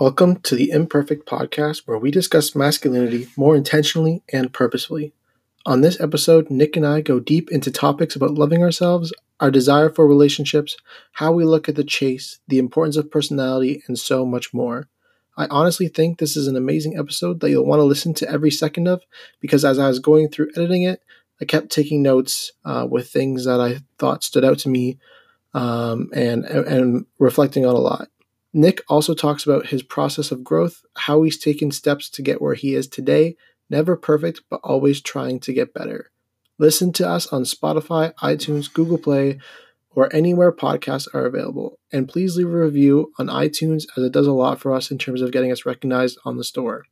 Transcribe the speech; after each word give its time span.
Welcome 0.00 0.36
to 0.42 0.54
the 0.54 0.70
Imperfect 0.70 1.26
Podcast, 1.26 1.82
where 1.84 1.98
we 1.98 2.12
discuss 2.12 2.54
masculinity 2.54 3.26
more 3.36 3.56
intentionally 3.56 4.22
and 4.32 4.52
purposefully. 4.52 5.12
On 5.66 5.80
this 5.80 6.00
episode, 6.00 6.50
Nick 6.50 6.76
and 6.76 6.86
I 6.86 7.00
go 7.00 7.18
deep 7.18 7.50
into 7.50 7.72
topics 7.72 8.14
about 8.14 8.34
loving 8.34 8.62
ourselves, 8.62 9.12
our 9.40 9.50
desire 9.50 9.90
for 9.90 10.06
relationships, 10.06 10.76
how 11.14 11.32
we 11.32 11.44
look 11.44 11.68
at 11.68 11.74
the 11.74 11.82
chase, 11.82 12.38
the 12.46 12.60
importance 12.60 12.96
of 12.96 13.10
personality, 13.10 13.82
and 13.88 13.98
so 13.98 14.24
much 14.24 14.54
more. 14.54 14.88
I 15.36 15.48
honestly 15.50 15.88
think 15.88 16.18
this 16.18 16.36
is 16.36 16.46
an 16.46 16.56
amazing 16.56 16.96
episode 16.96 17.40
that 17.40 17.50
you'll 17.50 17.66
want 17.66 17.80
to 17.80 17.84
listen 17.84 18.14
to 18.14 18.30
every 18.30 18.52
second 18.52 18.86
of 18.86 19.02
because 19.40 19.64
as 19.64 19.80
I 19.80 19.88
was 19.88 19.98
going 19.98 20.28
through 20.28 20.52
editing 20.54 20.84
it, 20.84 21.02
I 21.40 21.44
kept 21.44 21.70
taking 21.70 22.04
notes 22.04 22.52
uh, 22.64 22.86
with 22.88 23.10
things 23.10 23.46
that 23.46 23.60
I 23.60 23.80
thought 23.98 24.22
stood 24.22 24.44
out 24.44 24.60
to 24.60 24.68
me 24.68 25.00
um, 25.54 26.08
and, 26.14 26.44
and 26.44 27.06
reflecting 27.18 27.66
on 27.66 27.74
a 27.74 27.80
lot. 27.80 28.06
Nick 28.58 28.82
also 28.88 29.14
talks 29.14 29.44
about 29.44 29.66
his 29.66 29.84
process 29.84 30.32
of 30.32 30.42
growth, 30.42 30.82
how 30.96 31.22
he's 31.22 31.38
taken 31.38 31.70
steps 31.70 32.10
to 32.10 32.22
get 32.22 32.42
where 32.42 32.54
he 32.54 32.74
is 32.74 32.88
today, 32.88 33.36
never 33.70 33.96
perfect, 33.96 34.40
but 34.50 34.58
always 34.64 35.00
trying 35.00 35.38
to 35.38 35.52
get 35.52 35.72
better. 35.72 36.10
Listen 36.58 36.92
to 36.94 37.08
us 37.08 37.28
on 37.28 37.44
Spotify, 37.44 38.12
iTunes, 38.14 38.72
Google 38.72 38.98
Play, 38.98 39.38
or 39.90 40.12
anywhere 40.12 40.50
podcasts 40.50 41.06
are 41.14 41.24
available. 41.24 41.78
And 41.92 42.08
please 42.08 42.36
leave 42.36 42.48
a 42.48 42.50
review 42.50 43.12
on 43.16 43.28
iTunes 43.28 43.84
as 43.96 44.02
it 44.02 44.10
does 44.10 44.26
a 44.26 44.32
lot 44.32 44.58
for 44.58 44.74
us 44.74 44.90
in 44.90 44.98
terms 44.98 45.22
of 45.22 45.30
getting 45.30 45.52
us 45.52 45.64
recognized 45.64 46.18
on 46.24 46.36
the 46.36 46.42
store. 46.42 46.86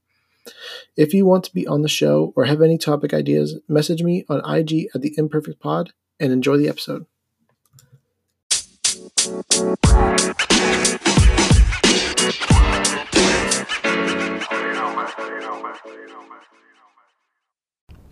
If 0.97 1.13
you 1.13 1.27
want 1.27 1.43
to 1.47 1.53
be 1.53 1.67
on 1.67 1.83
the 1.83 1.89
show 1.89 2.33
or 2.37 2.45
have 2.45 2.63
any 2.63 2.79
topic 2.79 3.13
ideas, 3.13 3.59
message 3.67 4.05
me 4.05 4.25
on 4.29 4.39
IG 4.49 4.87
at 4.95 5.03
the 5.03 5.15
Imperfect 5.19 5.59
Pod 5.59 5.93
and 6.21 6.33
enjoy 6.33 6.59
the 6.59 6.69
episode. 6.69 7.07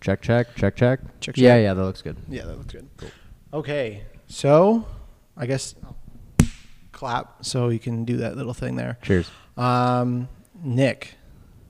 Check, 0.01 0.21
check, 0.21 0.55
check, 0.55 0.77
check. 0.77 1.01
Check, 1.21 1.37
Yeah, 1.39 1.55
check. 1.55 1.63
yeah, 1.63 1.75
that 1.75 1.83
looks 1.83 2.03
good. 2.03 2.17
Yeah, 2.29 2.45
that 2.45 2.59
looks 2.59 2.73
good. 2.75 2.89
Okay, 3.55 4.03
so 4.27 4.87
I 5.37 5.47
guess 5.47 5.75
clap 6.93 7.45
so 7.45 7.71
you 7.71 7.79
can 7.79 8.05
do 8.05 8.19
that 8.19 8.37
little 8.37 8.53
thing 8.55 8.77
there. 8.77 8.99
Cheers. 9.03 9.31
Um, 9.57 10.29
Nick. 10.63 11.15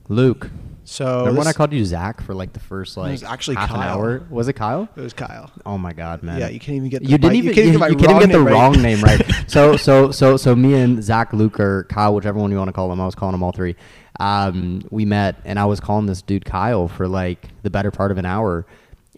Luke. 0.09 0.49
So 0.87 1.19
Remember 1.19 1.39
when 1.39 1.47
I 1.47 1.53
called 1.53 1.73
you 1.73 1.83
Zach 1.83 2.21
for 2.21 2.35
like 2.35 2.53
the 2.53 2.59
first 2.59 2.95
like 2.95 3.11
was 3.11 3.23
actually 3.23 3.55
half 3.55 3.71
an 3.71 3.77
Kyle. 3.77 3.97
hour? 3.97 4.23
Was 4.29 4.47
it 4.47 4.53
Kyle? 4.53 4.87
it 4.95 5.01
was 5.01 5.13
Kyle. 5.13 5.51
Oh 5.65 5.79
my 5.79 5.93
god, 5.93 6.21
man. 6.21 6.39
Yeah, 6.39 6.49
you 6.49 6.59
can't 6.59 6.75
even 6.77 6.89
get. 6.89 7.03
The 7.03 7.09
you 7.09 7.17
didn't 7.17 7.35
even 7.37 7.49
You 7.49 7.53
can't 7.55 7.67
even, 7.67 7.79
get, 7.79 7.89
you 7.89 7.95
can't 7.97 8.07
wrong 8.11 8.21
even 8.21 8.29
get 8.29 8.37
the 8.37 8.43
name 8.43 8.45
right. 8.45 8.53
wrong 8.53 8.81
name 8.81 9.01
right. 9.01 9.21
so 9.47 9.75
so 9.77 10.11
so 10.11 10.37
so 10.37 10.55
me 10.55 10.75
and 10.75 11.03
Zach, 11.03 11.33
Luke, 11.33 11.59
or 11.59 11.85
Kyle, 11.85 12.13
whichever 12.13 12.37
one 12.37 12.51
you 12.51 12.57
want 12.57 12.69
to 12.69 12.73
call 12.73 12.87
them, 12.89 13.01
I 13.01 13.05
was 13.05 13.15
calling 13.15 13.33
them 13.33 13.41
all 13.41 13.51
three. 13.51 13.75
Um, 14.19 14.87
we 14.91 15.05
met 15.05 15.37
and 15.43 15.59
I 15.59 15.65
was 15.65 15.79
calling 15.79 16.05
this 16.05 16.21
dude 16.21 16.45
Kyle 16.45 16.87
for 16.87 17.07
like 17.07 17.49
the 17.63 17.71
better 17.71 17.89
part 17.89 18.11
of 18.11 18.19
an 18.19 18.25
hour, 18.25 18.65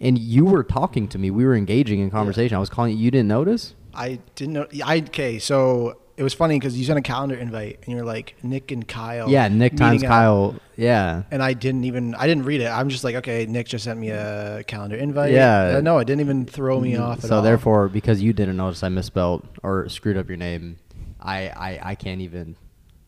and 0.00 0.18
you 0.18 0.46
were 0.46 0.64
talking 0.64 1.06
to 1.08 1.18
me. 1.18 1.30
We 1.30 1.44
were 1.44 1.54
engaging 1.54 2.00
in 2.00 2.10
conversation. 2.10 2.56
I 2.56 2.60
was 2.60 2.70
calling 2.70 2.96
you. 2.96 3.04
You 3.04 3.10
didn't 3.10 3.28
notice? 3.28 3.74
I 3.92 4.20
didn't 4.36 4.54
know. 4.54 4.66
I 4.84 4.98
okay. 4.98 5.38
So 5.38 5.98
it 6.18 6.22
was 6.24 6.34
funny 6.34 6.58
because 6.58 6.76
you 6.78 6.84
sent 6.84 6.98
a 6.98 7.02
calendar 7.02 7.34
invite 7.36 7.78
and 7.86 7.94
you're 7.96 8.04
like 8.04 8.34
Nick 8.42 8.70
and 8.72 8.86
Kyle. 8.86 9.30
yeah, 9.30 9.48
Nick 9.48 9.76
times 9.76 10.02
up. 10.02 10.08
Kyle. 10.08 10.54
Yeah. 10.76 11.22
And 11.30 11.42
I 11.42 11.54
didn't 11.54 11.84
even. 11.84 12.14
I 12.14 12.26
didn't 12.26 12.44
read 12.44 12.60
it. 12.60 12.66
I'm 12.66 12.88
just 12.88 13.04
like, 13.04 13.14
okay, 13.16 13.46
Nick 13.46 13.68
just 13.68 13.84
sent 13.84 13.98
me 13.98 14.10
a 14.10 14.62
calendar 14.66 14.96
invite. 14.96 15.32
Yeah. 15.32 15.76
Uh, 15.76 15.80
no, 15.80 15.98
it 15.98 16.04
didn't 16.06 16.20
even 16.20 16.44
throw 16.44 16.80
me 16.80 16.96
off. 16.96 17.18
At 17.24 17.30
So 17.30 17.36
all. 17.36 17.42
therefore, 17.42 17.88
because 17.88 18.20
you 18.20 18.32
didn't 18.32 18.56
notice 18.56 18.82
I 18.82 18.88
misspelled 18.88 19.46
or 19.62 19.88
screwed 19.88 20.16
up 20.16 20.28
your 20.28 20.36
name, 20.36 20.76
I 21.20 21.48
I, 21.48 21.80
I 21.90 21.94
can't 21.94 22.20
even 22.20 22.56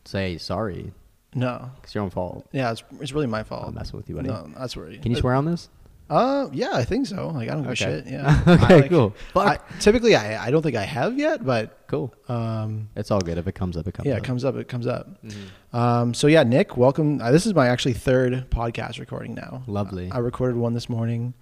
say 0.05 0.37
sorry. 0.37 0.91
no. 1.35 1.69
It's 1.83 1.93
your 1.93 2.03
own 2.03 2.09
fault. 2.09 2.47
Yeah, 2.51 2.71
it's, 2.71 2.83
it's 2.99 3.11
really 3.13 3.27
my 3.27 3.43
fault. 3.43 3.65
I'm 3.67 3.75
messing 3.75 3.97
with 3.97 4.09
you, 4.09 4.15
buddy. 4.15 4.29
No, 4.29 4.49
that's 4.57 4.75
where. 4.75 4.87
Can 4.97 5.11
you 5.11 5.17
swear 5.17 5.35
on 5.35 5.45
this? 5.45 5.69
Uh, 6.11 6.49
yeah, 6.51 6.71
I 6.73 6.83
think 6.83 7.07
so. 7.07 7.29
Like, 7.29 7.49
I 7.49 7.53
don't 7.53 7.63
give 7.63 7.71
a 7.71 7.75
shit. 7.75 8.05
Yeah. 8.05 8.41
Okay, 8.47 8.65
I, 8.75 8.79
like, 8.81 8.89
cool. 8.89 9.15
I, 9.35 9.57
typically, 9.79 10.13
I 10.15 10.47
I 10.47 10.51
don't 10.51 10.61
think 10.61 10.75
I 10.75 10.83
have 10.83 11.17
yet, 11.17 11.45
but 11.45 11.77
Cool. 11.87 12.13
um, 12.27 12.89
It's 12.97 13.11
all 13.11 13.21
good. 13.21 13.37
If 13.37 13.47
it 13.47 13.55
comes 13.55 13.77
up, 13.77 13.87
it 13.87 13.93
comes 13.93 14.05
yeah, 14.07 14.13
up. 14.13 14.19
it 14.19 14.23
comes 14.25 14.43
up. 14.43 14.55
It 14.57 14.67
comes 14.67 14.87
up. 14.87 15.07
Mhm. 15.23 15.47
Um, 15.77 16.13
so 16.13 16.27
yeah, 16.27 16.43
Nick, 16.43 16.75
welcome. 16.75 17.21
Uh, 17.21 17.31
this 17.31 17.45
is 17.45 17.53
my 17.53 17.67
actually 17.69 17.93
third 17.93 18.49
podcast 18.51 18.99
recording 18.99 19.33
now. 19.35 19.63
Lovely. 19.67 20.11
I 20.11 20.17
recorded 20.19 20.57
one 20.57 20.73
this 20.73 20.89
morning. 20.89 21.33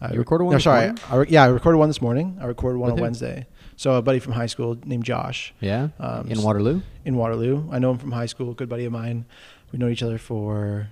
I 0.00 0.12
You 0.12 0.18
recorded 0.20 0.44
one 0.44 0.52
No, 0.54 0.58
sorry. 0.58 0.92
I 1.10 1.24
yeah, 1.28 1.42
I 1.42 1.46
recorded 1.48 1.78
one 1.78 1.88
this 1.88 2.00
morning. 2.02 2.38
I 2.40 2.46
recorded 2.46 2.78
one 2.78 2.86
With 2.86 2.92
on 2.92 2.98
who? 2.98 3.02
Wednesday. 3.02 3.46
So 3.76 3.94
a 3.94 4.02
buddy 4.02 4.20
from 4.20 4.32
high 4.34 4.46
school 4.46 4.76
named 4.84 5.04
Josh 5.04 5.52
Yeah. 5.60 5.88
Um, 5.98 6.28
In 6.30 6.42
Waterloo. 6.42 6.82
in 7.04 7.16
Waterloo. 7.16 7.68
I 7.72 7.78
know 7.80 7.90
him 7.92 7.98
from 7.98 8.12
high 8.12 8.26
school. 8.26 8.54
Good 8.54 8.68
buddy 8.68 8.84
of 8.84 8.92
mine. 8.92 9.24
We've 9.72 9.80
known 9.80 9.90
each 9.90 10.02
other 10.02 10.18
for, 10.18 10.88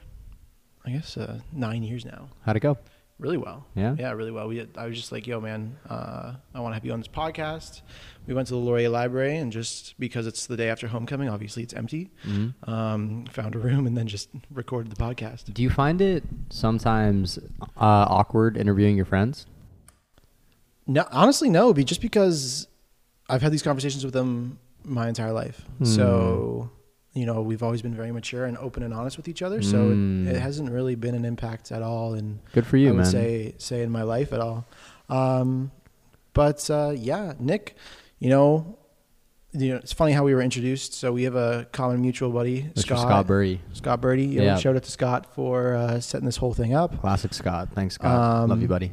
I 0.84 0.90
guess, 0.90 1.16
uh, 1.16 1.40
nine 1.52 1.82
years 1.84 2.04
now. 2.04 2.28
How'd 2.44 2.56
it 2.56 2.60
go? 2.60 2.78
Really 3.20 3.36
well. 3.36 3.66
Yeah. 3.75 3.94
Yeah, 3.98 4.12
really 4.12 4.31
well. 4.31 4.48
We, 4.48 4.66
I 4.76 4.86
was 4.86 4.97
just 4.97 5.12
like, 5.12 5.26
yo, 5.26 5.41
man, 5.41 5.76
uh, 5.88 6.32
I 6.54 6.60
want 6.60 6.72
to 6.72 6.75
have 6.75 6.84
you 6.86 6.92
on 6.92 7.00
this 7.00 7.08
podcast. 7.08 7.82
We 8.26 8.32
went 8.32 8.48
to 8.48 8.54
the 8.54 8.60
Laurier 8.60 8.88
Library, 8.88 9.36
and 9.36 9.53
just 9.53 9.94
because 10.00 10.26
it's 10.26 10.47
the 10.47 10.56
day 10.56 10.70
after 10.70 10.88
homecoming, 10.88 11.28
obviously 11.28 11.62
it's 11.62 11.75
empty. 11.75 12.10
hmm 12.25 12.48
Um, 12.64 13.26
found 13.26 13.54
a 13.54 13.58
room 13.58 13.86
and 13.86 13.97
then 13.97 14.06
just 14.06 14.31
recorded 14.50 14.91
the 14.91 14.97
podcast. 14.97 15.53
Do 15.53 15.62
you 15.62 15.69
find 15.70 16.00
it 16.00 16.25
sometimes 16.48 17.38
uh, 17.76 18.06
awkward 18.08 18.56
interviewing 18.56 18.97
your 18.97 19.06
friends? 19.06 19.47
No, 20.87 21.06
honestly, 21.12 21.50
no. 21.50 21.72
Be 21.75 21.84
just 21.84 22.00
because 22.00 22.66
I've 23.28 23.42
had 23.42 23.52
these 23.52 23.62
conversations 23.62 24.02
with 24.04 24.14
them 24.14 24.58
my 24.82 25.08
entire 25.08 25.32
life. 25.32 25.60
Hmm. 25.78 25.84
So, 25.84 26.70
you 27.12 27.26
know, 27.26 27.43
we've 27.43 27.62
always 27.62 27.82
been 27.82 27.94
very 27.94 28.12
mature 28.12 28.44
and 28.44 28.56
open 28.59 28.82
and 28.82 28.94
honest 28.94 29.16
with 29.16 29.26
each 29.28 29.43
other. 29.43 29.62
So 29.62 29.78
Hmm. 29.88 30.28
it, 30.28 30.37
it 30.37 30.41
hasn't 30.41 30.71
really 30.71 30.94
been 30.94 31.15
an 31.15 31.25
impact 31.25 31.72
at 31.72 31.82
all. 31.82 32.15
And 32.15 32.38
Good 32.53 32.66
for 32.66 32.76
you, 32.76 32.88
I 32.88 32.91
would 32.93 32.97
man. 32.98 33.06
say 33.06 33.54
say 33.59 33.82
in 33.82 33.91
my 33.91 34.03
life 34.03 34.32
at 34.32 34.41
all. 34.41 34.66
Um, 35.09 35.72
but 36.34 36.69
uh, 36.70 36.93
yeah, 36.97 37.32
Nick, 37.41 37.75
you 38.20 38.31
know, 38.31 38.76
you 39.53 39.70
know, 39.70 39.76
it's 39.78 39.93
funny 39.93 40.12
how 40.12 40.22
we 40.22 40.32
were 40.32 40.41
introduced. 40.43 40.94
So 40.94 41.12
we 41.12 41.25
have 41.25 41.34
a 41.34 41.66
common 41.72 42.00
mutual 42.00 42.31
buddy, 42.31 42.62
Mr. 42.75 42.78
Scott. 42.82 42.99
Scott 43.00 43.26
Burry. 43.26 43.60
Scott 43.72 44.00
Birdie. 44.00 44.26
Know, 44.28 44.44
Yeah. 44.44 44.56
Shout 44.59 44.76
out 44.76 44.84
to 44.84 44.91
Scott 44.93 45.34
for 45.34 45.75
uh, 45.75 45.99
setting 45.99 46.26
this 46.26 46.37
whole 46.37 46.54
thing 46.54 46.72
up. 46.75 47.00
Classic 47.00 47.34
Scott. 47.34 47.70
Thanks, 47.75 47.97
Scott. 47.97 48.12
Love 48.49 48.50
Um, 48.53 48.60
you, 48.62 48.69
buddy. 48.69 48.93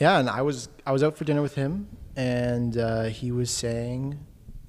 Yeah, 0.00 0.18
and 0.18 0.28
I 0.28 0.42
was 0.42 0.68
I 0.84 0.90
was 0.90 1.04
out 1.04 1.16
for 1.16 1.22
dinner 1.24 1.42
with 1.42 1.54
him, 1.54 1.86
and 2.16 2.76
uh, 2.76 3.04
he 3.04 3.30
was 3.30 3.52
saying, 3.52 4.18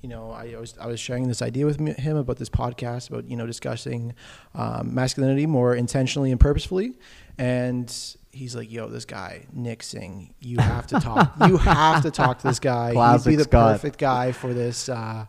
you 0.04 0.10
know, 0.10 0.32
I 0.32 0.56
was 0.60 0.76
I 0.80 0.86
was 0.88 1.00
sharing 1.00 1.28
this 1.30 1.42
idea 1.42 1.66
with 1.66 1.80
him 1.80 2.18
about 2.18 2.38
this 2.38 2.50
podcast 2.50 3.10
about 3.10 3.28
you 3.30 3.36
know 3.38 3.48
discussing 3.48 4.14
um, 4.54 4.94
masculinity 4.94 5.46
more 5.48 5.74
intentionally 5.74 6.30
and 6.30 6.40
purposefully, 6.40 6.94
and 7.38 7.88
he's 8.32 8.54
like, 8.56 8.70
"Yo, 8.70 8.90
this 8.90 9.06
guy 9.06 9.46
Nick 9.54 9.80
Saang, 9.80 10.34
you 10.42 10.58
have 10.60 10.86
to 10.88 11.00
talk. 11.00 11.34
you 11.48 11.56
have 11.58 12.04
to 12.04 12.12
talk 12.12 12.40
to 12.40 12.48
this 12.48 12.60
guy. 12.60 12.90
He'd 13.18 13.26
be 13.26 13.36
the 13.38 13.46
Scott. 13.46 13.72
perfect 13.76 13.98
guy 13.98 14.34
for 14.34 14.54
this 14.54 14.90
uh, 14.90 15.26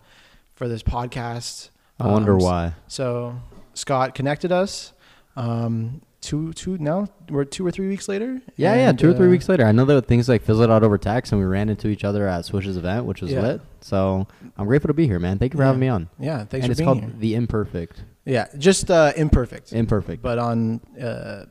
for 0.56 0.66
this 0.68 0.82
podcast." 0.82 1.70
I 2.00 2.08
wonder 2.08 2.32
Um, 2.34 2.38
why. 2.40 2.72
So 2.88 3.36
Scott 3.74 4.16
connected 4.16 4.50
us. 4.50 4.92
Um, 5.36 6.02
two 6.24 6.52
two 6.54 6.78
now 6.78 7.06
we're 7.30 7.44
two 7.44 7.66
or 7.66 7.70
three 7.70 7.88
weeks 7.88 8.08
later. 8.08 8.40
Yeah, 8.56 8.74
yeah. 8.74 8.88
and, 8.90 8.98
Two 8.98 9.10
or 9.10 9.14
three 9.14 9.28
uh, 9.28 9.30
weeks 9.30 9.48
later, 9.48 9.64
I 9.64 9.72
know 9.72 9.84
that 9.84 10.06
things 10.06 10.28
like 10.28 10.42
fizzled 10.42 10.70
out 10.70 10.82
over 10.82 10.98
text, 10.98 11.32
and 11.32 11.40
we 11.40 11.46
ran 11.46 11.68
into 11.68 11.88
each 11.88 12.04
other 12.04 12.26
at 12.26 12.44
Swish's 12.44 12.76
event, 12.76 13.04
which 13.06 13.20
was 13.22 13.30
Yeah. 13.32 13.42
lit. 13.42 13.60
So 13.80 14.26
I'm 14.56 14.66
grateful 14.66 14.88
to 14.88 14.94
be 14.94 15.06
here, 15.06 15.18
man. 15.18 15.38
Thank 15.38 15.52
you 15.52 15.58
for 15.58 15.62
Yeah. 15.62 15.66
having 15.68 15.80
me 15.80 15.88
on. 15.88 16.08
Yeah, 16.18 16.44
thanks 16.44 16.64
and 16.64 16.70
it's 16.72 16.80
called 16.80 17.00
here. 17.00 17.10
the 17.18 17.34
imperfect. 17.34 18.04
Yeah, 18.24 18.46
just 18.58 18.90
uh, 18.90 19.12
imperfect. 19.16 19.72
Imperfect. 19.72 20.22
but 20.22 20.38
on 20.38 20.80
uh, 21.00 21.44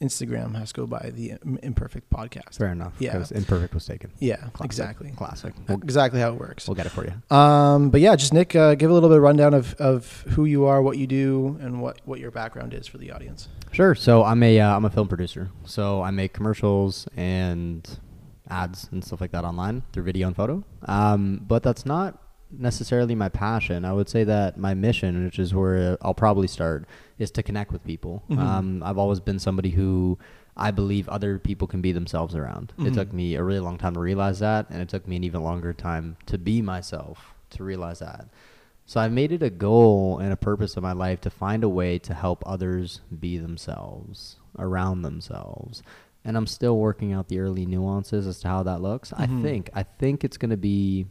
Instagram 0.00 0.54
has 0.56 0.72
to 0.72 0.80
go 0.82 0.86
by 0.86 1.10
the 1.14 1.34
imperfect 1.62 2.10
podcast. 2.10 2.58
Fair 2.58 2.68
enough. 2.72 2.92
Yeah. 2.98 3.12
Because 3.12 3.32
imperfect 3.32 3.72
was 3.74 3.86
taken. 3.86 4.12
Yeah, 4.18 4.36
Classic. 4.36 4.64
exactly. 4.64 5.10
Classic. 5.16 5.54
We'll, 5.68 5.78
Exactly 5.82 6.20
how 6.20 6.32
it 6.32 6.38
works. 6.38 6.68
we'll 6.68 6.74
get 6.74 6.86
it 6.86 6.90
for 6.90 7.04
you. 7.06 7.36
Um, 7.36 7.90
but 7.90 8.00
yeah, 8.02 8.14
just 8.16 8.34
Nick, 8.34 8.54
uh, 8.54 8.74
give 8.74 8.90
a 8.90 8.94
little 8.94 9.08
bit 9.08 9.16
of 9.16 9.22
rundown 9.22 9.54
of, 9.54 9.74
of 9.74 10.22
who 10.30 10.44
you 10.44 10.66
are, 10.66 10.82
what 10.82 10.98
you 10.98 11.06
do, 11.06 11.56
and 11.60 11.80
what, 11.80 12.00
what 12.04 12.20
your 12.20 12.30
background 12.30 12.74
is 12.74 12.86
for 12.86 12.98
the 12.98 13.10
audience. 13.10 13.48
Sure. 13.72 13.94
So 13.94 14.22
I'm 14.24 14.42
a 14.42 14.60
uh, 14.60 14.76
I'm 14.76 14.84
a 14.84 14.90
film 14.90 15.08
producer. 15.08 15.50
So 15.64 16.02
I 16.02 16.10
make 16.10 16.32
commercials 16.32 17.06
and 17.16 17.86
ads 18.48 18.88
and 18.92 19.04
stuff 19.04 19.20
like 19.20 19.32
that 19.32 19.44
online 19.44 19.82
through 19.92 20.02
video 20.04 20.26
and 20.28 20.36
photo. 20.36 20.64
Um, 20.86 21.40
but 21.46 21.62
that's 21.62 21.84
not 21.84 22.22
necessarily 22.50 23.14
my 23.14 23.28
passion. 23.28 23.84
I 23.84 23.92
would 23.92 24.08
say 24.08 24.24
that 24.24 24.56
my 24.58 24.74
mission, 24.74 25.24
which 25.24 25.38
is 25.38 25.52
where 25.54 25.98
I'll 26.00 26.14
probably 26.14 26.46
start, 26.48 26.86
is 27.18 27.30
to 27.32 27.42
connect 27.42 27.72
with 27.72 27.84
people. 27.84 28.22
Mhm. 28.30 28.38
Um, 28.38 28.82
I've 28.84 28.98
always 28.98 29.20
been 29.20 29.38
somebody 29.38 29.70
who 29.70 30.18
I 30.56 30.70
believe 30.70 31.08
other 31.08 31.38
people 31.38 31.68
can 31.68 31.82
be 31.82 31.92
themselves 31.92 32.34
around. 32.34 32.72
It 32.78 32.84
Mhm. 32.92 32.94
took 32.94 33.12
me 33.12 33.34
a 33.34 33.42
really 33.42 33.60
long 33.60 33.76
time 33.76 33.92
to 33.94 34.00
realize 34.00 34.38
that, 34.38 34.66
and 34.70 34.80
it 34.80 34.88
took 34.88 35.06
me 35.06 35.16
an 35.16 35.24
even 35.24 35.42
longer 35.42 35.72
time 35.74 36.16
to 36.26 36.38
be 36.38 36.62
myself 36.62 37.34
to 37.50 37.62
realize 37.64 37.98
that. 37.98 38.28
So 38.86 39.00
I've 39.00 39.12
made 39.12 39.32
it 39.32 39.42
a 39.42 39.50
goal 39.50 40.18
and 40.18 40.32
a 40.32 40.36
purpose 40.36 40.76
of 40.76 40.82
my 40.82 40.92
life 40.92 41.20
to 41.22 41.30
find 41.30 41.62
a 41.64 41.68
way 41.68 41.98
to 41.98 42.14
help 42.14 42.42
others 42.46 43.00
be 43.20 43.36
themselves, 43.36 44.36
around 44.58 45.02
themselves. 45.02 45.82
And 46.24 46.36
I'm 46.36 46.46
still 46.46 46.78
working 46.78 47.12
out 47.12 47.28
the 47.28 47.38
early 47.40 47.66
nuances 47.66 48.26
as 48.26 48.40
to 48.40 48.48
how 48.48 48.62
that 48.62 48.80
looks. 48.80 49.10
Mhm. 49.12 49.20
I 49.20 49.42
think 49.42 49.70
I 49.74 49.82
think 49.82 50.24
it's 50.24 50.36
going 50.38 50.50
to 50.50 50.56
be 50.56 51.06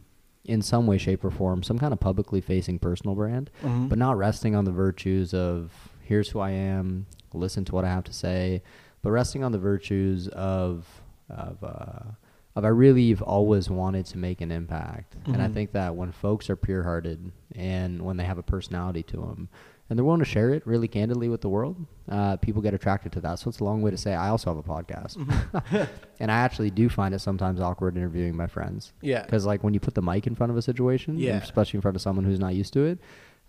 in 0.46 0.62
some 0.62 0.86
way, 0.86 0.96
shape, 0.98 1.24
or 1.24 1.30
form, 1.30 1.62
some 1.62 1.78
kind 1.78 1.92
of 1.92 2.00
publicly 2.00 2.40
facing 2.40 2.78
personal 2.78 3.14
brand, 3.14 3.50
Mhm. 3.62 3.88
but 3.88 3.98
not 3.98 4.16
resting 4.16 4.54
on 4.54 4.64
the 4.64 4.70
virtues 4.72 5.34
of 5.34 5.90
here's 6.02 6.30
who 6.30 6.38
I 6.40 6.50
am, 6.50 7.06
listen 7.34 7.64
to 7.66 7.74
what 7.74 7.84
I 7.84 7.88
have 7.88 8.04
to 8.04 8.12
say, 8.12 8.62
but 9.02 9.10
resting 9.10 9.44
on 9.44 9.52
the 9.52 9.58
virtues 9.58 10.28
of 10.28 11.02
of 11.28 11.62
uh, 11.64 12.12
of 12.54 12.64
I 12.64 12.68
really 12.68 13.10
have 13.10 13.20
always 13.20 13.68
wanted 13.68 14.06
to 14.06 14.18
make 14.18 14.40
an 14.40 14.52
impact, 14.52 15.16
and 15.26 15.42
I 15.42 15.48
Mhm. 15.48 15.52
think 15.54 15.72
that 15.72 15.96
when 15.96 16.12
folks 16.12 16.48
are 16.48 16.54
pure 16.56 16.84
hearted 16.84 17.32
and 17.54 18.02
when 18.02 18.16
they 18.16 18.24
have 18.24 18.38
a 18.38 18.42
personality 18.44 19.02
to 19.04 19.16
them. 19.16 19.48
And 19.88 19.96
they're 19.96 20.04
willing 20.04 20.18
to 20.18 20.24
share 20.24 20.50
it 20.50 20.66
really 20.66 20.88
candidly 20.88 21.28
with 21.28 21.42
the 21.42 21.48
world. 21.48 21.76
Uh, 22.08 22.36
people 22.38 22.60
get 22.60 22.74
attracted 22.74 23.12
to 23.12 23.20
that. 23.20 23.38
So 23.38 23.48
it's 23.48 23.60
a 23.60 23.64
long 23.64 23.82
way 23.82 23.92
to 23.92 23.96
say 23.96 24.14
I 24.14 24.30
also 24.30 24.50
have 24.52 24.58
a 24.58 24.68
podcast, 24.68 25.16
Mm-hmm. 25.16 25.76
and 26.20 26.30
I 26.32 26.34
actually 26.38 26.70
do 26.70 26.88
find 26.88 27.14
it 27.14 27.20
sometimes 27.20 27.60
awkward 27.60 27.96
interviewing 27.96 28.36
my 28.36 28.48
friends. 28.48 28.92
Yeah. 29.00 29.22
Because 29.22 29.46
like 29.46 29.62
when 29.62 29.74
you 29.74 29.80
put 29.80 29.94
the 29.94 30.02
mic 30.02 30.26
in 30.26 30.34
front 30.34 30.50
of 30.50 30.56
a 30.56 30.62
situation, 30.62 31.18
Yeah. 31.18 31.36
especially 31.36 31.78
in 31.78 31.82
front 31.82 31.94
of 31.96 32.02
someone 32.02 32.24
who's 32.24 32.40
not 32.40 32.54
used 32.54 32.72
to 32.72 32.84
it, 32.84 32.98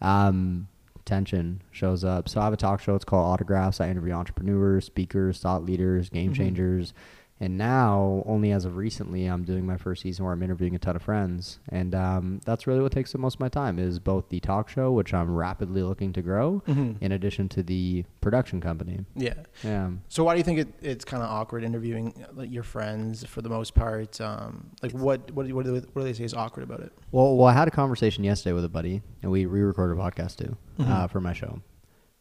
um, 0.02 0.68
tension 1.06 1.62
shows 1.72 2.04
up. 2.04 2.28
So 2.30 2.40
I 2.42 2.44
have 2.44 2.54
a 2.54 2.58
talk 2.58 2.82
show. 2.82 2.94
It's 2.96 3.06
called 3.06 3.26
Autographs. 3.34 3.80
I 3.82 3.90
interview 3.90 4.12
entrepreneurs, 4.14 4.86
speakers, 4.86 5.40
thought 5.40 5.64
leaders, 5.64 6.10
game 6.10 6.32
Mhm. 6.34 6.36
changers. 6.36 6.94
And 7.40 7.56
now, 7.58 8.24
only 8.26 8.52
as 8.52 8.66
of 8.66 8.78
recently, 8.78 9.26
I'm 9.28 9.44
doing 9.44 9.64
my 9.66 9.78
first 9.78 10.02
season 10.02 10.26
where 10.26 10.34
I'm 10.34 10.42
interviewing 10.42 10.74
a 10.74 10.80
ton 10.80 10.96
of 10.96 11.04
friends, 11.04 11.60
and 11.70 11.94
um, 11.94 12.42
that's 12.46 12.66
really 12.66 12.82
what 12.82 12.92
takes 12.92 13.14
up 13.14 13.22
most 13.22 13.36
of 13.36 13.40
my 13.40 13.50
time. 13.50 13.78
Is 13.78 14.00
both 14.00 14.30
the 14.30 14.40
talk 14.40 14.70
show, 14.70 14.92
which 14.92 15.14
I'm 15.14 15.30
rapidly 15.36 15.84
looking 15.84 16.14
to 16.14 16.24
grow, 16.24 16.64
Mhm. 16.68 16.96
in 17.00 17.12
addition 17.12 17.48
to 17.50 17.62
the 17.62 18.06
production 18.22 18.60
company. 18.60 19.06
Yeah. 19.16 19.36
Yeah. 19.64 19.92
So 20.10 20.24
why 20.24 20.34
do 20.34 20.40
you 20.40 20.44
think 20.44 20.60
it, 20.60 20.68
it's 20.82 21.06
kind 21.06 21.22
of 21.22 21.30
awkward 21.30 21.64
interviewing 21.64 22.26
like, 22.34 22.52
your 22.52 22.64
friends 22.64 23.24
for 23.24 23.44
the 23.44 23.50
most 23.50 23.76
part? 23.76 24.20
Um, 24.20 24.72
like 24.82 24.94
what 24.94 25.30
what 25.32 25.46
do, 25.48 25.54
what 25.56 25.66
do 25.66 25.74
they, 25.80 25.86
what 25.94 26.02
do 26.02 26.04
they 26.06 26.14
say 26.14 26.24
is 26.24 26.34
awkward 26.34 26.64
about 26.64 26.80
it? 26.80 26.92
Well, 27.12 27.36
well, 27.38 27.48
I 27.48 27.54
had 27.54 27.68
a 27.68 27.72
conversation 27.72 28.24
yesterday 28.24 28.54
with 28.54 28.66
a 28.66 28.70
buddy, 28.70 29.04
and 29.22 29.32
we 29.32 29.46
re-recorded 29.46 29.96
a 30.00 30.02
podcast 30.02 30.38
too 30.38 30.58
Mhm. 30.80 30.90
uh, 30.90 31.08
for 31.08 31.22
my 31.22 31.34
show. 31.34 31.62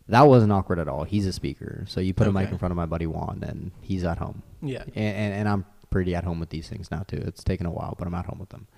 That 0.08 0.22
wasn't 0.22 0.52
awkward 0.52 0.78
at 0.78 0.86
all. 0.88 1.02
He's 1.04 1.26
a 1.26 1.32
speaker, 1.32 1.84
so 1.88 2.00
you 2.00 2.14
put 2.14 2.28
a 2.28 2.32
mic 2.32 2.50
in 2.50 2.58
front 2.58 2.70
of 2.70 2.76
my 2.76 2.86
buddy 2.86 3.06
Juan, 3.06 3.42
and 3.42 3.72
he's 3.80 4.04
at 4.04 4.18
home. 4.18 4.42
Yeah. 4.62 4.82
and, 4.82 4.94
and, 4.96 5.34
and 5.34 5.48
I'm 5.48 5.64
pretty 5.90 6.14
at 6.14 6.22
home 6.24 6.38
with 6.40 6.50
these 6.50 6.68
things 6.68 6.90
now 6.90 7.02
too. 7.08 7.22
It's 7.26 7.42
taken 7.42 7.66
a 7.66 7.70
while, 7.72 7.94
but 7.98 8.06
I'm 8.06 8.14
at 8.14 8.26
home 8.26 8.38
with 8.38 8.50
them. 8.50 8.68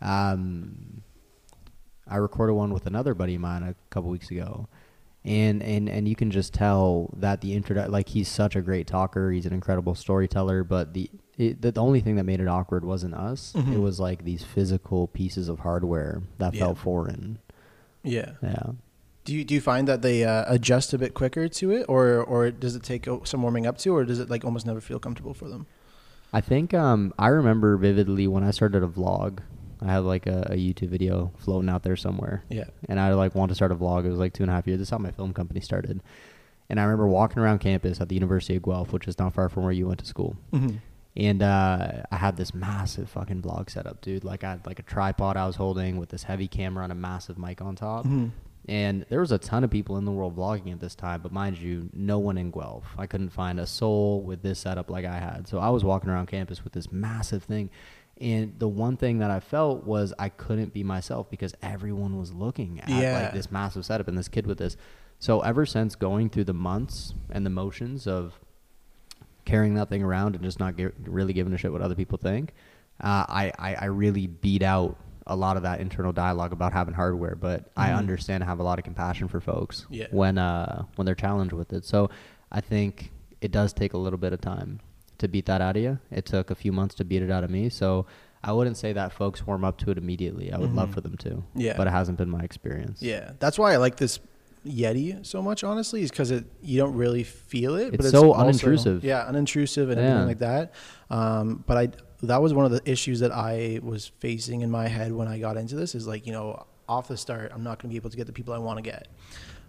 Um, 0.00 1.02
I 2.08 2.16
recorded 2.16 2.54
one 2.54 2.72
with 2.72 2.86
another 2.86 3.14
buddy 3.14 3.34
of 3.36 3.40
mine 3.40 3.62
a 3.62 3.74
couple 3.90 4.10
weeks 4.10 4.30
ago, 4.30 4.68
and 5.24 5.62
and 5.62 5.88
and 5.88 6.06
you 6.06 6.14
can 6.14 6.30
just 6.30 6.52
tell 6.52 7.10
that 7.16 7.40
the 7.40 7.54
intro, 7.54 7.88
like 7.88 8.10
he's 8.10 8.28
such 8.28 8.56
a 8.56 8.60
great 8.62 8.86
talker. 8.86 9.30
He's 9.30 9.46
an 9.46 9.52
incredible 9.54 9.94
storyteller, 9.94 10.64
but 10.64 10.92
the 10.92 11.10
it, 11.38 11.62
the, 11.62 11.72
the 11.72 11.82
only 11.82 12.00
thing 12.00 12.16
that 12.16 12.24
made 12.24 12.40
it 12.40 12.48
awkward 12.48 12.84
wasn't 12.84 13.14
us. 13.14 13.54
Mhm. 13.56 13.74
It 13.74 13.78
was 13.78 13.98
like 13.98 14.24
these 14.24 14.44
physical 14.44 15.08
pieces 15.08 15.48
of 15.48 15.60
hardware 15.60 16.22
that 16.38 16.54
Yeah. 16.54 16.60
felt 16.60 16.78
foreign. 16.78 17.38
Yeah. 18.02 18.32
Yeah. 18.42 18.72
Do 19.24 19.34
you 19.34 19.44
do 19.44 19.54
you 19.54 19.60
find 19.60 19.88
that 19.88 20.02
they 20.02 20.24
uh, 20.24 20.44
adjust 20.46 20.92
a 20.92 20.98
bit 20.98 21.14
quicker 21.14 21.48
to 21.48 21.70
it, 21.70 21.86
or 21.88 22.22
or 22.22 22.50
does 22.50 22.76
it 22.76 22.82
take 22.82 23.06
some 23.24 23.42
warming 23.42 23.66
up 23.66 23.78
to, 23.78 23.90
or 23.94 24.04
does 24.04 24.18
it 24.20 24.28
like 24.28 24.44
almost 24.44 24.66
never 24.66 24.80
feel 24.80 24.98
comfortable 24.98 25.32
for 25.34 25.48
them? 25.48 25.66
I 26.32 26.40
think 26.40 26.74
um, 26.74 27.14
I 27.18 27.28
remember 27.28 27.76
vividly 27.76 28.26
when 28.26 28.44
I 28.44 28.50
started 28.50 28.82
a 28.82 28.88
vlog. 28.88 29.38
I 29.80 29.92
had 29.92 29.98
like 29.98 30.26
a, 30.26 30.48
a 30.50 30.56
YouTube 30.56 30.88
video 30.88 31.30
floating 31.38 31.68
out 31.68 31.82
there 31.82 31.96
somewhere. 31.96 32.42
Yeah. 32.48 32.64
and 32.88 32.98
I 32.98 33.12
like 33.14 33.34
wanted 33.34 33.50
to 33.50 33.54
start 33.54 33.70
a 33.70 33.76
vlog. 33.76 34.04
It 34.04 34.10
was 34.10 34.18
like 34.18 34.32
two 34.32 34.42
and 34.42 34.50
a 34.50 34.54
half 34.54 34.66
years. 34.66 34.78
This 34.78 34.86
is 34.88 34.90
how 34.90 34.98
my 34.98 35.10
film 35.10 35.32
company 35.34 35.60
started. 35.60 36.00
And 36.70 36.80
I 36.80 36.84
remember 36.84 37.06
walking 37.06 37.40
around 37.42 37.58
campus 37.58 38.00
at 38.00 38.08
the 38.08 38.14
University 38.14 38.56
of 38.56 38.62
Guelph, 38.62 38.92
which 38.92 39.06
is 39.06 39.18
not 39.18 39.34
far 39.34 39.48
from 39.50 39.62
where 39.64 39.72
you 39.72 39.86
went 39.86 40.00
to 40.00 40.06
school. 40.06 40.36
Mm-hmm. 40.52 40.76
And 41.16 41.42
uh, 41.42 42.02
I 42.10 42.16
had 42.16 42.36
this 42.36 42.54
massive 42.54 43.10
fucking 43.10 43.42
vlog 43.42 43.70
setup, 43.70 44.00
dude. 44.00 44.24
Like 44.24 44.42
I 44.42 44.50
had 44.52 44.66
like 44.66 44.78
a 44.78 44.82
tripod 44.82 45.36
I 45.36 45.46
was 45.46 45.56
holding 45.56 45.98
with 45.98 46.08
this 46.08 46.22
heavy 46.24 46.48
camera 46.48 46.82
and 46.84 46.92
a 46.92 46.96
massive 46.96 47.36
mic 47.38 47.60
on 47.60 47.76
top. 47.76 48.06
Mhm. 48.06 48.30
And 48.66 49.04
there 49.10 49.20
was 49.20 49.30
a 49.30 49.36
ton 49.38 49.62
of 49.62 49.70
people 49.70 49.98
in 49.98 50.04
the 50.06 50.10
world 50.10 50.36
vlogging 50.36 50.72
at 50.72 50.80
this 50.80 50.94
time, 50.94 51.20
but 51.20 51.32
mind 51.32 51.58
you, 51.58 51.90
no 51.92 52.18
one 52.18 52.38
in 52.38 52.50
Guelph. 52.50 52.86
I 52.96 53.06
couldn't 53.06 53.28
find 53.30 53.60
a 53.60 53.66
soul 53.66 54.22
with 54.22 54.42
this 54.42 54.58
setup 54.60 54.88
like 54.90 55.04
I 55.04 55.18
had. 55.18 55.46
So 55.48 55.58
I 55.58 55.68
was 55.68 55.84
walking 55.84 56.08
around 56.08 56.26
campus 56.28 56.64
with 56.64 56.72
this 56.72 56.90
massive 56.90 57.42
thing. 57.44 57.68
And 58.20 58.54
the 58.58 58.68
one 58.68 58.96
thing 58.96 59.18
that 59.18 59.30
I 59.30 59.40
felt 59.40 59.84
was 59.84 60.14
I 60.18 60.28
couldn't 60.30 60.72
be 60.72 60.82
myself 60.82 61.28
because 61.28 61.54
everyone 61.62 62.16
was 62.18 62.32
looking 62.32 62.80
at 62.80 62.88
Yeah. 62.88 63.24
like 63.24 63.32
this 63.34 63.50
massive 63.50 63.84
setup 63.84 64.08
and 64.08 64.16
this 64.16 64.28
kid 64.28 64.46
with 64.46 64.58
this. 64.58 64.76
So 65.18 65.40
ever 65.40 65.66
since 65.66 65.94
going 65.94 66.30
through 66.30 66.44
the 66.44 66.54
months 66.54 67.12
and 67.30 67.44
the 67.44 67.50
motions 67.50 68.06
of 68.06 68.38
carrying 69.44 69.74
that 69.74 69.88
thing 69.90 70.02
around 70.02 70.34
and 70.36 70.44
just 70.44 70.58
not 70.58 70.76
gi- 70.76 70.88
really 71.04 71.32
giving 71.32 71.52
a 71.52 71.58
shit 71.58 71.70
what 71.72 71.82
other 71.82 71.94
people 71.94 72.16
think, 72.16 72.54
uh, 73.02 73.26
I, 73.28 73.52
I, 73.58 73.74
I 73.74 73.84
really 73.86 74.26
beat 74.26 74.62
out 74.62 74.96
a 75.26 75.34
lot 75.36 75.56
of 75.56 75.62
that 75.62 75.80
internal 75.80 76.12
dialogue 76.12 76.52
about 76.52 76.72
having 76.72 76.94
hardware. 76.94 77.34
But 77.34 77.70
I 77.76 77.88
Mhm. 77.90 77.96
understand 77.96 78.42
and 78.42 78.48
have 78.48 78.58
a 78.60 78.62
lot 78.62 78.78
of 78.78 78.84
compassion 78.84 79.28
for 79.28 79.40
folks 79.40 79.86
Yeah. 79.90 80.06
when 80.10 80.38
uh, 80.38 80.84
when 80.96 81.06
they're 81.06 81.14
challenged 81.14 81.52
with 81.54 81.72
it. 81.72 81.84
So 81.84 82.10
I 82.52 82.60
think 82.60 83.10
it 83.40 83.50
does 83.50 83.72
take 83.72 83.92
a 83.94 83.98
little 83.98 84.18
bit 84.18 84.32
of 84.32 84.40
time 84.40 84.80
to 85.18 85.28
beat 85.28 85.46
that 85.46 85.60
out 85.60 85.76
of 85.76 85.82
you. 85.82 85.98
It 86.10 86.26
took 86.26 86.50
a 86.50 86.54
few 86.54 86.72
months 86.72 86.94
to 86.96 87.04
beat 87.04 87.22
it 87.22 87.30
out 87.30 87.44
of 87.44 87.50
me. 87.50 87.68
So 87.68 88.06
I 88.42 88.52
wouldn't 88.52 88.76
say 88.76 88.92
that 88.92 89.12
folks 89.12 89.46
warm 89.46 89.64
up 89.64 89.78
to 89.78 89.90
it 89.90 89.96
immediately. 89.96 90.52
I 90.52 90.58
would 90.58 90.74
love 90.74 90.90
Mhm. 90.90 90.94
for 90.94 91.00
them 91.00 91.16
to. 91.18 91.42
Yeah. 91.54 91.74
But 91.76 91.86
it 91.86 91.90
hasn't 91.90 92.18
been 92.18 92.28
my 92.28 92.42
experience. 92.42 93.00
Yeah, 93.00 93.32
that's 93.38 93.58
why 93.58 93.72
I 93.72 93.76
like 93.76 93.96
this 93.96 94.18
Yeti 94.66 95.24
so 95.24 95.42
much. 95.42 95.62
Honestly, 95.64 96.02
is 96.02 96.10
because 96.10 96.30
it 96.30 96.44
you 96.62 96.78
don't 96.78 96.94
really 96.94 97.22
feel 97.22 97.74
it. 97.76 97.88
It's 97.88 97.96
but 97.98 98.06
it's 98.06 98.10
so 98.12 98.32
also- 98.32 98.50
unintrusive. 98.68 99.02
Yeah, 99.02 99.24
unintrusive 99.30 99.90
and 99.90 100.00
Yeah. 100.00 100.06
everything 100.08 100.26
like 100.28 100.38
that. 100.38 100.72
Um, 101.10 101.64
but 101.66 101.76
I 101.76 101.88
that 102.22 102.40
was 102.40 102.54
one 102.54 102.64
of 102.64 102.70
the 102.72 102.80
issues 102.90 103.20
that 103.20 103.32
I 103.32 103.80
was 103.82 104.06
facing 104.20 104.62
in 104.62 104.70
my 104.70 104.88
head 104.88 105.12
when 105.12 105.28
I 105.28 105.38
got 105.38 105.56
into 105.56 105.76
this. 105.76 105.94
Is 105.94 106.06
like 106.06 106.26
you 106.26 106.32
know 106.32 106.64
off 106.88 107.08
the 107.08 107.16
start, 107.16 107.50
I'm 107.54 107.62
not 107.62 107.78
going 107.78 107.88
to 107.90 107.92
be 107.92 107.96
able 107.96 108.10
to 108.10 108.16
get 108.16 108.26
the 108.26 108.32
people 108.32 108.52
I 108.54 108.58
want 108.58 108.78
to 108.78 108.82
get. 108.82 109.08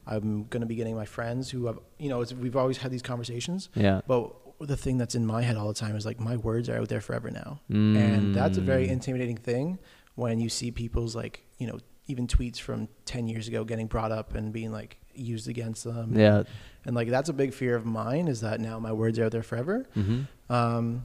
I'm 0.07 0.43
going 0.49 0.61
to 0.61 0.67
be 0.67 0.75
getting 0.75 0.95
my 0.95 1.05
friends 1.05 1.49
who 1.49 1.65
have 1.65 1.79
you 1.97 2.09
know 2.09 2.21
it's, 2.21 2.33
we've 2.33 2.55
always 2.55 2.77
had 2.77 2.91
these 2.91 3.01
conversations. 3.01 3.69
Yeah. 3.75 4.01
But 4.07 4.33
the 4.61 4.77
thing 4.77 4.97
that's 4.97 5.15
in 5.15 5.25
my 5.25 5.41
head 5.41 5.57
all 5.57 5.67
the 5.67 5.73
time 5.73 5.95
is 5.97 6.05
like 6.05 6.19
my 6.19 6.37
words 6.37 6.69
are 6.69 6.77
out 6.77 6.87
there 6.89 7.01
forever 7.01 7.29
now, 7.31 7.59
and 7.69 8.33
that's 8.33 8.57
a 8.57 8.61
very 8.61 8.87
Mm. 8.87 8.91
intimidating 8.91 9.35
thing 9.37 9.79
when 10.15 10.39
you 10.39 10.47
see 10.47 10.71
people's 10.71 11.15
like 11.15 11.41
you 11.57 11.67
know 11.67 11.79
even 12.07 12.27
tweets 12.27 12.59
from 12.59 12.87
10 13.05 13.27
years 13.27 13.47
ago 13.47 13.63
getting 13.63 13.87
brought 13.87 14.11
up 14.11 14.35
and 14.35 14.53
being 14.53 14.71
like 14.71 14.97
used 15.13 15.47
against 15.47 15.83
them 15.83 16.17
Yeah. 16.17 16.43
and 16.85 16.95
like 16.95 17.09
that's 17.09 17.29
a 17.29 17.33
big 17.33 17.53
fear 17.53 17.75
of 17.75 17.85
mine 17.85 18.27
is 18.27 18.41
that 18.41 18.59
now 18.59 18.79
my 18.79 18.91
words 18.91 19.17
are 19.19 19.25
out 19.25 19.31
there 19.31 19.43
forever 19.43 19.87
hmm 19.93 20.21
um 20.49 21.03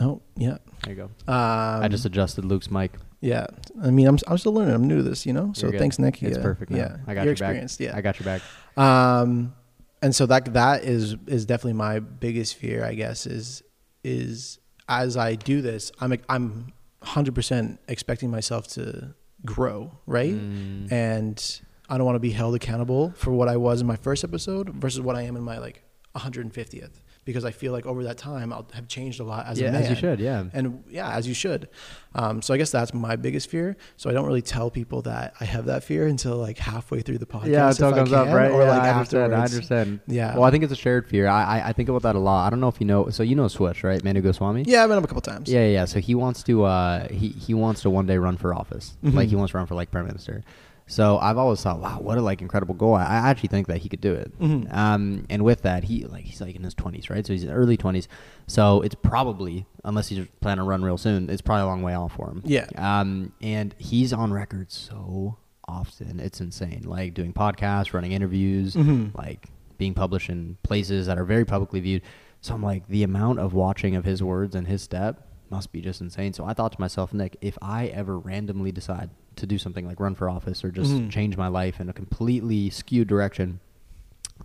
oh 0.00 0.22
yeah 0.36 0.56
There 0.84 0.94
you 0.94 0.96
go. 0.96 1.04
um 1.32 1.82
I 1.82 1.88
just 1.88 2.04
adjusted 2.04 2.44
Luke's 2.44 2.70
mic. 2.70 2.92
yeah 3.20 3.46
i 3.82 3.90
mean 3.90 4.06
i'm, 4.08 4.18
I'm 4.26 4.38
still 4.38 4.52
learning 4.54 4.74
i'm 4.74 4.88
new 4.88 4.96
to 4.96 5.02
this 5.02 5.26
you 5.26 5.32
know 5.32 5.52
so 5.54 5.70
thanks 5.70 5.98
nick 5.98 6.22
It's 6.22 6.36
yeah. 6.38 6.42
perfect. 6.42 6.70
Now. 6.70 6.78
yeah 6.78 6.96
I 7.06 7.14
got 7.14 7.20
you're 7.20 7.24
your 7.26 7.32
experienced 7.32 7.78
back. 7.78 7.88
yeah 7.88 7.96
I 7.96 8.00
got 8.00 8.18
your 8.18 8.24
back. 8.24 8.42
um 8.76 9.54
and 10.00 10.14
so 10.14 10.26
that 10.26 10.52
that 10.54 10.82
is 10.84 11.14
is 11.26 11.44
definitely 11.46 11.74
my 11.74 12.00
biggest 12.00 12.56
fear 12.56 12.84
i 12.84 12.94
guess 12.94 13.26
is 13.26 13.62
is 14.02 14.58
as 14.88 15.16
i 15.16 15.34
do 15.36 15.60
this 15.60 15.92
i'm 16.00 16.12
i'm 16.28 16.72
100% 17.04 17.78
expecting 17.88 18.30
myself 18.30 18.66
to 18.68 19.14
grow 19.44 19.90
right 20.06 20.34
Mm. 20.34 20.90
and 20.92 21.60
i 21.88 21.96
don't 21.96 22.06
want 22.06 22.16
to 22.16 22.20
be 22.20 22.30
held 22.30 22.54
accountable 22.54 23.12
for 23.16 23.32
what 23.32 23.48
i 23.48 23.56
was 23.56 23.80
in 23.80 23.86
my 23.86 23.96
first 23.96 24.22
episode 24.24 24.70
versus 24.70 25.00
what 25.00 25.16
i 25.16 25.22
am 25.22 25.36
in 25.36 25.42
my 25.42 25.58
like 25.58 25.82
150th 26.16 27.00
because 27.24 27.44
i 27.44 27.50
feel 27.50 27.72
like 27.72 27.86
over 27.86 28.02
that 28.04 28.18
time 28.18 28.52
i'll 28.52 28.66
have 28.72 28.88
changed 28.88 29.20
a 29.20 29.24
lot 29.24 29.46
as 29.46 29.60
yeah, 29.60 29.68
a 29.68 29.72
man 29.72 29.82
as 29.82 29.90
you 29.90 29.96
should. 29.96 30.20
Yeah. 30.20 30.44
and 30.52 30.82
yeah, 30.88 31.10
as 31.14 31.26
you 31.28 31.34
should. 31.34 31.68
Um, 32.14 32.42
so 32.42 32.52
I 32.52 32.58
guess 32.58 32.70
that's 32.70 32.92
my 32.92 33.16
biggest 33.16 33.48
fear. 33.48 33.74
So 33.96 34.10
I 34.10 34.12
don't 34.12 34.26
really 34.26 34.42
tell 34.42 34.70
people 34.70 35.00
that 35.02 35.32
I 35.40 35.46
have 35.46 35.64
that 35.66 35.82
fear 35.82 36.06
until 36.06 36.36
like 36.36 36.58
halfway 36.58 37.00
through 37.00 37.18
the 37.18 37.26
podcast. 37.26 37.46
yeah, 37.46 37.68
until 37.68 37.88
it 37.88 37.92
I 37.92 37.96
comes 37.96 38.12
up, 38.12 38.26
right? 38.28 38.50
Or 38.50 38.62
yeah, 38.62 38.70
like 38.70 38.82
I 38.82 38.90
understand. 38.90 39.34
I 39.34 39.44
understand. 39.44 40.00
Yeah. 40.06 40.34
Well, 40.34 40.44
I 40.44 40.50
think 40.50 40.62
it's 40.64 40.72
a 40.74 40.76
shared 40.76 41.08
fear. 41.08 41.26
I, 41.26 41.42
I 41.60 41.68
I 41.68 41.72
think 41.72 41.88
about 41.88 42.02
that 42.02 42.14
a 42.14 42.18
lot. 42.18 42.46
I 42.46 42.50
don't 42.50 42.60
know 42.60 42.68
if 42.68 42.80
you 42.80 42.86
know. 42.86 43.08
So 43.08 43.22
you 43.22 43.34
know 43.34 43.48
Swish, 43.48 43.82
right? 43.82 44.02
Manu 44.04 44.20
Goswami. 44.20 44.64
Yeah, 44.66 44.82
I've 44.82 44.90
been 44.90 44.98
up 44.98 45.04
a 45.04 45.06
couple 45.06 45.22
times. 45.22 45.50
Yeah, 45.50 45.64
yeah. 45.66 45.86
So 45.86 46.00
he 46.00 46.14
wants 46.14 46.42
to 46.44 46.64
uh 46.64 47.08
he 47.08 47.28
he 47.28 47.54
wants 47.54 47.80
to 47.82 47.90
one 47.90 48.04
day 48.06 48.18
run 48.18 48.36
for 48.36 48.52
office. 48.54 48.94
Mhm. 49.02 49.14
Like 49.14 49.28
he 49.30 49.36
wants 49.36 49.52
to 49.52 49.58
run 49.58 49.66
for 49.66 49.74
like 49.74 49.90
prime 49.90 50.06
minister. 50.06 50.42
So 50.86 51.18
I've 51.18 51.38
always 51.38 51.62
thought, 51.62 51.78
wow, 51.80 51.98
what 52.00 52.18
a 52.18 52.22
like 52.22 52.42
incredible 52.42 52.74
goal. 52.74 52.94
I, 52.94 53.04
I 53.04 53.14
actually 53.30 53.48
think 53.48 53.66
that 53.68 53.78
he 53.78 53.88
could 53.88 54.00
do 54.00 54.12
it. 54.12 54.38
Mhm. 54.38 54.72
Um, 54.74 55.24
and 55.30 55.42
with 55.44 55.62
that, 55.62 55.84
he 55.84 56.04
like 56.04 56.24
he's 56.24 56.40
like 56.40 56.54
in 56.56 56.62
his 56.64 56.74
twenties, 56.74 57.08
right? 57.08 57.26
So 57.26 57.32
he's 57.32 57.44
in 57.44 57.50
early 57.50 57.76
twenties. 57.76 58.08
So 58.46 58.82
it's 58.82 58.94
probably 58.94 59.64
unless 59.84 60.08
he's 60.08 60.26
planning 60.40 60.62
to 60.64 60.68
run 60.68 60.82
real 60.84 60.98
soon, 60.98 61.30
it's 61.30 61.40
probably 61.42 61.62
a 61.62 61.66
long 61.66 61.82
way 61.82 61.94
off 61.94 62.14
for 62.14 62.28
him. 62.30 62.42
Yeah. 62.44 62.66
Um, 62.76 63.32
and 63.40 63.74
he's 63.78 64.12
on 64.12 64.32
record 64.32 64.70
so 64.70 65.38
often, 65.68 66.20
it's 66.20 66.40
insane. 66.40 66.82
Like 66.84 67.14
doing 67.14 67.32
podcasts, 67.32 67.94
running 67.94 68.12
interviews, 68.12 68.74
Mhm. 68.74 69.16
like 69.16 69.48
being 69.78 69.94
published 69.94 70.28
in 70.28 70.56
places 70.62 71.06
that 71.06 71.18
are 71.18 71.24
very 71.24 71.44
publicly 71.44 71.80
viewed. 71.80 72.02
So 72.40 72.54
I'm 72.54 72.62
like, 72.62 72.86
the 72.88 73.02
amount 73.04 73.38
of 73.38 73.54
watching 73.54 73.94
of 73.96 74.04
his 74.04 74.22
words 74.22 74.54
and 74.56 74.66
his 74.66 74.82
step 74.82 75.28
must 75.52 75.70
be 75.70 75.80
just 75.80 76.00
insane. 76.00 76.32
So 76.32 76.44
I 76.44 76.54
thought 76.54 76.72
to 76.72 76.80
myself, 76.80 77.12
Nick, 77.14 77.36
if 77.40 77.56
I 77.62 77.86
ever 77.88 78.18
randomly 78.18 78.72
decide 78.72 79.10
to 79.36 79.46
do 79.46 79.58
something 79.58 79.86
like 79.86 80.00
run 80.00 80.14
for 80.14 80.28
office 80.28 80.64
or 80.64 80.70
just 80.72 80.90
Mhm. 80.90 81.10
change 81.10 81.36
my 81.36 81.48
life 81.48 81.78
in 81.80 81.88
a 81.88 81.92
completely 81.92 82.70
skewed 82.70 83.06
direction, 83.06 83.60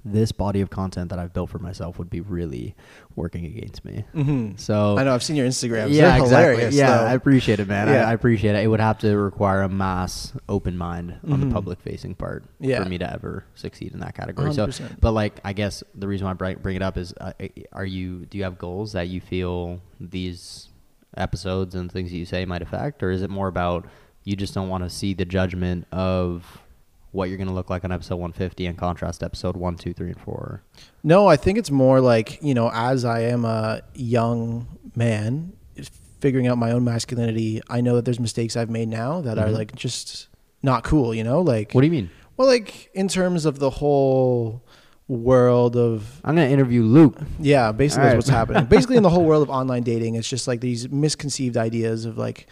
this 0.06 0.32
body 0.32 0.62
of 0.62 0.70
content 0.70 1.10
that 1.10 1.18
I've 1.18 1.34
built 1.34 1.50
for 1.50 1.60
myself 1.60 1.98
would 1.98 2.10
be 2.10 2.22
really 2.22 2.76
working 3.16 3.46
against 3.46 3.84
me. 3.84 4.06
Mm-hmm. 4.16 4.56
So 4.58 4.98
I 4.98 5.04
know 5.04 5.14
I've 5.14 5.24
seen 5.24 5.36
your 5.36 5.48
Instagrams. 5.48 5.92
yeah, 5.92 6.12
They're 6.20 6.22
exactly. 6.54 6.78
Yeah, 6.78 6.98
though. 6.98 7.06
I 7.06 7.14
appreciate 7.14 7.60
it, 7.60 7.68
man. 7.68 7.88
Yeah. 7.88 8.06
I, 8.06 8.12
I 8.12 8.14
appreciate 8.14 8.56
it. 8.56 8.64
It 8.64 8.68
would 8.68 8.80
have 8.80 9.00
to 9.00 9.18
require 9.18 9.64
a 9.64 9.70
mass 9.70 10.34
open 10.48 10.78
mind 10.78 11.16
on 11.30 11.40
Mhm. 11.42 11.48
the 11.48 11.54
public 11.54 11.80
facing 11.82 12.16
part 12.16 12.46
Yeah. 12.60 12.84
for 12.84 12.88
me 12.90 12.98
to 13.00 13.12
ever 13.12 13.44
succeed 13.56 13.92
in 13.94 14.00
that 14.02 14.14
category. 14.14 14.54
So, 14.54 14.68
100%. 14.68 15.02
but 15.02 15.12
like, 15.14 15.40
I 15.44 15.54
guess 15.54 15.84
the 15.96 16.08
reason 16.08 16.26
why 16.26 16.32
I 16.32 16.36
bring 16.36 16.58
bring 16.60 16.76
it 16.76 16.84
up 16.84 16.98
is, 16.98 17.14
uh, 17.20 17.32
are 17.74 17.86
you 17.86 18.26
do 18.28 18.38
you 18.38 18.44
have 18.44 18.58
goals 18.60 18.92
that 18.92 19.08
you 19.08 19.20
feel 19.20 19.82
these 20.00 20.67
episodes 21.18 21.76
and 21.76 21.92
things 21.92 22.12
that 22.12 22.18
you 22.18 22.26
say 22.26 22.46
might 22.46 22.62
affect, 22.62 23.02
or 23.04 23.12
is 23.12 23.22
it 23.22 23.30
more 23.30 23.48
about 23.48 23.86
you 24.24 24.36
just 24.36 24.54
don't 24.54 24.70
want 24.70 24.84
to 24.84 24.90
see 24.90 25.14
the 25.14 25.26
judgment 25.26 25.88
of 25.92 26.60
what 27.12 27.30
you're 27.30 27.38
going 27.38 27.48
to 27.48 27.54
look 27.54 27.70
like 27.70 27.84
on 27.86 27.92
episode 27.92 28.16
150 28.18 28.66
in 28.66 28.76
contrast 28.76 29.22
to 29.22 29.26
episode 29.26 29.56
1 29.56 29.76
2 29.78 29.94
3 29.94 30.08
and 30.12 30.20
4 30.20 30.62
No, 31.04 31.28
I 31.28 31.38
think 31.38 31.58
it's 31.58 31.72
more 31.72 32.02
like, 32.02 32.38
you 32.44 32.54
know, 32.54 32.70
as 32.74 33.06
I 33.06 33.22
am 33.22 33.46
a 33.46 33.82
young 33.96 34.68
man 34.96 35.54
figuring 36.20 36.48
out 36.48 36.58
my 36.58 36.72
own 36.72 36.84
masculinity, 36.84 37.62
I 37.70 37.80
know 37.82 37.96
that 37.96 38.06
there's 38.06 38.20
mistakes 38.20 38.58
I've 38.58 38.70
made 38.70 38.90
now 38.90 39.22
that 39.22 39.38
are 39.38 39.48
Mhm. 39.48 39.54
like 39.54 39.76
just 39.76 40.28
not 40.64 40.84
cool, 40.84 41.14
you 41.14 41.24
know? 41.24 41.42
Like 41.42 41.72
what 41.74 41.82
do 41.82 41.88
you 41.88 41.92
mean 41.92 42.10
Well, 42.36 42.48
like 42.48 42.90
in 42.94 43.08
terms 43.08 43.46
of 43.46 43.60
the 43.60 43.70
whole 43.70 44.62
world 45.08 45.78
of 45.78 46.20
i'm 46.26 46.36
going 46.36 46.48
to 46.48 46.54
interview 46.54 46.84
luke 46.84 47.18
yeah, 47.40 47.72
basically 47.72 48.02
All 48.02 48.06
that's 48.06 48.12
right. 48.12 48.18
what's 48.18 48.30
happening. 48.30 48.66
basically 48.70 48.98
in 48.98 49.04
the 49.04 49.10
whole 49.10 49.24
world 49.24 49.44
of 49.44 49.50
online 49.50 49.84
dating, 49.84 50.16
it's 50.16 50.28
just 50.28 50.48
like 50.48 50.60
these 50.60 50.90
misconceived 50.90 51.56
ideas 51.56 52.06
of 52.06 52.18
like 52.18 52.48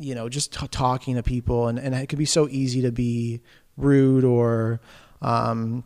you 0.00 0.14
know, 0.14 0.28
just 0.28 0.52
t- 0.52 0.68
talking 0.68 1.16
to 1.16 1.22
people 1.22 1.66
and 1.68 1.78
and 1.78 1.94
it 1.94 2.08
could 2.08 2.18
be 2.18 2.24
so 2.24 2.48
easy 2.48 2.82
to 2.82 2.92
be 2.92 3.40
rude 3.76 4.24
or 4.24 4.80
um 5.22 5.84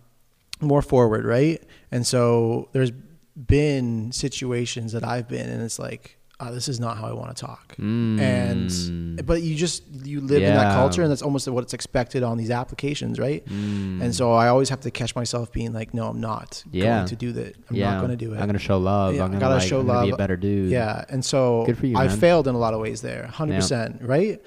more 0.61 0.83
forward, 0.83 1.25
right? 1.25 1.63
And 1.91 2.07
so 2.07 2.69
there's 2.73 2.93
been 3.35 4.13
situations 4.13 4.93
that 4.93 5.05
I've 5.05 5.29
been 5.29 5.49
and 5.49 5.63
it's 5.63 5.79
like 5.79 6.19
oh, 6.45 6.53
this 6.53 6.67
is 6.69 6.81
not 6.81 6.97
how 6.99 7.07
I 7.07 7.13
want 7.13 7.35
to 7.37 7.41
talk. 7.47 7.77
Mm. 7.77 8.21
And 8.21 9.25
but 9.27 9.43
you 9.43 9.55
just 9.55 9.85
you 10.05 10.21
live 10.21 10.43
in 10.43 10.55
that 10.55 10.75
culture 10.75 11.03
and 11.03 11.11
that's 11.11 11.23
almost 11.23 11.47
what's 11.49 11.73
expected 11.73 12.23
on 12.23 12.37
these 12.37 12.51
applications, 12.51 13.19
right? 13.19 13.45
Mm. 13.47 14.03
And 14.03 14.15
so 14.15 14.33
I 14.33 14.49
always 14.49 14.69
have 14.69 14.81
to 14.81 14.91
catch 14.91 15.15
myself 15.15 15.53
being 15.53 15.73
like, 15.73 15.95
no, 15.95 16.09
I'm 16.09 16.21
not 16.21 16.63
Yeah. 16.73 16.97
going 16.99 17.09
to 17.09 17.17
do 17.17 17.33
that. 17.33 17.55
I'm 17.71 17.77
yeah, 17.77 17.91
not 17.93 17.99
going 18.01 18.11
to 18.11 18.17
do 18.17 18.33
it. 18.35 18.39
I'm 18.41 18.47
gonna 18.47 18.59
show 18.59 18.79
love. 18.79 19.15
Yeah, 19.15 19.25
I'm 19.25 19.31
gonna, 19.31 19.41
gotta 19.41 19.55
like, 19.57 19.69
show 19.69 19.81
I'm 19.81 19.87
gonna 19.87 20.03
be 20.03 20.09
a 20.09 20.11
love. 20.13 20.19
better 20.19 20.37
dude. 20.37 20.71
yeah. 20.71 21.05
And 21.09 21.25
so 21.25 21.65
Good 21.67 21.79
for 21.79 21.87
you, 21.87 21.97
I 21.97 22.09
man. 22.09 22.19
failed 22.19 22.49
in 22.49 22.55
a 22.55 22.59
lot 22.59 22.75
of 22.75 22.81
ways 22.81 23.01
there, 23.03 23.29
100%, 23.33 24.07
right? 24.07 24.41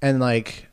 And 0.00 0.18
like 0.20 0.68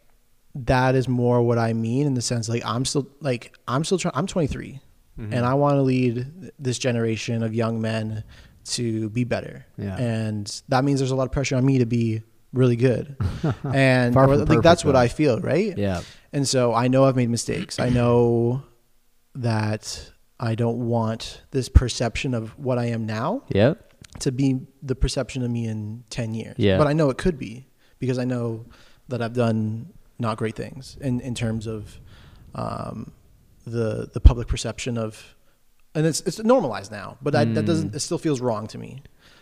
that 0.55 0.95
is 0.95 1.07
more 1.07 1.41
what 1.41 1.57
I 1.59 1.73
mean 1.73 2.07
in 2.07 2.15
the 2.15 2.21
sense 2.23 2.49
like 2.49 2.63
I'm 2.65 2.83
still 2.83 3.07
like 3.21 3.55
I'm 3.67 3.83
still 3.83 3.99
trying 3.99 4.13
I'm 4.15 4.25
23 4.25 4.79
Mhm. 5.19 5.33
and 5.33 5.45
I 5.45 5.53
want 5.53 5.75
to 5.75 5.81
lead 5.83 6.51
this 6.57 6.79
generation 6.79 7.43
of 7.43 7.53
young 7.53 7.79
men 7.79 8.23
to 8.69 9.09
be 9.09 9.23
better. 9.23 9.65
Yeah. 9.77 9.97
And 9.97 10.61
that 10.69 10.83
means 10.83 10.99
there's 10.99 11.11
a 11.11 11.15
lot 11.15 11.25
of 11.25 11.31
pressure 11.31 11.55
on 11.55 11.65
me 11.65 11.79
to 11.79 11.85
be 11.85 12.23
really 12.53 12.75
good. 12.75 13.15
and 13.63 14.15
or, 14.15 14.27
like 14.27 14.47
perfect, 14.47 14.63
that's 14.63 14.85
what 14.85 14.93
though. 14.93 14.99
I 14.99 15.07
feel, 15.07 15.39
right? 15.39 15.77
yeah, 15.77 16.01
And 16.31 16.47
so 16.47 16.73
I 16.73 16.87
know 16.87 17.05
I've 17.05 17.15
made 17.15 17.29
mistakes. 17.29 17.79
I 17.79 17.89
know 17.89 18.63
that 19.35 20.11
I 20.39 20.55
don't 20.55 20.87
want 20.87 21.41
this 21.51 21.69
perception 21.69 22.33
of 22.33 22.57
what 22.57 22.77
I 22.77 22.85
am 22.85 23.05
now 23.05 23.43
yep. 23.49 23.93
to 24.19 24.31
be 24.31 24.61
the 24.81 24.95
perception 24.95 25.43
of 25.43 25.51
me 25.51 25.67
in 25.67 26.03
10 26.09 26.33
years. 26.33 26.55
Yeah. 26.57 26.77
But 26.77 26.87
I 26.87 26.93
know 26.93 27.09
it 27.09 27.17
could 27.17 27.37
be 27.37 27.67
because 27.99 28.17
I 28.17 28.25
know 28.25 28.65
that 29.09 29.21
I've 29.21 29.33
done 29.33 29.93
not 30.17 30.37
great 30.37 30.55
things 30.55 30.97
in, 31.01 31.19
in 31.21 31.35
terms 31.35 31.67
of 31.67 31.99
um, 32.55 33.11
the 33.65 34.09
the 34.11 34.19
public 34.19 34.47
perception 34.47 34.97
of 34.97 35.35
and 35.95 36.05
it's 36.05 36.21
it's 36.21 36.39
normalized 36.43 36.91
now, 36.91 37.17
but 37.21 37.35
I, 37.35 37.45
that 37.45 37.65
doesn't 37.65 37.95
it 37.95 37.99
still 37.99 38.17
feels 38.17 38.41
wrong 38.41 38.67
to 38.67 38.77
me 38.77 39.01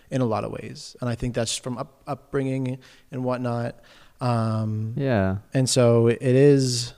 in 0.09 0.21
a 0.21 0.25
lot 0.25 0.43
of 0.43 0.51
ways. 0.51 0.95
And 1.01 1.09
I 1.09 1.15
think 1.15 1.35
that's 1.35 1.57
from 1.57 1.77
up, 1.77 2.01
upbringing 2.07 2.79
and 3.11 3.23
whatnot. 3.23 3.75
Um, 4.21 4.93
Yeah. 4.97 5.37
and 5.53 5.69
so 5.69 6.07
it 6.07 6.21
is 6.21 6.93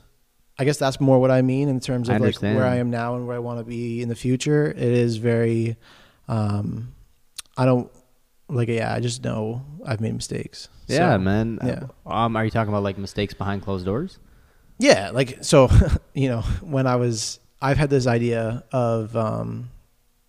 i 0.57 0.63
guess 0.65 0.77
that's 0.77 0.99
more 1.01 1.19
what 1.19 1.31
i 1.31 1.41
mean 1.41 1.67
in 1.69 1.79
terms 1.79 2.07
of 2.09 2.19
like 2.21 2.35
where 2.41 2.65
i 2.65 2.75
am 2.75 2.89
now 2.89 3.15
and 3.15 3.27
where 3.27 3.35
i 3.35 3.39
want 3.39 3.59
to 3.59 3.65
be 3.65 4.01
in 4.01 4.07
the 4.09 4.15
future 4.15 4.67
it 4.67 4.77
is 4.77 5.15
very 5.17 5.75
um 6.27 6.93
i 7.57 7.65
don't 7.65 7.89
like 8.49 8.67
yeah 8.69 8.93
i 8.93 8.99
just 8.99 9.23
know 9.23 9.61
i've 9.85 9.99
made 10.01 10.13
mistakes 10.13 10.69
Yeah, 10.87 11.13
So, 11.15 11.19
man. 11.19 11.59
yeah. 11.63 11.83
Um, 12.05 12.35
are 12.35 12.43
you 12.45 12.51
talking 12.51 12.69
about 12.73 12.83
like 12.83 12.97
mistakes 12.97 13.33
behind 13.33 13.63
closed 13.63 13.85
doors? 13.85 14.19
yeah 14.79 15.11
like 15.11 15.37
so 15.43 15.69
you 16.13 16.29
know 16.29 16.41
when 16.61 16.87
i 16.87 16.95
was 16.95 17.39
i've 17.61 17.77
had 17.77 17.89
this 17.89 18.07
idea 18.07 18.63
of 18.71 19.15
um 19.15 19.69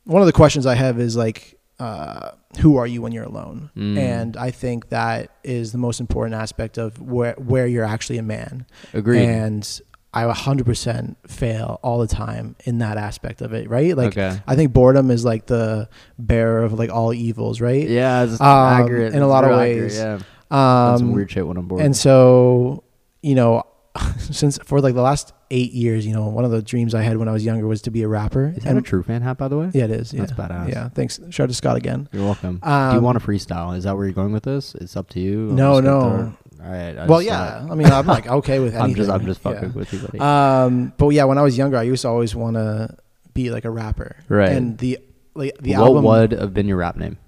one 0.04 0.22
of 0.22 0.26
the 0.26 0.32
questions 0.32 0.66
i 0.66 0.74
have 0.74 0.98
is 1.00 1.16
like 1.16 1.58
uh 1.78 2.30
who 2.60 2.76
are 2.76 2.86
you 2.86 3.00
when 3.02 3.12
you're 3.12 3.24
alone 3.24 3.70
Mm. 3.76 3.96
and 3.98 4.36
i 4.36 4.50
think 4.50 4.88
that 4.90 5.30
is 5.44 5.72
the 5.72 5.78
most 5.78 6.00
important 6.00 6.34
aspect 6.34 6.78
of 6.78 7.00
where 7.00 7.34
where 7.34 7.66
you're 7.66 7.84
actually 7.84 8.18
a 8.18 8.22
man 8.22 8.66
Agreed. 8.92 9.24
And 9.24 9.80
I 10.12 10.24
100% 10.24 11.14
fail 11.28 11.78
all 11.84 12.00
the 12.00 12.08
time 12.08 12.56
in 12.64 12.78
that 12.78 12.96
aspect 12.96 13.40
of 13.42 13.52
it, 13.52 13.70
right? 13.70 13.96
Like, 13.96 14.08
Okay. 14.18 14.40
I 14.44 14.56
think 14.56 14.72
boredom 14.72 15.08
is 15.08 15.24
like 15.24 15.46
the 15.46 15.88
bearer 16.18 16.64
of 16.64 16.72
like 16.72 16.90
all 16.90 17.14
evils, 17.14 17.60
right? 17.60 17.88
yeah, 17.88 18.24
it's 18.24 18.40
Um, 18.40 18.46
accurate. 18.48 19.14
in 19.14 19.22
a 19.22 19.28
lot 19.28 19.44
of 19.44 19.50
real 19.50 19.60
accurate, 19.60 19.82
ways. 19.82 19.96
Yeah. 19.98 20.18
Done 20.50 20.98
some 20.98 21.08
Um, 21.10 21.12
weird 21.14 21.30
shit 21.30 21.46
when 21.46 21.56
I'm 21.56 21.68
bored. 21.68 21.82
and 21.82 21.96
so, 21.96 22.82
you 23.22 23.36
know, 23.36 23.62
since 24.18 24.58
for 24.58 24.80
like 24.80 24.94
the 24.94 25.02
last 25.02 25.32
eight 25.50 25.72
years, 25.72 26.06
you 26.06 26.12
know, 26.14 26.28
one 26.28 26.44
of 26.44 26.50
the 26.52 26.62
dreams 26.62 26.94
I 26.94 27.02
had 27.02 27.16
when 27.16 27.28
I 27.28 27.32
was 27.32 27.44
younger 27.44 27.66
was 27.66 27.82
to 27.82 27.90
be 27.90 28.02
a 28.02 28.08
rapper. 28.08 28.52
is 28.56 28.62
that 28.62 28.70
and 28.70 28.78
a 28.78 28.82
true 28.82 29.02
fan 29.02 29.20
hat, 29.22 29.36
by 29.38 29.48
the 29.48 29.58
way? 29.58 29.70
Yeah, 29.74 29.84
it 29.84 29.90
is. 29.90 30.12
Yeah. 30.12 30.20
That's 30.20 30.32
badass. 30.32 30.68
Yeah. 30.70 30.88
Thanks. 30.90 31.18
Shout 31.30 31.44
out 31.44 31.48
to 31.48 31.54
Scott 31.54 31.76
again. 31.76 32.08
You're 32.12 32.24
welcome. 32.24 32.60
Do 32.62 32.68
you 32.68 32.72
Um, 32.72 33.02
want 33.02 33.16
a 33.16 33.20
freestyle? 33.20 33.76
Is 33.76 33.84
that 33.84 33.96
where 33.96 34.04
you're 34.06 34.14
going 34.14 34.32
with 34.32 34.44
this? 34.44 34.74
It's 34.76 34.96
up 34.96 35.08
to 35.10 35.20
you. 35.20 35.50
No, 35.52 35.80
no. 35.80 36.32
All 36.62 36.70
right. 36.70 36.96
I 36.96 37.06
Well, 37.06 37.20
yeah. 37.20 37.66
I 37.68 37.74
mean, 37.74 37.88
I'm 37.88 38.06
like 38.06 38.28
okay 38.28 38.60
with 38.60 38.74
anything. 38.74 38.90
I'm 38.90 38.94
just, 38.94 39.10
I'm 39.10 39.26
just 39.26 39.40
fucking 39.40 39.70
Yeah. 39.70 39.74
with 39.74 39.92
you, 39.92 39.98
buddy. 40.00 40.20
Um, 40.20 40.92
but 40.96 41.08
yeah, 41.08 41.24
when 41.24 41.38
I 41.38 41.42
was 41.42 41.58
younger, 41.58 41.76
I 41.76 41.82
used 41.82 42.02
to 42.02 42.08
always 42.08 42.34
want 42.36 42.54
to 42.56 42.96
be 43.34 43.50
like 43.50 43.64
a 43.64 43.70
rapper. 43.70 44.16
Right. 44.28 44.52
And 44.52 44.78
the 44.78 44.98
like 45.34 45.56
the 45.58 45.72
what 45.72 45.80
album. 45.86 46.04
would 46.04 46.32
have 46.32 46.54
been 46.54 46.68
your 46.68 46.76
rap 46.76 46.96
name? 46.96 47.18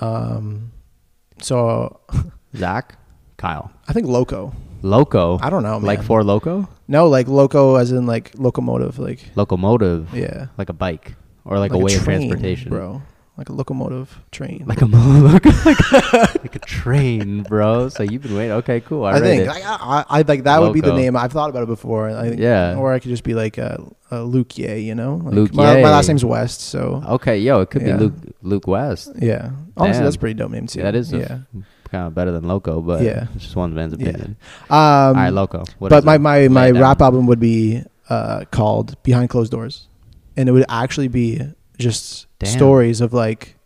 Um, 0.00 0.72
so 1.40 2.00
Zach, 2.56 2.98
Kyle, 3.38 3.72
I 3.88 3.92
think 3.94 4.06
loco. 4.06 4.52
Loco. 4.82 5.38
I 5.40 5.48
don't 5.50 5.62
know, 5.62 5.78
man. 5.80 5.82
Like 5.86 6.02
for 6.02 6.22
loco, 6.22 6.68
no, 6.86 7.08
like 7.08 7.26
loco 7.28 7.76
as 7.76 7.90
in 7.90 8.04
like 8.06 8.32
locomotive, 8.36 8.98
like 8.98 9.20
locomotive, 9.34 10.14
yeah, 10.14 10.48
like 10.58 10.68
a 10.68 10.72
bike 10.74 11.14
or 11.44 11.58
like, 11.58 11.70
Like 11.72 11.80
a 11.80 11.84
way 11.84 11.94
of 11.94 12.02
train, 12.04 12.28
transportation, 12.28 12.68
bro. 12.70 13.00
Like 13.36 13.48
a 13.48 13.52
locomotive 13.52 14.20
train. 14.32 14.64
Like 14.66 14.82
a 14.82 14.86
like, 14.86 15.44
a- 15.46 16.38
like 16.42 16.56
a 16.56 16.58
train, 16.58 17.44
bro. 17.44 17.88
So 17.88 18.02
you've 18.02 18.22
been 18.22 18.34
waiting. 18.36 18.50
Okay, 18.52 18.80
cool. 18.80 19.04
I, 19.04 19.12
I 19.14 19.20
think 19.20 19.46
like, 19.46 19.64
I, 19.64 19.76
I, 19.80 20.04
I 20.18 20.22
like 20.22 20.42
that 20.44 20.60
would 20.60 20.72
be 20.72 20.80
the 20.80 20.92
name. 20.92 21.16
I've 21.16 21.30
thought 21.32 21.48
about 21.50 21.62
it 21.62 21.66
before. 21.66 22.10
I 22.10 22.30
think, 22.30 22.40
Yeah. 22.40 22.74
Or 22.76 22.92
I 22.92 22.98
could 22.98 23.10
just 23.10 23.22
be 23.22 23.34
like 23.34 23.56
a, 23.58 23.80
Luke 24.10 24.58
Ye, 24.58 24.78
you 24.80 24.94
know. 24.96 25.16
Like 25.24 25.34
Luke 25.34 25.54
my, 25.54 25.76
Ye. 25.76 25.82
my 25.82 25.90
last 25.90 26.08
name's 26.08 26.24
West, 26.24 26.60
so 26.62 27.00
Okay, 27.08 27.38
yo, 27.38 27.60
it 27.60 27.70
could 27.70 27.82
Yeah. 27.82 27.96
be 27.96 28.04
Luke 28.04 28.14
Luke 28.42 28.66
West. 28.66 29.12
yeah. 29.20 29.50
Honestly, 29.76 29.98
Damn. 30.00 30.04
that's 30.04 30.16
a 30.16 30.18
pretty 30.18 30.34
dope 30.34 30.50
name 30.50 30.66
too. 30.66 30.82
That 30.82 30.96
is 30.96 31.12
a 31.12 31.18
yeah. 31.18 31.62
Kind 31.88 32.06
of 32.06 32.14
better 32.14 32.30
than 32.32 32.46
Loco, 32.46 32.80
but 32.80 33.02
Yeah. 33.02 33.26
it's 33.34 33.44
just 33.44 33.56
one 33.56 33.74
man's 33.74 33.94
Yeah. 33.98 34.08
opinion. 34.08 34.36
Um, 34.70 34.76
All 34.78 35.14
right, 35.14 35.30
Loco. 35.30 35.64
But 35.80 36.04
my 36.04 36.18
my 36.18 36.48
my 36.48 36.70
rap 36.70 37.00
album 37.02 37.26
would 37.26 37.40
be 37.40 37.82
uh, 38.08 38.44
called 38.50 39.00
Behind 39.02 39.28
Closed 39.28 39.50
Doors, 39.52 39.88
and 40.36 40.48
it 40.48 40.52
would 40.52 40.64
actually 40.68 41.08
be 41.08 41.42
just 41.78 42.26
Damn. 42.38 42.50
stories 42.56 43.00
of 43.00 43.12
like 43.12 43.56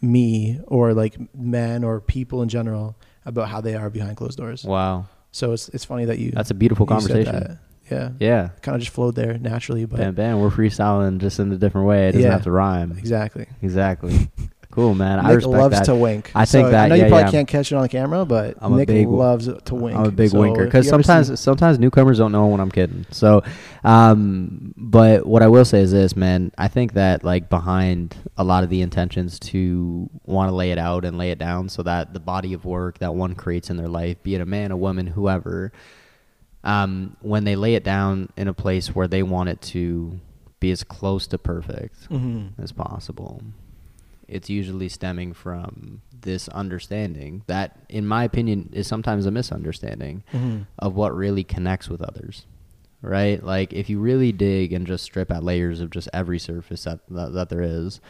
me 0.00 0.60
or 0.66 0.94
like 0.94 1.16
men 1.34 1.84
or 1.84 2.00
people 2.00 2.42
in 2.42 2.48
general 2.48 2.96
about 3.24 3.48
how 3.48 3.60
they 3.60 3.74
are 3.74 3.88
behind 3.90 4.16
closed 4.16 4.36
doors. 4.38 4.64
Wow, 4.64 5.06
So 5.30 5.52
it's 5.52 5.68
it's 5.70 5.84
funny 5.84 6.04
that 6.06 6.18
you 6.18 6.30
that's 6.32 6.50
a 6.50 6.54
beautiful 6.54 6.86
conversation. 6.86 7.58
Yeah, 7.90 8.10
Yeah, 8.18 8.48
kind 8.62 8.74
of 8.74 8.80
just 8.80 8.92
flowed 8.94 9.16
there 9.16 9.36
naturally, 9.38 9.84
but 9.84 9.98
bam, 9.98 10.14
bam. 10.14 10.40
We're 10.40 10.48
freestyling 10.50 11.18
just 11.18 11.38
in 11.38 11.52
a 11.52 11.56
different 11.56 11.86
way. 11.86 12.08
It 12.08 12.12
doesn't 12.12 12.22
Yeah. 12.26 12.32
have 12.32 12.44
to 12.44 12.50
rhyme. 12.50 12.94
exactly. 12.98 13.46
Exactly. 13.60 14.30
cool, 14.72 14.94
man. 14.94 15.20
I 15.20 15.28
Nick 15.28 15.36
respect 15.36 15.52
loves 15.56 15.78
that. 15.78 15.84
to 15.84 15.94
wink. 15.94 16.32
I 16.34 16.44
think 16.44 16.66
So 16.66 16.70
that- 16.72 16.84
I 16.86 16.88
know 16.88 16.94
yeah, 16.96 17.04
you 17.04 17.08
probably 17.10 17.24
yeah. 17.26 17.30
can't 17.30 17.46
catch 17.48 17.70
it 17.70 17.76
on 17.76 17.82
the 17.82 17.88
camera, 17.88 18.24
but 18.24 18.56
I'm 18.60 18.76
Nick 18.76 18.88
big- 18.88 19.06
loves 19.06 19.48
to 19.66 19.74
wink. 19.74 19.96
I'm 19.96 20.06
a 20.06 20.10
big 20.10 20.30
So 20.30 20.40
winker 20.40 20.64
because 20.64 20.88
sometimes 20.88 21.38
sometimes 21.38 21.78
newcomers 21.78 22.18
don't 22.18 22.32
know 22.32 22.46
when 22.48 22.58
I'm 22.60 22.70
kidding. 22.70 23.06
So, 23.10 23.42
um, 23.84 24.74
but 24.76 25.26
what 25.26 25.42
I 25.42 25.48
will 25.48 25.64
say 25.64 25.80
is 25.80 25.92
this, 25.92 26.16
man. 26.16 26.50
I 26.58 26.68
think 26.68 26.94
that 26.94 27.22
like 27.22 27.48
behind 27.48 28.16
a 28.36 28.44
lot 28.44 28.64
of 28.64 28.70
the 28.70 28.80
intentions 28.82 29.38
to 29.40 30.10
want 30.26 30.48
to 30.50 30.54
lay 30.54 30.70
it 30.72 30.78
out 30.78 31.04
and 31.04 31.16
lay 31.18 31.30
it 31.30 31.38
down, 31.38 31.68
so 31.68 31.82
that 31.84 32.12
the 32.14 32.20
body 32.20 32.52
of 32.52 32.64
work 32.64 32.98
that 32.98 33.14
one 33.14 33.34
creates 33.34 33.70
in 33.70 33.76
their 33.76 33.88
life, 33.88 34.22
be 34.22 34.34
it 34.34 34.40
a 34.40 34.46
man, 34.46 34.70
a 34.72 34.76
woman, 34.76 35.06
whoever, 35.06 35.72
um, 36.64 37.16
when 37.20 37.44
they 37.44 37.56
lay 37.56 37.74
it 37.74 37.84
down 37.84 38.28
in 38.36 38.48
a 38.48 38.54
place 38.54 38.94
where 38.94 39.08
they 39.08 39.22
want 39.22 39.48
it 39.48 39.60
to 39.60 40.18
be 40.60 40.70
as 40.70 40.84
close 40.84 41.26
to 41.26 41.36
perfect 41.38 42.08
Mhm. 42.08 42.50
as 42.62 42.70
possible. 42.70 43.42
It's 44.32 44.48
usually 44.48 44.88
stemming 44.88 45.34
from 45.34 46.00
this 46.22 46.48
understanding 46.48 47.42
that, 47.46 47.78
in 47.88 48.06
my 48.06 48.24
opinion, 48.24 48.70
is 48.72 48.86
sometimes 48.86 49.26
a 49.26 49.30
misunderstanding 49.30 50.22
Mhm. 50.32 50.66
of 50.78 50.94
what 50.94 51.14
really 51.14 51.44
connects 51.44 51.88
with 51.88 52.00
others. 52.02 52.46
right? 53.04 53.42
Like 53.44 53.72
if 53.72 53.90
you 53.90 53.98
really 53.98 54.30
dig 54.30 54.72
and 54.72 54.86
just 54.86 55.02
strip 55.02 55.32
at 55.32 55.42
layers 55.42 55.80
of 55.80 55.90
just 55.90 56.08
every 56.12 56.38
surface 56.38 56.84
that, 56.84 57.00
that, 57.10 57.32
that 57.32 57.48
there 57.48 57.60
is, 57.60 58.00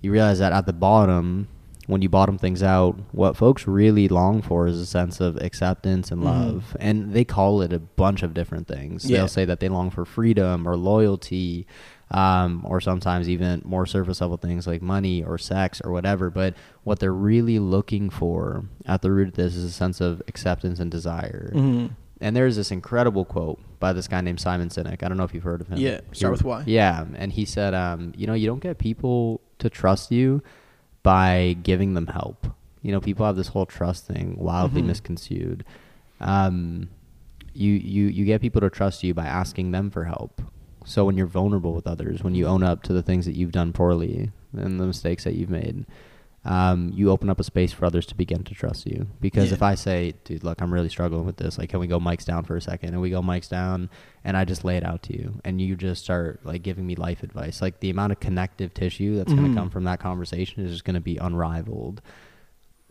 you 0.00 0.10
realize 0.10 0.40
that 0.40 0.52
at 0.52 0.66
the 0.66 0.72
bottom, 0.72 1.46
when 1.86 2.02
you 2.02 2.08
bottom 2.08 2.36
things 2.36 2.60
out, 2.60 2.98
what 3.12 3.36
folks 3.36 3.68
really 3.68 4.08
long 4.08 4.42
for 4.42 4.66
is 4.66 4.80
a 4.80 4.86
sense 4.86 5.20
of 5.20 5.36
acceptance 5.36 6.10
and 6.10 6.20
Mhm. 6.22 6.24
love. 6.24 6.76
And 6.80 7.12
they 7.12 7.24
call 7.24 7.62
it 7.62 7.72
a 7.72 7.78
bunch 7.78 8.24
of 8.24 8.34
different 8.34 8.66
things. 8.66 9.08
Yeah. 9.08 9.18
They'll 9.18 9.28
say 9.28 9.44
that 9.44 9.60
they 9.60 9.68
long 9.68 9.88
for 9.88 10.04
freedom 10.04 10.66
or 10.66 10.76
loyalty, 10.76 11.64
um, 12.10 12.62
or 12.66 12.80
sometimes 12.80 13.28
even 13.28 13.62
more 13.64 13.86
surface 13.86 14.20
level 14.20 14.36
things 14.36 14.66
like 14.66 14.82
money 14.82 15.22
or 15.22 15.38
sex 15.38 15.80
or 15.84 15.92
whatever. 15.92 16.30
But 16.30 16.54
what 16.84 16.98
they're 16.98 17.12
really 17.12 17.58
looking 17.58 18.10
for 18.10 18.64
at 18.86 19.02
the 19.02 19.10
root 19.12 19.28
of 19.28 19.34
this 19.34 19.54
is 19.56 19.64
a 19.64 19.70
sense 19.72 20.00
of 20.00 20.20
acceptance 20.28 20.80
and 20.80 20.90
desire. 20.90 21.52
Mhm. 21.54 21.90
And 22.22 22.36
there's 22.36 22.56
this 22.56 22.70
incredible 22.70 23.24
quote 23.24 23.58
by 23.78 23.92
this 23.94 24.06
guy 24.08 24.20
named 24.20 24.40
Simon 24.40 24.68
Sinek. 24.68 25.02
I 25.02 25.08
don't 25.08 25.16
know 25.16 25.24
if 25.24 25.32
you've 25.32 25.42
heard 25.44 25.60
of 25.62 25.68
him. 25.68 25.78
Yeah, 25.78 26.00
start 26.12 26.32
with 26.32 26.44
why. 26.44 26.64
Yeah, 26.66 27.06
and 27.14 27.32
he 27.32 27.44
said, 27.46 27.72
um, 27.72 28.12
you 28.16 28.26
know, 28.26 28.34
you 28.34 28.46
don't 28.46 28.60
get 28.60 28.76
people 28.78 29.40
to 29.58 29.70
trust 29.70 30.10
you 30.12 30.42
by 31.02 31.56
giving 31.62 31.94
them 31.94 32.08
help. 32.08 32.46
You 32.82 32.92
know, 32.92 33.00
people 33.00 33.24
have 33.24 33.36
this 33.36 33.48
whole 33.48 33.64
trust 33.66 34.06
thing 34.06 34.36
wildly 34.38 34.82
Mhm. 34.82 34.86
misconstrued. 34.86 35.64
Um, 36.20 36.88
you 37.54 37.72
you 37.72 38.06
you 38.08 38.24
get 38.26 38.40
people 38.40 38.60
to 38.60 38.70
trust 38.70 39.02
you 39.02 39.14
by 39.14 39.24
asking 39.26 39.70
them 39.70 39.90
for 39.90 40.04
help. 40.04 40.42
So 40.84 41.04
when 41.04 41.16
you're 41.16 41.26
vulnerable 41.26 41.72
with 41.74 41.86
others, 41.86 42.22
when 42.22 42.34
you 42.34 42.46
own 42.46 42.62
up 42.62 42.82
to 42.84 42.92
the 42.92 43.02
things 43.02 43.26
that 43.26 43.36
you've 43.36 43.52
done 43.52 43.72
poorly 43.72 44.30
and 44.56 44.80
the 44.80 44.86
mistakes 44.86 45.24
that 45.24 45.34
you've 45.34 45.50
made, 45.50 45.84
um, 46.42 46.90
you 46.94 47.10
open 47.10 47.28
up 47.28 47.38
a 47.38 47.44
space 47.44 47.70
for 47.70 47.84
others 47.84 48.06
to 48.06 48.14
begin 48.14 48.42
to 48.44 48.54
trust 48.54 48.86
you. 48.86 49.06
Because 49.20 49.48
Yeah. 49.48 49.54
if 49.56 49.62
I 49.62 49.74
say, 49.74 50.14
dude, 50.24 50.42
look, 50.42 50.62
I'm 50.62 50.72
really 50.72 50.88
struggling 50.88 51.26
with 51.26 51.36
this. 51.36 51.58
Like, 51.58 51.68
can 51.68 51.80
we 51.80 51.86
go 51.86 52.00
mics 52.00 52.24
down 52.24 52.44
for 52.44 52.56
a 52.56 52.62
second? 52.62 52.90
And 52.94 53.00
we 53.02 53.10
go 53.10 53.20
mics 53.20 53.48
down, 53.48 53.90
and 54.24 54.38
I 54.38 54.46
just 54.46 54.64
lay 54.64 54.78
it 54.78 54.84
out 54.84 55.02
to 55.04 55.12
you, 55.12 55.34
and 55.44 55.60
you 55.60 55.76
just 55.76 56.02
start 56.02 56.40
like 56.44 56.62
giving 56.62 56.86
me 56.86 56.94
life 56.94 57.22
advice. 57.22 57.60
Like 57.60 57.80
the 57.80 57.90
amount 57.90 58.12
of 58.12 58.20
connective 58.20 58.72
tissue 58.72 59.16
that's 59.16 59.34
going 59.34 59.46
Mhm. 59.48 59.52
to 59.52 59.54
come 59.60 59.68
from 59.70 59.84
that 59.84 60.00
conversation 60.00 60.64
is 60.64 60.72
just 60.72 60.84
going 60.86 60.94
to 60.94 61.00
be 61.00 61.18
unrivaled. 61.18 62.00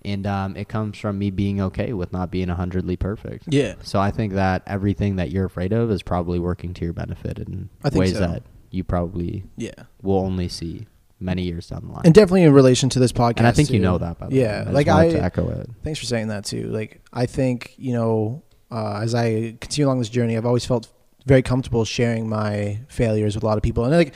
And 0.06 0.26
um, 0.26 0.56
it 0.56 0.70
comes 0.70 0.98
from 0.98 1.20
me 1.20 1.30
being 1.30 1.60
okay 1.62 1.94
with 1.94 2.14
not 2.14 2.32
being 2.32 2.50
a 2.50 2.56
hundredly 2.56 2.96
perfect. 2.96 3.46
Yeah. 3.50 3.76
So 3.84 4.00
I 4.00 4.12
think 4.12 4.34
that 4.34 4.64
everything 4.66 5.18
that 5.18 5.30
you're 5.30 5.46
afraid 5.46 5.74
of 5.74 5.92
is 5.92 6.02
probably 6.04 6.40
working 6.40 6.74
to 6.76 6.86
your 6.86 6.94
benefit 6.94 7.38
in 7.40 7.70
ways 7.94 8.14
so. 8.14 8.20
that 8.20 8.44
you 8.72 8.84
probably 8.84 9.44
Yeah. 9.58 9.72
will 10.02 10.20
only 10.20 10.48
see 10.48 10.88
many 11.20 11.44
years 11.44 11.68
down 11.68 11.86
the 11.86 11.92
line. 11.92 12.02
And 12.06 12.14
definitely 12.14 12.44
in 12.44 12.54
relation 12.54 12.90
to 12.90 13.00
this 13.00 13.12
podcast. 13.12 13.38
And 13.38 13.48
I 13.48 13.52
think 13.52 13.72
you 13.72 13.80
know 13.80 13.98
that, 13.98 14.20
by 14.20 14.28
the 14.28 14.36
yeah, 14.36 14.64
way. 14.64 14.70
I 14.70 14.72
like 14.72 14.88
I 14.88 15.10
to 15.10 15.22
echo 15.22 15.50
it. 15.50 15.70
Thanks 15.84 16.00
for 16.00 16.06
saying 16.06 16.30
that 16.30 16.46
too. 16.46 16.70
Like 16.70 17.02
I 17.12 17.26
think 17.26 17.74
you 17.78 17.94
know, 17.94 18.44
uh, 18.72 19.02
as 19.04 19.14
I 19.16 19.56
continue 19.60 19.88
along 19.88 20.00
this 20.00 20.10
journey, 20.10 20.38
I've 20.38 20.46
always 20.46 20.66
felt 20.66 20.88
very 21.26 21.42
comfortable 21.42 21.84
sharing 21.86 22.30
my 22.30 22.80
failures 22.88 23.36
with 23.36 23.44
a 23.44 23.48
lot 23.48 23.58
of 23.58 23.64
people, 23.64 23.84
and 23.84 23.94
like 23.94 24.14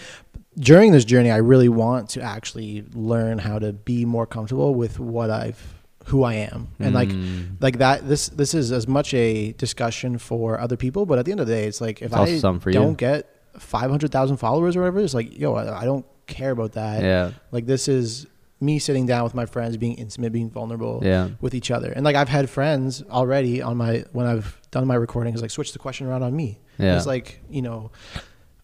during 0.57 0.91
this 0.91 1.05
journey, 1.05 1.31
I 1.31 1.37
really 1.37 1.69
want 1.69 2.09
to 2.11 2.21
actually 2.21 2.85
learn 2.93 3.39
how 3.39 3.59
to 3.59 3.73
be 3.73 4.05
more 4.05 4.25
comfortable 4.27 4.75
with 4.75 4.99
what 4.99 5.29
I've, 5.29 5.61
who 6.05 6.23
I 6.23 6.33
am, 6.35 6.67
and 6.79 6.93
like 6.93 7.09
Mm. 7.09 7.61
like 7.61 7.77
that. 7.79 8.07
This 8.07 8.29
this 8.29 8.53
is 8.53 8.71
as 8.71 8.87
much 8.87 9.13
a 9.13 9.53
discussion 9.53 10.17
for 10.17 10.59
other 10.59 10.77
people, 10.77 11.05
but 11.05 11.17
at 11.19 11.25
the 11.25 11.31
end 11.31 11.39
of 11.39 11.47
the 11.47 11.53
day, 11.53 11.65
it's 11.65 11.81
like 11.81 12.01
if 12.01 12.13
It's 12.13 12.43
I 12.43 12.57
for 12.59 12.69
you. 12.69 12.73
don't 12.73 12.97
get 12.97 13.29
five 13.57 13.89
hundred 13.89 14.11
thousand 14.11 14.37
followers 14.37 14.75
or 14.75 14.81
whatever, 14.81 14.99
it's 14.99 15.13
like 15.13 15.37
yo, 15.39 15.53
I, 15.55 15.81
I 15.81 15.85
don't 15.85 16.05
care 16.27 16.51
about 16.51 16.73
that. 16.73 17.01
yeah, 17.03 17.31
Like 17.51 17.65
this 17.65 17.87
is 17.87 18.27
me 18.59 18.79
sitting 18.79 19.05
down 19.05 19.23
with 19.25 19.33
my 19.35 19.45
friends, 19.45 19.75
being 19.77 19.95
intimate, 19.95 20.31
being 20.31 20.49
vulnerable 20.49 21.01
yeah, 21.03 21.29
with 21.41 21.53
each 21.53 21.69
other. 21.69 21.91
And 21.91 22.05
like 22.05 22.15
I've 22.15 22.29
had 22.29 22.49
friends 22.49 23.03
already 23.09 23.61
on 23.61 23.75
my 23.77 24.05
when 24.13 24.25
I've 24.25 24.59
done 24.71 24.87
my 24.87 24.95
recordings, 24.95 25.41
like 25.41 25.51
switch 25.51 25.73
the 25.73 25.79
question 25.79 26.07
around 26.07 26.23
on 26.23 26.35
me. 26.35 26.59
yeah. 26.77 26.95
It's 26.97 27.05
like 27.05 27.41
you 27.49 27.61
know, 27.61 27.91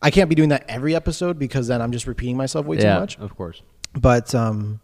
I 0.01 0.11
can't 0.11 0.29
be 0.29 0.35
doing 0.35 0.49
that 0.49 0.65
every 0.69 0.95
episode 0.95 1.37
because 1.37 1.67
then 1.67 1.81
I'm 1.81 1.91
just 1.91 2.07
repeating 2.07 2.37
myself 2.37 2.65
way 2.65 2.77
yeah, 2.77 2.93
too 2.95 2.99
much. 3.01 3.17
Of 3.19 3.35
course. 3.35 3.61
But 3.93 4.33
um, 4.33 4.79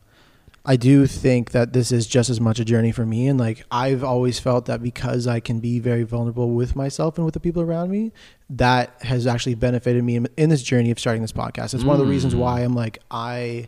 I 0.66 0.76
do 0.76 1.06
think 1.08 1.52
that 1.52 1.72
this 1.74 1.92
is 1.92 2.06
just 2.08 2.30
as 2.30 2.42
much 2.42 2.60
a 2.60 2.66
journey 2.66 2.92
for 2.92 3.06
me. 3.06 3.28
And 3.28 3.40
like 3.40 3.64
I've 3.72 4.04
always 4.04 4.40
felt 4.40 4.66
that 4.66 4.84
because 4.84 5.26
I 5.28 5.40
can 5.40 5.60
be 5.60 5.80
very 5.80 6.04
vulnerable 6.04 6.50
with 6.52 6.76
myself 6.76 7.18
and 7.18 7.24
with 7.24 7.34
the 7.34 7.40
people 7.40 7.62
around 7.62 7.92
me, 7.92 8.12
that 8.50 9.02
has 9.04 9.26
actually 9.26 9.56
benefited 9.56 10.04
me 10.04 10.16
in, 10.18 10.28
in 10.38 10.50
this 10.50 10.64
journey 10.64 10.92
of 10.92 11.00
starting 11.00 11.22
this 11.22 11.32
podcast. 11.32 11.74
It's 11.74 11.84
one 11.84 12.00
of 12.00 12.06
the 12.06 12.12
reasons 12.12 12.34
Mm. 12.36 12.40
why 12.40 12.62
I'm 12.62 12.74
like 12.76 13.00
I 13.10 13.68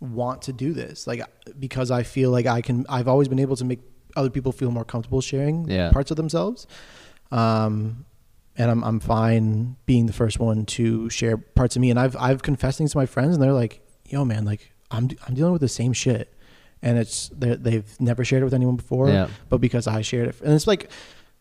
want 0.00 0.42
to 0.42 0.52
do 0.52 0.72
this, 0.74 1.06
like 1.06 1.22
because 1.58 1.90
I 1.90 2.02
feel 2.02 2.30
like 2.30 2.44
I 2.46 2.60
can. 2.60 2.84
I've 2.88 3.08
always 3.08 3.28
been 3.28 3.38
able 3.38 3.56
to 3.56 3.64
make 3.64 3.80
other 4.14 4.30
people 4.30 4.52
feel 4.52 4.70
more 4.70 4.84
comfortable 4.84 5.20
sharing 5.22 5.68
Yeah. 5.70 5.90
parts 5.90 6.10
of 6.10 6.16
themselves. 6.18 6.66
Um, 7.30 8.04
and 8.56 8.70
I'm 8.70 8.82
I'm 8.84 9.00
fine 9.00 9.76
being 9.86 10.06
the 10.06 10.12
first 10.12 10.38
one 10.38 10.66
to 10.66 11.08
share 11.10 11.36
parts 11.38 11.76
of 11.76 11.80
me. 11.82 11.90
And 11.90 11.98
I've 11.98 12.16
I've 12.16 12.42
confessed 12.42 12.78
things 12.78 12.92
to 12.92 12.98
my 12.98 13.06
friends, 13.06 13.34
and 13.34 13.42
they're 13.42 13.52
like, 13.52 13.80
"Yo, 14.08 14.24
man, 14.24 14.44
like 14.44 14.72
I'm 14.90 15.08
I'm 15.26 15.34
dealing 15.34 15.52
with 15.52 15.62
the 15.62 15.68
same 15.68 15.92
shit." 15.92 16.32
And 16.82 16.98
it's 16.98 17.30
they've 17.36 17.84
never 18.00 18.24
shared 18.24 18.42
it 18.42 18.44
with 18.44 18.54
anyone 18.54 18.76
before, 18.76 19.08
Yeah. 19.08 19.28
but 19.48 19.60
because 19.60 19.86
I 19.86 20.00
shared 20.02 20.28
it, 20.28 20.40
and 20.42 20.52
it's 20.52 20.66
like 20.66 20.90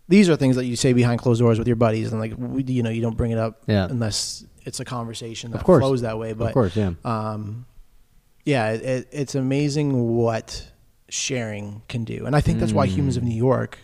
these 0.08 0.30
are 0.30 0.36
things 0.36 0.56
that 0.56 0.66
you 0.66 0.76
say 0.76 0.94
behind 0.94 1.20
closed 1.20 1.40
doors 1.42 1.58
with 1.58 1.68
your 1.68 1.76
buddies, 1.78 2.12
and 2.12 2.22
like 2.22 2.34
we, 2.38 2.64
you 2.64 2.84
know 2.84 2.92
you 2.92 3.02
don't 3.02 3.18
bring 3.18 3.32
it 3.32 3.38
up 3.40 3.64
Yeah. 3.68 3.86
unless 3.90 4.46
it's 4.66 4.80
a 4.80 4.86
conversation 4.86 5.50
that 5.52 5.58
Of 5.58 5.64
course. 5.64 5.82
flows 5.82 6.02
that 6.02 6.20
way. 6.20 6.34
But 6.34 6.50
of 6.50 6.54
course, 6.54 6.76
yeah. 6.76 6.92
um, 7.04 7.66
yeah, 8.46 8.72
it, 8.74 8.82
it, 8.84 9.08
it's 9.12 9.34
amazing 9.36 10.16
what 10.16 10.70
sharing 11.10 11.82
can 11.88 12.04
do, 12.04 12.26
and 12.28 12.36
I 12.36 12.42
think 12.42 12.60
that's 12.60 12.72
why 12.74 12.86
Humans 12.86 13.18
of 13.18 13.24
Mm. 13.24 13.28
New 13.30 13.36
York, 13.36 13.80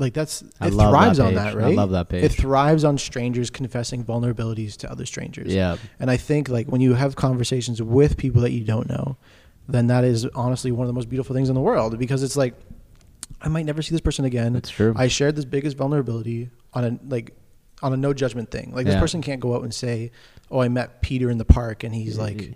like 0.00 0.14
that's 0.14 0.42
I 0.60 0.66
it 0.68 0.72
love 0.72 0.90
thrives 0.90 1.18
that 1.18 1.24
on 1.26 1.28
page. 1.34 1.54
that, 1.54 1.62
I 1.64 1.68
love 1.70 1.90
that 1.90 2.08
page. 2.08 2.24
It 2.24 2.32
thrives 2.32 2.82
on 2.84 2.98
strangers 2.98 3.50
confessing 3.50 4.02
vulnerabilities 4.04 4.76
to 4.78 4.90
other 4.90 5.06
strangers. 5.06 5.54
Yeah. 5.54 5.76
and 6.00 6.10
I 6.10 6.16
think 6.16 6.48
like 6.48 6.66
when 6.66 6.80
you 6.80 6.94
have 6.94 7.14
conversations 7.14 7.80
with 7.82 8.16
people 8.16 8.42
that 8.42 8.50
you 8.52 8.64
don't 8.64 8.88
know, 8.88 9.16
then 9.68 9.86
that 9.86 10.02
is 10.04 10.26
honestly 10.34 10.72
one 10.72 10.84
of 10.84 10.88
the 10.88 10.94
most 10.94 11.08
beautiful 11.08 11.34
things 11.36 11.48
in 11.48 11.54
the 11.54 11.60
world 11.60 11.98
because 11.98 12.22
it's 12.24 12.36
like 12.36 12.54
I 13.40 13.48
might 13.48 13.64
never 13.66 13.80
see 13.82 13.92
this 13.94 14.00
person 14.00 14.24
again. 14.24 14.52
That's 14.54 14.70
true. 14.70 14.92
I 14.96 15.06
shared 15.08 15.36
this 15.36 15.44
biggest 15.44 15.76
vulnerability 15.76 16.50
on 16.74 16.84
a 16.84 16.98
like 17.08 17.36
on 17.82 17.92
a 17.92 17.96
no 17.96 18.12
judgment 18.12 18.50
thing. 18.50 18.72
Like 18.74 18.84
this 18.86 18.94
Yeah. 18.94 19.00
person 19.00 19.22
can't 19.22 19.40
go 19.40 19.54
out 19.54 19.62
and 19.62 19.72
say, 19.72 20.10
"Oh, 20.50 20.60
I 20.60 20.68
met 20.68 21.00
Peter 21.00 21.30
in 21.30 21.38
the 21.38 21.44
park 21.46 21.84
and 21.84 21.94
he's 21.94 22.18
like 22.18 22.54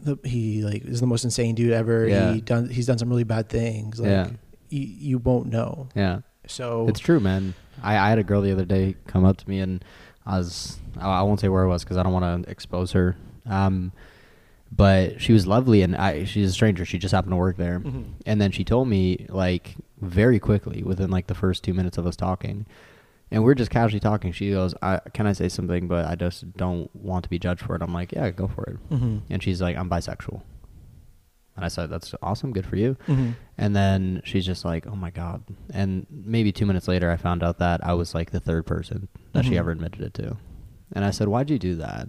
the, 0.00 0.16
he 0.24 0.62
like 0.62 0.84
is 0.84 1.00
the 1.00 1.06
most 1.06 1.24
insane 1.24 1.54
dude 1.54 1.72
ever. 1.72 2.06
Yeah. 2.08 2.32
He 2.34 2.40
done 2.40 2.68
he's 2.68 2.86
done 2.86 2.98
some 2.98 3.08
really 3.08 3.24
bad 3.24 3.48
things." 3.48 3.98
Like 4.00 4.08
Yeah. 4.10 4.30
you, 4.70 4.80
you 4.80 5.18
won't 5.18 5.46
know. 5.48 5.88
yeah. 5.94 6.20
So 6.46 6.86
It's 6.88 7.00
true, 7.00 7.20
man. 7.20 7.54
I, 7.82 7.96
I 7.98 8.08
had 8.08 8.18
a 8.18 8.24
girl 8.24 8.40
the 8.40 8.52
other 8.52 8.64
day 8.64 8.96
come 9.06 9.24
up 9.24 9.36
to 9.38 9.48
me 9.48 9.60
and 9.60 9.84
I 10.26 10.38
was 10.38 10.78
I 10.98 11.08
I 11.20 11.22
won't 11.22 11.40
say 11.40 11.48
where 11.48 11.64
it 11.64 11.68
was 11.68 11.84
because 11.84 11.96
I 11.96 12.02
don't 12.02 12.12
want 12.12 12.44
to 12.44 12.50
expose 12.50 12.92
her. 12.92 13.16
Um, 13.46 13.92
but 14.72 15.20
she 15.20 15.32
was 15.32 15.46
lovely 15.46 15.82
and 15.82 15.94
I 15.96 16.24
she's 16.24 16.50
a 16.50 16.52
stranger. 16.52 16.84
She 16.84 16.98
just 16.98 17.14
happened 17.14 17.32
to 17.32 17.36
work 17.36 17.56
there, 17.56 17.80
Mhm. 17.80 18.04
and 18.26 18.40
then 18.40 18.50
she 18.50 18.64
told 18.64 18.88
me 18.88 19.26
like 19.28 19.76
very 20.00 20.38
quickly 20.40 20.82
within 20.82 21.10
like 21.10 21.26
the 21.28 21.34
first 21.34 21.62
two 21.62 21.74
minutes 21.74 21.96
of 21.98 22.06
us 22.06 22.16
talking, 22.16 22.66
and 23.30 23.44
we 23.44 23.52
are 23.52 23.54
just 23.54 23.70
casually 23.70 24.00
talking. 24.00 24.32
She 24.32 24.50
goes, 24.50 24.74
I, 24.82 24.98
"Can 25.12 25.26
I 25.26 25.32
say 25.32 25.48
something? 25.48 25.86
But 25.86 26.06
I 26.06 26.14
just 26.16 26.56
don't 26.56 26.94
want 26.96 27.22
to 27.24 27.28
be 27.30 27.38
judged 27.38 27.60
for 27.62 27.76
it." 27.76 27.82
I'm 27.82 27.92
like, 27.94 28.12
"Yeah, 28.12 28.30
go 28.30 28.48
for 28.48 28.64
it." 28.64 28.90
Mhm. 28.90 29.20
And 29.30 29.42
she's 29.42 29.62
like, 29.62 29.76
"I'm 29.76 29.88
bisexual," 29.88 30.40
and 31.56 31.64
I 31.64 31.68
said, 31.68 31.90
"That's 31.90 32.14
awesome. 32.22 32.52
Good 32.52 32.66
for 32.66 32.76
you." 32.76 32.96
Mhm. 33.06 33.34
And 33.58 33.74
then 33.76 34.22
she's 34.24 34.44
just 34.46 34.64
like, 34.64 34.86
"Oh 34.86 34.96
my 34.96 35.10
god!" 35.10 35.42
And 35.72 36.06
maybe 36.10 36.52
two 36.52 36.66
minutes 36.66 36.88
later, 36.88 37.10
I 37.10 37.16
found 37.16 37.42
out 37.42 37.58
that 37.58 37.84
I 37.86 37.94
was 37.94 38.14
like 38.14 38.30
the 38.30 38.40
third 38.40 38.66
person 38.66 39.08
that 39.32 39.44
she 39.44 39.52
Mhm. 39.52 39.58
ever 39.58 39.70
admitted 39.70 40.00
it 40.00 40.14
to. 40.14 40.36
And 40.92 41.04
I 41.04 41.10
said, 41.10 41.28
"Why'd 41.28 41.50
you 41.50 41.58
do 41.58 41.74
that?" 41.76 42.08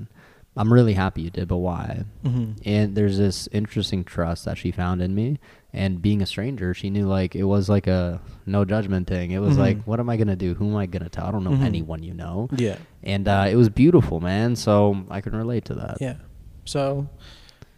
I'm 0.58 0.72
really 0.72 0.94
happy 0.94 1.22
you 1.24 1.30
did, 1.30 1.50
but 1.50 1.58
why? 1.58 2.06
Mhm. 2.24 2.56
And 2.66 2.96
there's 2.96 3.18
this 3.18 3.50
interesting 3.52 4.06
trust 4.06 4.46
that 4.46 4.58
she 4.58 4.72
found 4.72 5.02
in 5.02 5.14
me. 5.14 5.38
And 5.74 6.02
being 6.02 6.22
a 6.22 6.26
stranger, 6.26 6.74
she 6.74 6.90
knew 6.90 7.08
like 7.08 7.36
it 7.36 7.44
was 7.44 7.68
like 7.68 7.88
a 7.88 8.22
no 8.46 8.64
judgment 8.64 9.06
thing. 9.08 9.32
It 9.32 9.40
was 9.42 9.56
Mhm. 9.58 9.60
like, 9.60 9.84
what 9.84 10.00
am 10.00 10.10
I 10.10 10.16
gonna 10.16 10.38
do? 10.38 10.54
Who 10.54 10.70
am 10.70 10.78
I 10.78 10.86
gonna 10.86 11.10
tell? 11.10 11.26
I 11.26 11.32
don't 11.32 11.44
know 11.44 11.50
Mhm. 11.52 11.62
anyone 11.62 12.04
you 12.04 12.14
know. 12.14 12.48
Yeah. 12.56 12.78
And 13.04 13.28
uh, 13.28 13.48
it 13.50 13.56
was 13.58 13.68
beautiful, 13.68 14.22
man. 14.22 14.56
So 14.56 15.04
I 15.10 15.20
can 15.20 15.36
relate 15.36 15.66
to 15.66 15.74
that. 15.76 15.98
Yeah. 16.00 16.16
So, 16.64 17.10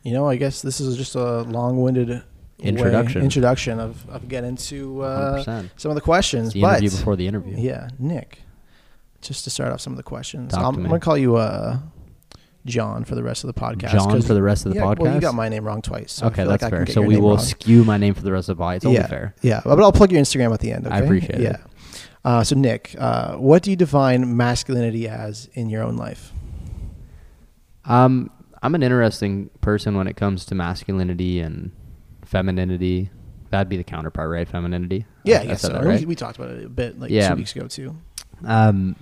you 0.04 0.14
know, 0.14 0.28
I 0.28 0.36
guess 0.36 0.62
this 0.62 0.80
is 0.80 0.98
just 0.98 1.16
a 1.16 1.42
long-winded 1.42 2.10
way- 2.10 2.22
Introduction. 2.60 3.22
introduction 3.22 3.80
of, 3.80 4.10
of 4.10 4.28
getting 4.28 4.56
to 4.56 5.02
uh, 5.04 5.44
some 5.76 5.92
of 5.92 5.96
the 5.96 6.02
questions. 6.02 6.48
It's 6.48 6.54
the 6.56 6.62
but 6.62 6.80
interview 6.80 6.98
before 6.98 7.16
the 7.16 7.28
interview. 7.28 7.56
yeah, 7.58 7.90
Nick, 8.00 8.42
just 9.22 9.44
to 9.44 9.52
start 9.52 9.72
off 9.72 9.80
some 9.80 9.94
of 9.94 9.98
the 9.98 10.04
questions, 10.04 10.54
Talk 10.54 10.64
I'm, 10.64 10.74
to 10.74 10.80
I'm 10.80 10.88
gonna 10.88 11.00
call 11.00 11.18
you 11.20 11.36
uh, 11.36 11.78
John 12.66 13.04
for 13.06 13.14
the 13.14 13.22
rest 13.22 13.44
of 13.44 13.54
the 13.54 13.60
podcast. 13.60 13.92
John 13.92 14.22
for 14.24 14.34
the 14.34 14.42
rest 14.42 14.66
of 14.66 14.74
the 14.74 14.80
yeah, 14.80 14.86
podcast. 14.86 15.00
Well, 15.00 15.14
you 15.14 15.22
got 15.22 15.36
my 15.36 15.50
name 15.50 15.66
wrong 15.66 15.84
twice. 15.84 16.14
So 16.14 16.26
okay, 16.28 16.38
feel 16.38 16.48
like 16.48 16.62
that's 16.62 16.72
fair. 16.72 16.86
So 16.88 17.02
we 17.04 17.18
will 17.18 17.36
wrong. 17.36 17.40
skew 17.40 17.84
my 17.84 17.98
name 17.98 18.16
for 18.16 18.24
the 18.24 18.32
rest 18.32 18.50
of 18.50 18.58
the 18.58 18.64
podcast. 18.64 18.76
It's 18.78 18.86
only 18.86 18.98
yeah, 18.98 19.08
fair. 19.08 19.36
Yeah, 19.42 19.62
but 19.64 19.80
I'll 19.80 19.92
plug 19.92 20.12
your 20.12 20.22
Instagram 20.22 20.52
at 20.52 20.60
the 20.60 20.72
end. 20.72 20.88
Okay? 20.88 20.96
I 20.96 21.00
appreciate 21.00 21.40
it. 21.40 21.42
Yeah. 21.42 21.58
Uh, 22.26 22.44
so 22.44 22.56
Nick, 22.56 22.96
uh, 22.98 23.36
what 23.36 23.62
do 23.62 23.70
you 23.70 23.76
define 23.78 24.36
masculinity 24.36 25.08
as 25.08 25.48
in 25.54 25.70
your 25.70 25.84
own 25.84 25.96
life? 25.96 26.34
Um, 27.86 28.32
I'm 28.68 28.76
an 28.76 28.84
interesting 28.84 29.50
person 29.62 29.96
when 29.96 30.08
it 30.08 30.18
comes 30.18 30.44
to 30.48 30.54
masculinity 30.56 31.40
and 31.40 31.72
femininity. 32.26 33.10
That'd 33.50 33.70
be 33.70 33.78
the 33.78 33.84
counterpart, 33.86 34.30
right? 34.30 34.46
Femininity. 34.46 35.06
Yeah, 35.24 35.40
I 35.40 35.44
yes. 35.44 35.62
said 35.62 35.68
So 35.68 35.74
that, 35.76 35.86
right? 35.86 36.02
we, 36.02 36.06
we 36.08 36.16
talked 36.16 36.38
about 36.38 36.50
it 36.52 36.66
a 36.66 36.68
bit 36.70 37.00
like 37.00 37.10
Yeah. 37.10 37.30
two 37.30 37.36
weeks 37.38 37.56
ago 37.56 37.68
too. 37.70 37.96
Um, 38.44 38.98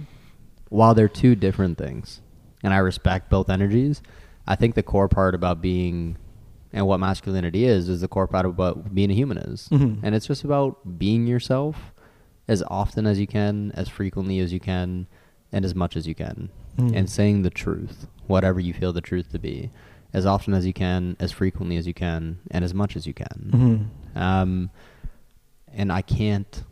while 0.69 0.93
they're 0.93 1.07
two 1.09 1.33
different 1.33 1.79
things, 1.79 2.21
and 2.61 2.75
I 2.75 2.77
respect 2.77 3.31
both 3.31 3.49
energies, 3.49 4.03
I 4.45 4.55
think 4.55 4.75
the 4.75 4.83
core 4.83 5.09
part 5.09 5.33
about 5.33 5.61
being 5.63 6.17
and 6.71 6.85
what 6.85 6.99
masculinity 6.99 7.65
is 7.65 7.89
is 7.89 8.01
the 8.01 8.07
core 8.07 8.27
part 8.27 8.45
about 8.45 8.93
being 8.93 9.09
a 9.09 9.15
human 9.15 9.39
is, 9.39 9.67
Mhm. 9.69 10.01
and 10.03 10.13
it's 10.13 10.27
just 10.27 10.43
about 10.43 10.99
being 10.99 11.25
yourself 11.25 11.91
as 12.47 12.61
often 12.67 13.07
as 13.07 13.19
you 13.19 13.25
can, 13.25 13.71
as 13.71 13.89
frequently 13.89 14.37
as 14.41 14.53
you 14.53 14.59
can, 14.59 15.07
and 15.51 15.65
as 15.65 15.73
much 15.73 15.97
as 15.97 16.05
you 16.07 16.13
can, 16.13 16.49
Mhm. 16.77 16.95
and 16.95 17.09
saying 17.09 17.41
the 17.43 17.49
truth, 17.49 18.07
whatever 18.27 18.59
you 18.59 18.73
feel 18.73 18.91
the 18.93 19.01
truth 19.01 19.31
to 19.31 19.39
be, 19.39 19.69
as 20.13 20.25
often 20.25 20.53
as 20.53 20.65
you 20.65 20.73
can, 20.73 21.15
as 21.19 21.31
frequently 21.31 21.77
as 21.77 21.87
you 21.87 21.93
can, 21.93 22.39
and 22.51 22.63
as 22.65 22.73
much 22.73 22.95
as 22.95 23.05
you 23.07 23.13
can. 23.13 23.89
Mhm. 24.15 24.19
Um, 24.21 24.69
and 25.73 25.91
I 25.91 26.01
can't 26.01 26.63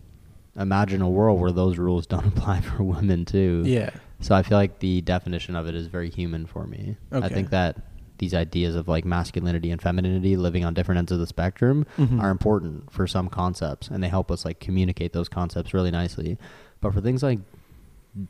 imagine 0.57 1.01
a 1.01 1.09
world 1.09 1.39
where 1.39 1.51
those 1.51 1.77
rules 1.77 2.05
don't 2.13 2.25
apply 2.25 2.61
for 2.61 2.83
women 2.83 3.25
too. 3.25 3.63
Yeah. 3.65 3.89
So 4.19 4.33
I 4.35 4.43
feel 4.43 4.57
like 4.57 4.79
the 4.79 5.01
definition 5.01 5.55
of 5.55 5.67
it 5.67 5.75
is 5.75 5.87
very 5.87 6.09
human 6.09 6.45
for 6.45 6.65
me. 6.67 6.95
Okay. 7.11 7.25
I 7.25 7.29
think 7.29 7.49
that 7.49 7.77
these 8.19 8.33
ideas 8.33 8.75
of 8.75 8.87
like 8.87 9.03
masculinity 9.03 9.71
and 9.71 9.81
femininity 9.81 10.37
living 10.37 10.63
on 10.63 10.73
different 10.73 10.99
ends 10.99 11.11
of 11.11 11.19
the 11.19 11.27
spectrum 11.27 11.85
Mhm. 11.97 12.21
are 12.21 12.29
important 12.29 12.89
for 12.91 13.05
some 13.07 13.27
concepts 13.27 13.89
and 13.89 14.01
they 14.01 14.07
help 14.07 14.31
us 14.31 14.45
like 14.45 14.59
communicate 14.61 15.11
those 15.11 15.27
concepts 15.27 15.73
really 15.73 15.91
nicely. 15.91 16.37
But 16.79 16.93
for 16.93 17.01
things 17.01 17.21
like 17.23 17.39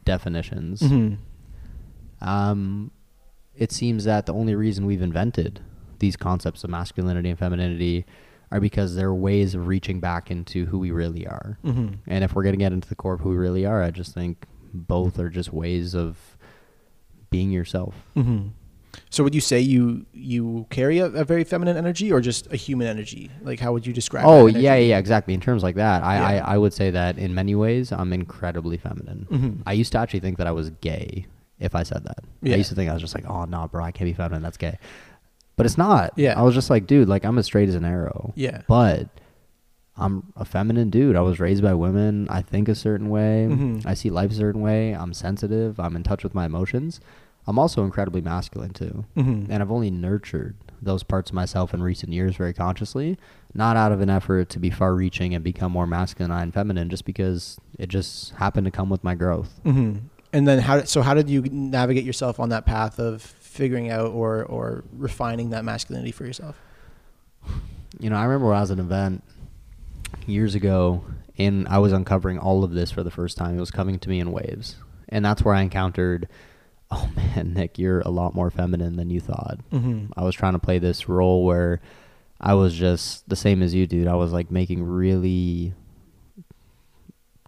definitions, 0.06 0.82
Mhm. 0.82 1.18
Um, 2.24 2.92
it 3.56 3.72
seems 3.72 4.04
that 4.06 4.26
the 4.26 4.34
only 4.34 4.56
reason 4.56 4.86
we've 4.86 5.02
invented 5.02 5.60
these 6.00 6.16
concepts 6.16 6.64
of 6.64 6.70
masculinity 6.70 7.30
and 7.30 7.38
femininity 7.40 8.06
are 8.52 8.60
because 8.60 8.96
they're 8.96 9.14
ways 9.14 9.56
of 9.56 9.68
reaching 9.68 10.00
back 10.00 10.30
into 10.30 10.66
who 10.66 10.78
we 10.80 10.92
really 10.92 11.26
are. 11.26 11.58
Mhm. 11.64 11.96
And 12.08 12.24
if 12.24 12.34
we're 12.36 12.44
going 12.44 12.54
to 12.54 12.60
get 12.60 12.72
into 12.74 12.88
the 12.90 12.96
core 12.96 13.14
of 13.14 13.22
who 13.22 13.30
we 13.30 13.36
really 13.36 13.66
are, 13.66 13.82
I 13.82 13.90
just 13.92 14.14
think 14.14 14.46
both 14.74 15.18
are 15.20 15.30
just 15.30 15.54
ways 15.54 15.94
of 15.96 16.18
being 17.30 17.52
yourself. 17.52 17.96
Mhm. 18.16 18.50
So 19.10 19.24
would 19.24 19.34
you 19.34 19.42
say 19.42 19.60
you 19.60 20.06
you 20.14 20.68
carry 20.70 21.00
a, 21.00 21.06
a 21.08 21.24
very 21.26 21.44
feminine 21.44 21.78
energy 21.78 22.12
or 22.12 22.22
just 22.22 22.52
a 22.54 22.56
human 22.56 22.86
energy? 22.88 23.32
Like 23.42 23.60
how 23.60 23.74
would 23.74 23.88
you 23.88 23.94
describe? 23.94 24.24
It? 24.26 24.28
Oh, 24.28 24.46
yeah, 24.46 24.76
yeah, 24.76 25.00
exactly. 25.00 25.34
In 25.34 25.40
terms 25.42 25.64
like 25.64 25.76
that, 25.76 26.04
I, 26.04 26.16
Yeah. 26.38 26.46
I, 26.46 26.54
I 26.54 26.58
would 26.58 26.74
say 26.74 26.92
that 26.92 27.18
in 27.18 27.34
many 27.34 27.56
ways, 27.56 27.92
I'm 27.92 28.14
incredibly 28.14 28.78
feminine. 28.78 29.28
Mhm. 29.32 29.64
I 29.66 29.74
used 29.74 29.92
to 29.94 29.98
actually 30.00 30.20
think 30.20 30.38
that 30.38 30.46
I 30.48 30.52
was 30.52 30.70
gay 30.82 31.26
if 31.64 31.74
I 31.76 31.84
said 31.84 32.04
that. 32.04 32.20
Yeah. 32.42 32.56
I 32.56 32.58
used 32.58 32.70
to 32.70 32.76
think 32.76 32.90
I 32.90 32.94
was 32.94 33.02
just 33.02 33.16
like, 33.16 33.26
oh, 33.28 33.46
no, 33.46 33.68
bro, 33.68 33.84
I 33.84 33.92
can't 33.92 34.08
be 34.08 34.14
feminine. 34.14 34.42
That's 34.44 34.58
gay. 34.58 34.78
But 35.56 35.66
it's 35.66 35.78
not. 35.78 36.14
Yeah. 36.18 36.38
I 36.40 36.44
was 36.44 36.54
just 36.56 36.70
like, 36.70 36.88
dude, 36.88 37.08
like, 37.08 37.24
I'm 37.26 37.38
as 37.38 37.46
straight 37.46 37.70
as 37.70 37.76
an 37.76 37.86
arrow. 37.86 38.34
Yeah. 38.36 38.62
But 38.68 39.08
I'm 39.96 40.34
a 40.36 40.46
feminine 40.46 40.90
dude. 40.90 41.16
I 41.16 41.22
was 41.22 41.40
raised 41.40 41.62
by 41.64 41.74
women. 41.76 42.28
I 42.30 42.42
think 42.42 42.68
a 42.68 42.76
certain 42.76 43.10
way. 43.10 43.48
Mhm. 43.50 43.86
I 43.86 43.94
see 43.94 44.10
life 44.10 44.32
a 44.32 44.36
certain 44.36 44.62
way. 44.62 44.94
I'm 44.94 45.14
sensitive. 45.14 45.80
I'm 45.80 45.96
in 45.96 46.02
touch 46.04 46.24
with 46.24 46.34
my 46.34 46.46
emotions. 46.46 47.00
I'm 47.46 47.60
also 47.60 47.84
incredibly 47.84 48.22
masculine 48.22 48.72
too. 48.72 49.06
Mhm. 49.16 49.48
And 49.50 49.62
I've 49.62 49.72
only 49.72 49.92
nurtured 49.92 50.56
those 50.82 51.04
parts 51.04 51.30
of 51.30 51.36
myself 51.36 51.74
in 51.74 51.84
recent 51.84 52.12
years 52.14 52.36
very 52.36 52.54
consciously, 52.54 53.18
not 53.54 53.78
out 53.78 53.92
of 53.92 54.02
an 54.02 54.10
effort 54.10 54.50
to 54.50 54.60
be 54.60 54.70
far 54.70 54.96
reaching 54.96 55.36
and 55.36 55.44
become 55.44 55.72
more 55.72 55.86
masculine 55.88 56.32
and 56.32 56.54
feminine, 56.54 56.90
just 56.90 57.06
because 57.06 57.60
it 57.78 57.88
just 57.90 58.32
happened 58.36 58.66
to 58.66 58.72
come 58.72 58.90
with 58.90 59.04
my 59.04 59.14
growth. 59.14 59.60
hmm 59.64 59.94
And 60.34 60.48
then 60.48 60.60
how? 60.60 60.84
So 60.84 61.02
how 61.02 61.14
did 61.14 61.30
you 61.30 61.44
navigate 61.44 62.04
yourself 62.04 62.40
on 62.40 62.50
that 62.50 62.66
path 62.66 63.00
of 63.00 63.22
figuring 63.22 63.90
out 63.90 64.12
or 64.12 64.44
or 64.44 64.84
refining 64.92 65.52
that 65.52 65.64
masculinity 65.64 66.12
for 66.12 66.26
yourself? 66.26 66.60
You 68.00 68.10
know, 68.10 68.18
I 68.18 68.24
remember 68.24 68.48
when 68.48 68.58
I 68.58 68.62
was 68.62 68.72
at 68.72 68.80
an 68.80 68.86
event 68.86 69.24
years 70.26 70.56
ago 70.56 71.04
and 71.38 71.68
I 71.68 71.78
was 71.80 71.92
uncovering 71.92 72.38
all 72.38 72.64
of 72.64 72.72
this 72.72 72.92
for 72.92 73.04
the 73.04 73.12
first 73.12 73.38
time. 73.38 73.58
It 73.58 73.60
was 73.60 73.72
coming 73.72 74.00
to 74.00 74.10
me 74.10 74.20
in 74.20 74.32
waves. 74.32 74.76
And 75.10 75.24
that's 75.24 75.44
where 75.44 75.54
I 75.54 75.62
encountered, 75.62 76.28
oh 76.92 77.10
man, 77.16 77.54
Nick, 77.56 77.78
you're 77.78 78.02
a 78.02 78.10
lot 78.10 78.34
more 78.34 78.50
feminine 78.50 78.96
than 78.96 79.10
you 79.10 79.20
thought. 79.20 79.60
Mm-hmm. 79.72 80.08
I 80.18 80.24
was 80.24 80.36
trying 80.36 80.54
to 80.54 80.60
play 80.60 80.80
this 80.80 81.08
role 81.08 81.46
where 81.46 81.82
I 82.42 82.56
was 82.56 82.74
just 82.74 83.28
the 83.30 83.36
same 83.36 83.62
as 83.62 83.74
you, 83.74 83.88
dude. 83.88 84.08
I 84.08 84.16
was 84.16 84.32
like 84.32 84.52
making 84.52 84.84
really 84.84 85.74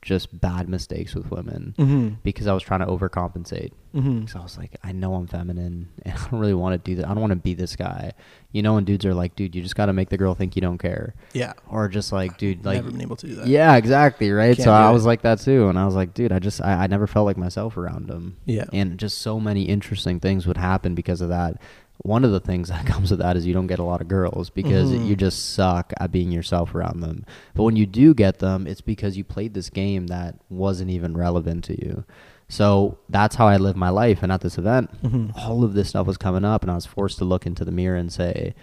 just 0.05 0.39
bad 0.39 0.69
mistakes 0.69 1.15
with 1.15 1.31
women 1.31 1.73
Mm-hmm. 1.79 2.09
because 2.23 2.45
I 2.45 2.53
was 2.53 2.61
trying 2.61 2.81
to 2.81 2.85
overcompensate. 2.85 3.71
Mm-hmm. 3.95 4.27
So 4.27 4.39
I 4.39 4.43
was 4.43 4.55
like, 4.55 4.75
I 4.83 4.91
know 4.91 5.15
I'm 5.15 5.25
feminine 5.25 5.89
and 6.03 6.13
I 6.13 6.17
don't 6.29 6.39
really 6.39 6.53
want 6.53 6.73
to 6.81 6.89
do 6.91 6.95
that. 6.97 7.05
I 7.07 7.13
don't 7.13 7.21
want 7.21 7.31
to 7.31 7.37
be 7.37 7.55
this 7.55 7.75
guy. 7.75 8.13
You 8.51 8.61
know, 8.61 8.75
when 8.75 8.83
dudes 8.85 9.03
are 9.05 9.15
like, 9.15 9.35
dude, 9.35 9.55
you 9.55 9.63
just 9.63 9.75
got 9.75 9.87
to 9.87 9.93
make 9.93 10.09
the 10.09 10.17
girl 10.17 10.35
think 10.35 10.55
you 10.55 10.61
don't 10.61 10.77
care. 10.77 11.15
Yeah. 11.33 11.53
Or 11.67 11.87
just 11.89 12.11
like, 12.11 12.37
dude, 12.37 12.63
like, 12.63 12.75
Never 12.77 12.91
been 12.91 13.01
able 13.01 13.15
to 13.17 13.25
do 13.27 13.35
that. 13.35 13.47
yeah, 13.47 13.75
exactly. 13.77 14.29
Right. 14.31 14.55
Can't 14.55 14.63
So 14.65 14.71
I 14.71 14.91
was 14.91 15.05
like 15.07 15.23
that 15.23 15.39
too. 15.41 15.69
And 15.69 15.79
I 15.79 15.85
was 15.85 15.95
like, 15.95 16.13
dude, 16.13 16.31
I 16.31 16.37
just, 16.39 16.61
I, 16.61 16.83
I 16.83 16.87
never 16.87 17.07
felt 17.07 17.25
like 17.25 17.37
myself 17.37 17.75
around 17.75 18.07
them. 18.07 18.37
Yeah. 18.45 18.65
And 18.71 18.99
just 18.99 19.17
so 19.19 19.39
many 19.39 19.63
interesting 19.63 20.19
things 20.19 20.45
would 20.45 20.57
happen 20.57 20.93
because 20.93 21.19
of 21.21 21.29
that. 21.29 21.59
One 22.03 22.23
of 22.23 22.31
the 22.31 22.39
things 22.39 22.69
that 22.69 22.85
comes 22.85 23.09
with 23.11 23.19
that 23.19 23.35
is 23.37 23.45
you 23.45 23.53
don't 23.53 23.67
get 23.67 23.79
a 23.79 23.83
lot 23.83 24.01
of 24.01 24.07
girls 24.07 24.49
because 24.49 24.91
Mhm. 24.91 25.07
you 25.07 25.15
just 25.15 25.53
suck 25.53 25.93
at 25.99 26.11
being 26.11 26.31
yourself 26.31 26.75
around 26.75 26.99
them. 27.01 27.25
But 27.53 27.63
when 27.63 27.75
you 27.75 27.85
do 27.85 28.13
get 28.13 28.39
them, 28.39 28.67
it's 28.67 28.81
because 28.81 29.17
you 29.17 29.23
played 29.23 29.53
this 29.53 29.69
game 29.69 30.07
that 30.07 30.35
wasn't 30.49 30.91
even 30.91 31.15
relevant 31.17 31.63
to 31.65 31.85
you. 31.85 32.03
So 32.47 32.99
that's 33.09 33.35
how 33.37 33.47
I 33.47 33.57
live 33.57 33.75
my 33.75 33.89
life. 33.89 34.21
And 34.21 34.31
at 34.31 34.41
this 34.41 34.57
event, 34.59 34.91
Mhm. 35.03 35.31
all 35.35 35.63
of 35.63 35.73
this 35.73 35.89
stuff 35.89 36.05
was 36.05 36.17
coming 36.17 36.45
up, 36.45 36.61
and 36.61 36.71
I 36.71 36.75
was 36.75 36.85
forced 36.85 37.17
to 37.19 37.25
look 37.25 37.47
into 37.47 37.65
the 37.65 37.71
mirror 37.71 37.97
and 37.97 38.11
say, 38.11 38.53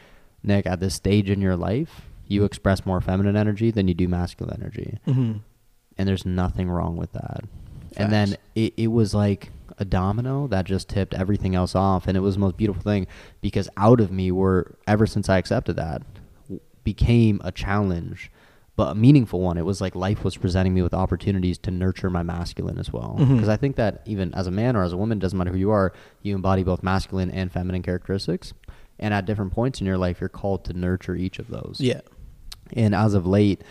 Nick, 0.44 0.66
at 0.66 0.78
this 0.80 0.94
stage 0.94 1.28
in 1.30 1.40
your 1.40 1.56
life, 1.56 2.02
you 2.28 2.44
express 2.44 2.86
more 2.86 3.00
feminine 3.00 3.36
energy 3.36 3.70
than 3.72 3.88
you 3.88 3.94
do 3.94 4.08
masculine 4.08 4.56
energy 4.60 4.98
Mm-hmm. 5.06 5.32
and 5.98 6.08
there's 6.08 6.24
nothing 6.24 6.70
wrong 6.70 6.96
with 6.96 7.12
that. 7.12 7.44
And 7.96 8.10
then 8.12 8.36
it, 8.54 8.72
it 8.76 8.86
was 8.86 9.14
like 9.14 9.50
a 9.82 9.84
domino 9.84 10.46
that 10.46 10.64
just 10.64 10.88
tipped 10.88 11.12
everything 11.12 11.54
else 11.54 11.74
off, 11.74 12.06
and 12.06 12.16
it 12.16 12.20
was 12.20 12.36
the 12.36 12.40
most 12.40 12.56
beautiful 12.56 12.82
thing 12.82 13.06
because 13.42 13.68
out 13.76 14.00
of 14.00 14.10
me 14.10 14.32
were 14.32 14.78
ever 14.86 15.06
since 15.06 15.28
I 15.28 15.36
accepted 15.36 15.76
that 15.76 16.02
became 16.84 17.40
a 17.44 17.52
challenge, 17.52 18.30
but 18.76 18.88
a 18.92 18.94
meaningful 18.94 19.40
one. 19.40 19.58
It 19.58 19.64
was 19.66 19.80
like 19.80 19.94
life 19.94 20.24
was 20.24 20.36
presenting 20.36 20.72
me 20.72 20.80
with 20.82 20.94
opportunities 20.94 21.58
to 21.58 21.70
nurture 21.70 22.08
my 22.10 22.22
masculine 22.22 22.78
as 22.78 22.92
well. 22.92 23.16
Because 23.18 23.48
I 23.48 23.56
think 23.56 23.76
that 23.76 24.02
even 24.06 24.32
as 24.34 24.46
a 24.46 24.50
man 24.50 24.74
or 24.76 24.82
as 24.82 24.92
a 24.92 24.96
woman, 24.96 25.18
doesn't 25.18 25.36
matter 25.38 25.52
who 25.52 25.58
you 25.58 25.70
are, 25.70 25.92
you 26.22 26.34
embody 26.34 26.62
both 26.62 26.82
masculine 26.82 27.30
and 27.30 27.52
feminine 27.52 27.82
characteristics, 27.82 28.54
and 28.98 29.12
at 29.12 29.26
different 29.26 29.52
points 29.52 29.80
in 29.80 29.86
your 29.86 29.98
life, 29.98 30.20
you're 30.20 30.28
called 30.28 30.64
to 30.64 30.72
nurture 30.72 31.14
each 31.14 31.38
of 31.38 31.48
those. 31.48 31.76
Yeah. 31.80 32.00
And 32.72 32.94
as 32.94 33.14
of 33.14 33.26
late, 33.26 33.62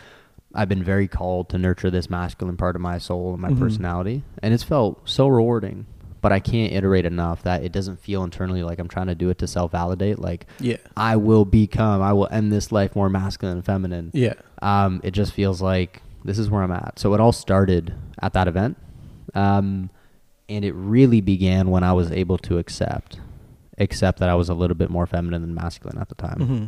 I've 0.53 0.67
been 0.69 0.83
very 0.83 1.07
called 1.07 1.49
to 1.49 1.57
nurture 1.57 1.89
this 1.89 2.09
masculine 2.09 2.57
part 2.57 2.75
of 2.75 2.81
my 2.81 2.97
soul 2.97 3.31
and 3.33 3.41
my 3.41 3.49
Mhm. 3.51 3.59
personality. 3.59 4.23
And 4.43 4.53
it's 4.53 4.63
felt 4.63 5.07
so 5.07 5.27
rewarding. 5.27 5.85
But 6.21 6.31
I 6.31 6.39
can't 6.39 6.71
iterate 6.71 7.05
enough 7.05 7.41
that 7.43 7.63
it 7.63 7.71
doesn't 7.71 7.99
feel 7.99 8.23
internally 8.23 8.61
like 8.61 8.77
I'm 8.77 8.87
trying 8.87 9.07
to 9.07 9.15
do 9.15 9.29
it 9.29 9.39
to 9.39 9.47
self 9.47 9.71
validate. 9.71 10.19
Like, 10.19 10.45
Yeah. 10.59 10.77
I 10.95 11.15
will 11.15 11.45
become, 11.45 12.01
I 12.01 12.13
will 12.13 12.27
end 12.31 12.51
this 12.51 12.71
life 12.71 12.95
more 12.95 13.09
masculine 13.09 13.57
and 13.57 13.65
feminine. 13.65 14.11
Yeah. 14.13 14.33
Um, 14.61 15.01
it 15.03 15.11
just 15.11 15.33
feels 15.33 15.61
like 15.61 16.01
this 16.23 16.37
is 16.37 16.49
where 16.49 16.61
I'm 16.61 16.71
at. 16.71 16.99
So 16.99 17.13
it 17.15 17.19
all 17.19 17.31
started 17.31 17.93
at 18.21 18.33
that 18.33 18.47
event. 18.47 18.77
Um, 19.33 19.89
and 20.47 20.63
it 20.63 20.73
really 20.73 21.21
began 21.21 21.69
when 21.69 21.83
I 21.83 21.93
was 21.93 22.11
able 22.11 22.37
to 22.39 22.57
accept, 22.59 23.19
accept 23.77 24.19
that 24.19 24.29
I 24.29 24.35
was 24.35 24.49
a 24.49 24.53
little 24.53 24.75
bit 24.75 24.89
more 24.89 25.07
feminine 25.07 25.41
than 25.41 25.55
masculine 25.55 25.97
at 25.97 26.09
the 26.09 26.15
time. 26.15 26.37
Mm-hmm. 26.39 26.65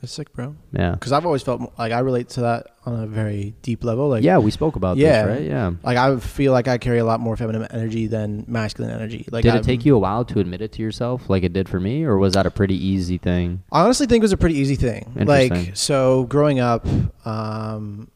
That's 0.00 0.12
sick, 0.12 0.30
bro. 0.34 0.54
Yeah. 0.72 0.92
Because 0.92 1.10
I've 1.12 1.24
always 1.24 1.42
felt 1.42 1.72
like 1.78 1.90
I 1.90 2.00
relate 2.00 2.28
to 2.30 2.42
that 2.42 2.66
on 2.84 3.00
a 3.02 3.06
very 3.06 3.54
deep 3.62 3.82
level. 3.82 4.08
Like 4.10 4.22
yeah, 4.22 4.36
we 4.38 4.50
spoke 4.50 4.76
about 4.76 4.98
Yeah. 4.98 5.24
this, 5.24 5.36
right? 5.38 5.46
Yeah. 5.46 5.72
Like 5.82 5.96
I 5.96 6.16
feel 6.18 6.52
like 6.52 6.68
I 6.68 6.76
carry 6.76 6.98
a 6.98 7.04
lot 7.04 7.18
more 7.18 7.34
feminine 7.36 7.66
energy 7.70 8.06
than 8.06 8.44
masculine 8.46 8.92
energy. 8.92 9.26
Like 9.32 9.42
did 9.42 9.52
I'm- 9.52 9.60
it 9.60 9.64
take 9.64 9.86
you 9.86 9.96
a 9.96 9.98
while 9.98 10.24
to 10.26 10.38
admit 10.38 10.60
it 10.60 10.72
to 10.72 10.82
yourself, 10.82 11.30
like 11.30 11.42
it 11.44 11.52
did 11.54 11.66
for 11.68 11.80
me, 11.80 12.04
or 12.04 12.18
was 12.18 12.34
that 12.34 12.44
a 12.46 12.50
pretty 12.50 12.76
easy 12.76 13.16
thing? 13.16 13.62
I 13.72 13.80
honestly 13.84 14.06
think 14.06 14.20
it 14.22 14.24
was 14.24 14.32
a 14.32 14.36
pretty 14.36 14.56
easy 14.58 14.76
thing. 14.76 15.12
Like 15.16 15.70
so, 15.74 16.24
growing 16.24 16.60
up, 16.60 16.86
um, 17.24 18.10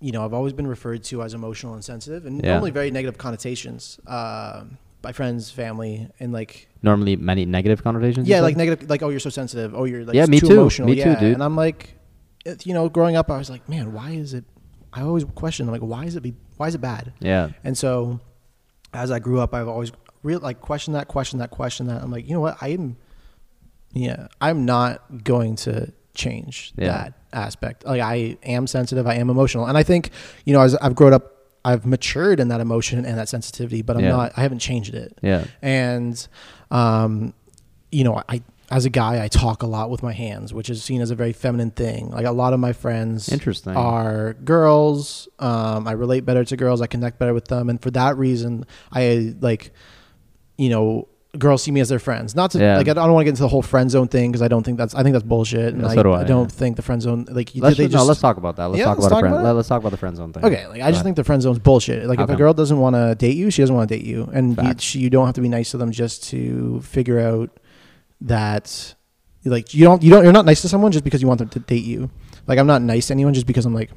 you 0.00 0.12
know, 0.12 0.24
I've 0.24 0.34
always 0.34 0.52
been 0.52 0.66
referred 0.66 1.04
to 1.04 1.22
as 1.22 1.34
emotional 1.34 1.74
and 1.74 1.84
sensitive, 1.84 2.26
and 2.26 2.42
Yeah. 2.42 2.52
normally 2.52 2.70
very 2.72 2.90
negative 2.90 3.18
connotations 3.18 4.00
um 4.06 4.78
by 5.02 5.12
friends, 5.12 5.50
family, 5.50 6.08
and 6.20 6.32
like 6.32 6.68
Normally, 6.82 7.16
many 7.16 7.44
negative 7.46 7.82
connotations. 7.82 8.28
yeah, 8.28 8.40
like 8.40 8.56
negative, 8.56 8.88
like 8.90 9.02
oh, 9.02 9.08
you're 9.10 9.20
so 9.20 9.30
sensitive. 9.30 9.74
Oh, 9.74 9.84
you're 9.84 10.04
like 10.04 10.14
Yeah, 10.14 10.26
too 10.26 10.30
me 10.30 10.40
too. 10.40 10.52
emotional. 10.52 10.88
Me 10.88 10.94
too, 10.94 11.00
yeah. 11.00 11.20
dude. 11.20 11.34
And 11.34 11.42
I'm 11.42 11.56
like, 11.56 11.94
it, 12.44 12.66
you 12.66 12.74
know, 12.74 12.88
growing 12.88 13.16
up, 13.16 13.30
I 13.30 13.38
was 13.38 13.50
like, 13.50 13.68
man, 13.68 13.92
why 13.92 14.10
is 14.10 14.34
it? 14.34 14.44
I 14.92 15.02
always 15.02 15.24
question, 15.24 15.66
like, 15.68 15.82
why 15.82 16.04
is 16.04 16.16
it 16.16 16.22
be? 16.22 16.34
Why 16.56 16.68
is 16.68 16.74
it 16.74 16.80
bad? 16.80 17.12
yeah, 17.20 17.50
And 17.64 17.76
so, 17.78 18.20
as 18.92 19.10
I 19.10 19.18
grew 19.20 19.40
up, 19.40 19.54
I've 19.54 19.68
always 19.68 19.92
real 20.22 20.40
like 20.40 20.60
question 20.60 20.94
that, 20.94 21.06
question 21.08 21.38
that, 21.38 21.50
question 21.50 21.86
that. 21.86 22.02
I'm 22.02 22.10
like, 22.10 22.26
you 22.28 22.34
know 22.34 22.40
what? 22.40 22.56
I 22.60 22.68
am, 22.68 22.96
yeah, 23.92 24.26
I'm 24.40 24.64
not 24.66 25.24
going 25.24 25.56
to 25.56 25.92
change 26.14 26.72
Yeah. 26.76 26.88
that 26.88 27.14
aspect. 27.32 27.84
Like, 27.86 28.00
I 28.00 28.36
am 28.42 28.66
sensitive, 28.66 29.06
I 29.06 29.14
am 29.14 29.30
emotional, 29.30 29.66
and 29.66 29.78
I 29.78 29.82
think, 29.82 30.10
you 30.44 30.52
know, 30.52 30.60
as 30.60 30.74
I've 30.76 30.94
grown 30.94 31.12
up, 31.12 31.36
I've 31.64 31.84
matured 31.84 32.40
in 32.40 32.48
that 32.48 32.60
emotion 32.60 33.04
and 33.04 33.18
that 33.18 33.28
sensitivity, 33.28 33.82
but 33.82 33.96
I'm 33.96 34.04
Yeah. 34.04 34.10
not. 34.16 34.32
I 34.36 34.40
haven't 34.42 34.60
changed 34.60 34.94
it. 34.94 35.18
yeah, 35.22 35.44
And, 35.60 36.26
um, 36.70 37.34
you 37.92 38.04
know, 38.04 38.22
I 38.28 38.42
as 38.72 38.84
a 38.84 38.88
guy, 38.90 39.20
I 39.24 39.26
talk 39.26 39.64
a 39.64 39.66
lot 39.66 39.90
with 39.90 40.00
my 40.00 40.12
hands, 40.12 40.54
which 40.54 40.70
is 40.70 40.80
seen 40.84 41.00
as 41.00 41.10
a 41.10 41.16
very 41.16 41.32
feminine 41.32 41.72
thing. 41.72 42.08
Like 42.10 42.24
a 42.24 42.30
lot 42.30 42.52
of 42.52 42.60
my 42.60 42.72
friends 42.72 43.28
Interesting. 43.28 43.76
are 43.76 44.34
girls. 44.44 45.28
Um, 45.40 45.88
I 45.88 45.92
relate 45.92 46.20
better 46.24 46.44
to 46.44 46.56
girls. 46.56 46.80
I 46.80 46.86
connect 46.86 47.18
better 47.18 47.34
with 47.34 47.46
them, 47.48 47.68
and 47.68 47.82
for 47.82 47.90
that 47.90 48.16
reason, 48.16 48.64
I 48.92 49.34
like, 49.40 49.72
you 50.56 50.68
know, 50.68 51.08
girls 51.38 51.62
see 51.62 51.70
me 51.70 51.80
as 51.80 51.88
their 51.88 51.98
friends. 52.00 52.34
Not 52.34 52.50
to 52.52 52.58
Yeah. 52.58 52.76
like 52.76 52.88
I 52.88 52.94
don't 52.94 53.12
want 53.12 53.20
to 53.22 53.24
get 53.24 53.30
into 53.30 53.42
the 53.42 53.48
whole 53.48 53.62
friend 53.62 53.90
zone 53.90 54.08
thing 54.08 54.30
because 54.32 54.42
I 54.42 54.48
don't 54.48 54.64
think 54.64 54.78
that's 54.78 54.94
I 54.94 55.02
think 55.02 55.12
that's 55.12 55.24
bullshit. 55.24 55.74
And 55.74 55.82
Yeah, 55.82 55.88
I, 55.88 55.94
so 55.94 56.02
do 56.02 56.10
I, 56.12 56.20
I 56.20 56.24
don't 56.24 56.42
yeah. 56.50 56.58
think 56.60 56.76
the 56.76 56.82
friend 56.82 57.00
zone 57.00 57.26
like 57.30 57.52
let's, 57.54 57.76
they 57.76 57.84
just, 57.84 57.92
just 57.92 58.02
no, 58.02 58.04
let's 58.08 58.20
talk 58.20 58.36
about 58.36 58.56
that. 58.56 58.66
Let's 58.66 58.82
talk 58.82 58.98
let's 58.98 59.06
about 59.06 59.14
talk 59.16 59.22
the 59.22 59.28
friend. 59.28 59.34
about. 59.34 59.54
Let, 59.54 59.60
us 59.60 59.68
talk 59.68 59.80
about 59.80 59.90
the 59.92 59.96
friend 59.96 60.16
zone 60.16 60.32
thing. 60.32 60.44
Okay, 60.44 60.66
like 60.66 60.76
I 60.76 60.78
Go 60.78 60.86
just 60.86 60.92
ahead. 60.94 61.04
think 61.04 61.16
the 61.16 61.24
friend 61.24 61.40
zone's 61.42 61.58
bullshit. 61.60 62.06
Like 62.06 62.18
if 62.18 62.28
a 62.30 62.36
girl 62.36 62.52
doesn't 62.52 62.78
want 62.78 62.96
to 62.96 63.14
date 63.14 63.36
you, 63.36 63.50
she 63.50 63.62
doesn't 63.62 63.74
want 63.76 63.88
to 63.88 63.96
date 63.96 64.04
you, 64.04 64.28
and 64.32 64.56
you, 64.56 64.74
she, 64.78 64.98
you 64.98 65.08
don't 65.10 65.26
have 65.26 65.34
to 65.36 65.40
be 65.40 65.48
nice 65.48 65.70
to 65.70 65.76
them 65.78 65.92
just 65.92 66.24
to 66.30 66.80
figure 66.82 67.20
out 67.20 67.50
that, 68.22 68.94
like 69.44 69.72
you 69.72 69.84
don't 69.84 70.02
you 70.02 70.10
don't 70.10 70.24
you're 70.24 70.32
not 70.32 70.44
nice 70.44 70.62
to 70.62 70.68
someone 70.68 70.92
just 70.92 71.04
because 71.04 71.22
you 71.22 71.28
want 71.28 71.38
them 71.38 71.48
to 71.50 71.60
date 71.60 71.84
you. 71.84 72.10
Like 72.46 72.58
I'm 72.58 72.66
not 72.66 72.82
nice 72.82 73.06
to 73.08 73.12
anyone 73.14 73.34
just 73.34 73.46
because 73.46 73.64
I'm 73.66 73.74
like, 73.74 73.90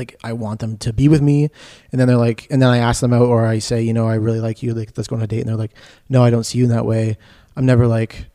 like 0.00 0.16
I 0.24 0.32
want 0.32 0.60
them 0.60 0.76
to 0.78 0.92
be 0.92 1.06
with 1.08 1.22
me, 1.22 1.50
and 1.90 1.96
then 1.98 2.06
they're 2.08 2.24
like, 2.28 2.46
and 2.50 2.60
then 2.60 2.70
I 2.70 2.78
ask 2.78 3.00
them 3.00 3.12
out 3.12 3.28
or 3.28 3.46
I 3.46 3.60
say, 3.60 3.82
you 3.82 3.92
know, 3.92 4.06
I 4.08 4.16
really 4.16 4.40
like 4.40 4.62
you, 4.62 4.74
like 4.74 4.90
let's 4.96 5.08
go 5.08 5.16
on 5.16 5.22
a 5.22 5.26
date, 5.26 5.40
and 5.40 5.48
they're 5.48 5.64
like, 5.64 5.74
no, 6.08 6.24
I 6.24 6.30
don't 6.30 6.44
see 6.44 6.58
you 6.58 6.64
in 6.64 6.70
that 6.70 6.86
way. 6.86 7.16
I'm 7.56 7.66
never 7.66 7.86
like. 7.86 8.26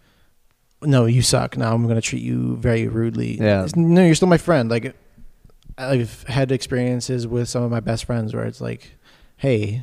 No, 0.82 1.06
you 1.08 1.24
suck. 1.24 1.58
Now 1.58 1.74
I'm 1.74 1.84
going 1.84 1.96
to 1.96 2.02
treat 2.10 2.22
you 2.22 2.58
very 2.58 2.88
rudely. 2.88 3.40
Yeah. 3.40 3.66
No, 3.76 4.06
you're 4.06 4.14
still 4.14 4.28
my 4.28 4.38
friend. 4.38 4.70
Like, 4.70 4.94
I've 5.80 6.22
had 6.24 6.52
experiences 6.52 7.26
with 7.26 7.50
some 7.50 7.64
of 7.64 7.72
my 7.72 7.80
best 7.80 8.06
friends 8.06 8.36
where 8.36 8.46
it's 8.46 8.62
like, 8.62 8.92
hey, 9.38 9.82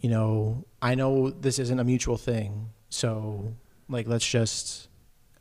you 0.00 0.10
know, 0.10 0.64
I 0.80 0.96
know 0.96 1.30
this 1.30 1.60
isn't 1.60 1.78
a 1.78 1.84
mutual 1.84 2.16
thing. 2.16 2.70
So, 2.88 3.54
like, 3.88 4.08
let's 4.08 4.26
just, 4.26 4.88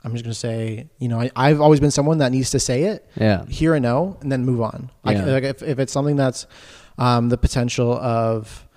I'm 0.04 0.12
just 0.14 0.24
going 0.24 0.32
to 0.34 0.40
say, 0.40 0.90
you 1.00 1.08
know, 1.08 1.20
I, 1.22 1.30
I've 1.36 1.62
always 1.62 1.80
been 1.80 1.92
someone 1.92 2.18
that 2.20 2.32
needs 2.32 2.50
to 2.52 2.60
say 2.60 2.84
it, 2.86 3.08
Yeah. 3.16 3.46
hear 3.46 3.76
a 3.76 3.80
no, 3.80 4.18
and 4.22 4.32
then 4.32 4.44
move 4.46 4.62
on. 4.62 4.90
I, 5.04 5.14
Yeah. 5.14 5.26
like, 5.26 5.44
if, 5.44 5.62
if 5.62 5.78
it's 5.80 5.94
something 5.94 6.16
that's 6.16 6.48
um, 6.98 7.30
the 7.30 7.38
potential 7.38 7.94
of, 7.94 8.68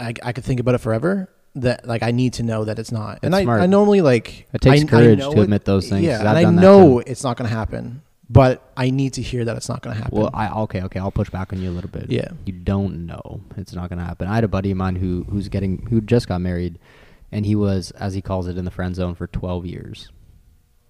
I, 0.00 0.14
I 0.22 0.32
could 0.32 0.44
think 0.44 0.60
about 0.60 0.74
it 0.74 0.78
forever. 0.78 1.28
That 1.54 1.88
like 1.88 2.02
I 2.04 2.12
need 2.12 2.34
to 2.34 2.44
know 2.44 2.64
that 2.64 2.78
it's 2.78 2.92
not, 2.92 3.18
and 3.22 3.32
That's 3.32 3.40
I, 3.40 3.44
smart. 3.44 3.60
I 3.62 3.66
normally 3.66 4.00
like 4.00 4.46
It 4.52 4.60
takes 4.60 4.82
I- 4.82 4.84
I 4.84 4.86
courage 4.88 5.18
know 5.18 5.32
to 5.32 5.40
it- 5.40 5.44
admit 5.44 5.64
those 5.64 5.88
things, 5.88 6.04
Yeah, 6.04 6.20
and 6.20 6.28
I 6.28 6.44
know 6.44 7.00
it's 7.00 7.24
not 7.24 7.36
going 7.36 7.48
to 7.50 7.56
happen, 7.56 8.02
but 8.30 8.70
I 8.76 8.90
need 8.90 9.14
to 9.14 9.22
hear 9.22 9.44
that 9.44 9.56
it's 9.56 9.68
not 9.68 9.82
going 9.82 9.96
to 9.96 10.02
happen. 10.02 10.18
Well, 10.20 10.30
I 10.32 10.50
okay, 10.64 10.82
okay. 10.82 11.00
I'll 11.00 11.10
push 11.10 11.30
back 11.30 11.52
on 11.52 11.60
you 11.60 11.70
a 11.70 11.72
little 11.72 11.90
bit. 11.90 12.10
Yeah. 12.10 12.28
You 12.44 12.52
don't 12.52 13.06
know 13.06 13.40
it's 13.56 13.72
not 13.74 13.88
gonna 13.88 14.04
happen. 14.04 14.28
I 14.28 14.34
had 14.36 14.44
a 14.44 14.48
buddy 14.48 14.70
of 14.70 14.76
mine 14.76 14.96
who 14.96 15.24
who's 15.30 15.48
getting 15.48 15.84
who 15.90 16.00
just 16.00 16.28
got 16.28 16.40
married, 16.40 16.78
and 17.32 17.44
he 17.46 17.54
was, 17.54 17.90
as 17.92 18.14
he 18.14 18.20
calls 18.22 18.46
it, 18.46 18.56
in 18.58 18.64
the 18.64 18.70
friend 18.70 18.94
zone 18.94 19.14
for 19.14 19.26
twelve 19.26 19.66
years. 19.66 20.10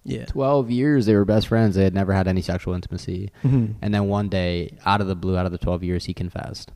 yeah, 0.03 0.25
Twelve 0.25 0.71
years 0.71 1.05
they 1.05 1.15
were 1.15 1.25
best 1.25 1.47
friends. 1.47 1.75
They 1.75 1.83
had 1.83 1.93
never 1.93 2.13
had 2.13 2.27
any 2.27 2.41
sexual 2.41 2.73
intimacy, 2.73 3.31
Mhm. 3.43 3.75
and 3.81 3.93
then 3.93 4.07
one 4.07 4.29
day, 4.29 4.77
out 4.85 5.01
of 5.01 5.07
the 5.07 5.15
blue, 5.15 5.37
out 5.37 5.45
of 5.45 5.51
the 5.51 5.57
twelve 5.57 5.83
years, 5.83 6.05
he 6.05 6.13
confessed. 6.13 6.71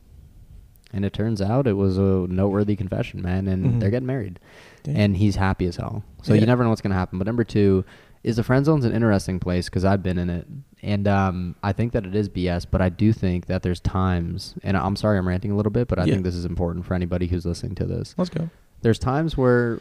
And 0.92 1.04
it 1.04 1.12
turns 1.12 1.42
out 1.42 1.66
it 1.66 1.72
was 1.72 1.98
a 1.98 2.26
noteworthy 2.28 2.76
confession, 2.76 3.20
man, 3.22 3.48
and 3.48 3.64
Mhm. 3.66 3.80
they're 3.80 3.90
getting 3.90 4.06
married, 4.06 4.38
Damn. 4.84 4.96
and 4.96 5.16
he's 5.16 5.34
happy 5.36 5.66
as 5.66 5.76
hell. 5.76 6.04
So 6.22 6.34
Yeah. 6.34 6.40
you 6.40 6.46
never 6.46 6.62
know 6.62 6.68
what's 6.70 6.82
gonna 6.82 6.94
happen. 6.94 7.18
But 7.18 7.26
number 7.26 7.42
two 7.42 7.84
is 8.22 8.36
the 8.36 8.44
friend 8.44 8.64
zone's 8.64 8.84
an 8.84 8.92
interesting 8.92 9.40
place 9.40 9.68
because 9.68 9.84
I've 9.84 10.02
been 10.04 10.18
in 10.18 10.30
it, 10.30 10.46
and 10.82 11.08
um, 11.08 11.56
I 11.64 11.72
think 11.72 11.92
that 11.92 12.06
it 12.06 12.14
is 12.14 12.28
BS. 12.28 12.64
But 12.64 12.80
I 12.80 12.90
do 12.90 13.12
think 13.12 13.46
that 13.46 13.62
there's 13.62 13.80
times, 13.80 14.54
and 14.62 14.76
I'm 14.76 14.94
sorry 14.96 15.18
I'm 15.18 15.26
ranting 15.26 15.50
a 15.50 15.56
little 15.56 15.72
bit, 15.72 15.88
but 15.88 15.98
I 15.98 16.04
Yeah. 16.04 16.12
think 16.12 16.24
this 16.24 16.36
is 16.36 16.44
important 16.44 16.84
for 16.84 16.94
anybody 16.94 17.26
who's 17.26 17.44
listening 17.44 17.74
to 17.76 17.86
this. 17.86 18.14
let's 18.16 18.30
go. 18.30 18.48
There's 18.84 18.98
times 19.00 19.36
where, 19.36 19.80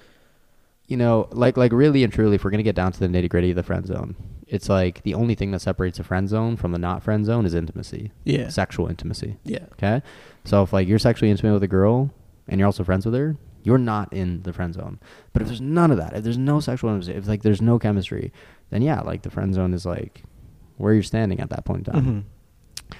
you 0.87 0.97
know, 0.97 1.27
like 1.31 1.57
like 1.57 1.71
really 1.71 2.03
and 2.03 2.11
truly, 2.11 2.35
if 2.35 2.43
we're 2.43 2.49
gonna 2.51 2.63
get 2.63 2.75
down 2.75 2.91
to 2.93 2.99
the 2.99 3.07
nitty 3.07 3.29
gritty 3.29 3.51
of 3.51 3.55
the 3.55 3.63
friend 3.63 3.85
zone, 3.85 4.15
it's 4.47 4.67
like 4.69 5.03
the 5.03 5.13
only 5.13 5.35
thing 5.35 5.51
that 5.51 5.59
separates 5.61 5.99
a 5.99 6.03
friend 6.03 6.27
zone 6.27 6.55
from 6.57 6.71
the 6.71 6.79
not 6.79 7.03
friend 7.03 7.25
zone 7.25 7.45
is 7.45 7.53
intimacy, 7.53 8.11
Yeah, 8.23 8.49
sexual 8.49 8.87
intimacy. 8.87 9.37
yeah, 9.43 9.65
Okay. 9.73 10.01
So 10.45 10.63
if 10.63 10.73
like 10.73 10.87
you're 10.87 10.99
sexually 10.99 11.29
intimate 11.31 11.53
with 11.53 11.63
a 11.63 11.67
girl 11.67 12.11
and 12.47 12.59
you're 12.59 12.65
also 12.67 12.83
friends 12.83 13.05
with 13.05 13.13
her, 13.15 13.37
you're 13.63 13.77
not 13.77 14.11
in 14.11 14.41
the 14.43 14.51
friend 14.53 14.73
zone. 14.73 14.99
But 15.31 15.41
if 15.41 15.47
there's 15.47 15.61
none 15.61 15.89
of 15.91 15.97
that, 15.97 16.13
if 16.15 16.23
there's 16.23 16.37
no 16.37 16.59
sexual 16.59 16.89
intimacy, 16.89 17.17
if 17.17 17.27
like 17.27 17.43
there's 17.43 17.61
no 17.61 17.79
chemistry, 17.79 18.31
then 18.71 18.81
yeah, 18.81 18.99
like 19.01 19.21
the 19.21 19.29
friend 19.31 19.53
zone 19.53 19.73
is 19.73 19.85
like 19.85 20.23
where 20.77 20.93
you're 20.93 21.03
standing 21.03 21.39
at 21.39 21.49
that 21.49 21.63
point 21.65 21.87
in 21.87 21.93
time. 21.93 22.05
Mhm. 22.05 22.97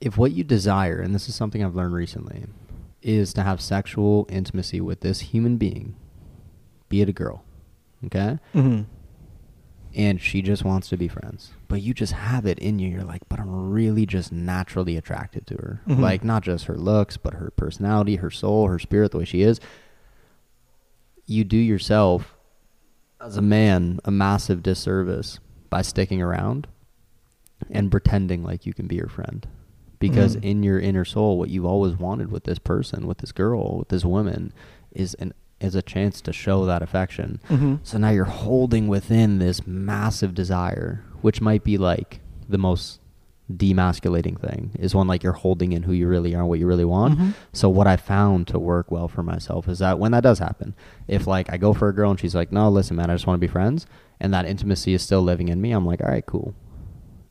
If 0.00 0.18
what 0.18 0.32
you 0.32 0.44
desire, 0.44 0.98
and 1.00 1.14
this 1.14 1.28
is 1.28 1.34
something 1.34 1.64
I've 1.64 1.74
learned 1.74 1.94
recently, 1.94 2.44
is 3.04 3.32
to 3.34 3.42
have 3.42 3.60
sexual 3.60 4.26
intimacy 4.28 4.80
with 4.80 5.00
this 5.00 5.20
human 5.20 5.56
being, 5.58 5.94
be 6.88 7.00
it 7.02 7.08
a 7.08 7.12
girl, 7.12 7.44
okay? 8.06 8.38
Mhm. 8.54 8.86
and 9.96 10.20
she 10.20 10.42
just 10.42 10.64
wants 10.64 10.88
to 10.88 10.96
be 10.96 11.06
friends. 11.06 11.52
But 11.68 11.80
you 11.80 11.94
just 11.94 12.14
have 12.14 12.46
it 12.46 12.58
in 12.58 12.80
you. 12.80 12.88
You're 12.88 13.04
like, 13.04 13.22
but 13.28 13.38
I'm 13.38 13.70
really 13.70 14.06
just 14.06 14.32
naturally 14.32 14.96
attracted 14.96 15.46
to 15.46 15.54
her. 15.54 15.82
Mhm. 15.86 16.00
Like, 16.00 16.24
not 16.24 16.42
just 16.42 16.64
her 16.64 16.76
looks, 16.76 17.16
but 17.16 17.34
her 17.34 17.52
personality, 17.54 18.16
her 18.16 18.28
soul, 18.30 18.66
her 18.66 18.80
spirit, 18.80 19.12
the 19.12 19.18
way 19.18 19.24
she 19.24 19.42
is. 19.42 19.60
You 21.26 21.44
do 21.44 21.56
yourself, 21.56 22.36
as 23.20 23.36
a 23.36 23.40
man, 23.42 24.00
a 24.04 24.10
massive 24.10 24.64
disservice 24.64 25.38
by 25.70 25.82
sticking 25.82 26.20
around 26.20 26.66
and 27.70 27.88
pretending 27.88 28.42
like 28.42 28.66
you 28.66 28.74
can 28.74 28.88
be 28.88 28.98
her 28.98 29.08
friend. 29.08 29.46
Because 30.08 30.36
Mhm. 30.36 30.44
in 30.44 30.62
your 30.62 30.78
inner 30.78 31.04
soul, 31.04 31.38
what 31.38 31.48
you've 31.50 31.64
always 31.64 31.96
wanted 31.98 32.30
with 32.30 32.44
this 32.44 32.58
person, 32.58 33.06
with 33.06 33.18
this 33.18 33.32
girl, 33.32 33.78
with 33.78 33.88
this 33.88 34.04
woman, 34.04 34.52
is 34.92 35.14
an 35.14 35.32
is 35.60 35.74
a 35.74 35.80
chance 35.82 36.20
to 36.20 36.32
show 36.32 36.66
that 36.66 36.82
affection. 36.82 37.38
Mhm. 37.48 37.78
So 37.82 37.96
now 37.96 38.10
you're 38.10 38.24
holding 38.26 38.86
within 38.88 39.38
this 39.38 39.66
massive 39.66 40.34
desire, 40.34 41.02
which 41.22 41.40
might 41.40 41.64
be 41.64 41.78
like 41.78 42.20
the 42.48 42.58
most 42.58 43.00
demasculating 43.58 44.38
thing 44.38 44.70
is 44.78 44.94
when 44.94 45.06
like 45.06 45.22
you're 45.22 45.32
holding 45.32 45.72
in 45.72 45.82
who 45.84 45.92
you 45.92 46.08
really 46.08 46.34
are 46.34 46.40
and 46.40 46.48
what 46.48 46.58
you 46.58 46.66
really 46.66 46.84
want. 46.84 47.18
Mhm. 47.18 47.34
So 47.52 47.68
what 47.70 47.86
I 47.86 47.96
found 47.96 48.46
to 48.48 48.58
work 48.58 48.90
well 48.90 49.08
for 49.08 49.22
myself 49.22 49.68
is 49.68 49.78
that 49.78 49.98
when 49.98 50.12
that 50.12 50.22
does 50.22 50.38
happen, 50.38 50.74
if 51.08 51.26
like 51.26 51.50
I 51.52 51.56
go 51.56 51.72
for 51.72 51.88
a 51.88 51.94
girl 51.94 52.10
and 52.10 52.18
she's 52.20 52.34
like, 52.34 52.52
"No, 52.52 52.68
listen, 52.70 52.96
man, 52.96 53.10
I 53.10 53.14
just 53.14 53.26
want 53.26 53.36
to 53.40 53.46
be 53.46 53.50
friends," 53.50 53.86
and 54.20 54.32
that 54.34 54.46
intimacy 54.46 54.92
is 54.94 55.02
still 55.02 55.22
living 55.22 55.48
in 55.48 55.60
me, 55.60 55.72
I'm 55.72 55.86
like, 55.86 56.02
"All 56.02 56.10
right, 56.10 56.24
cool. 56.26 56.54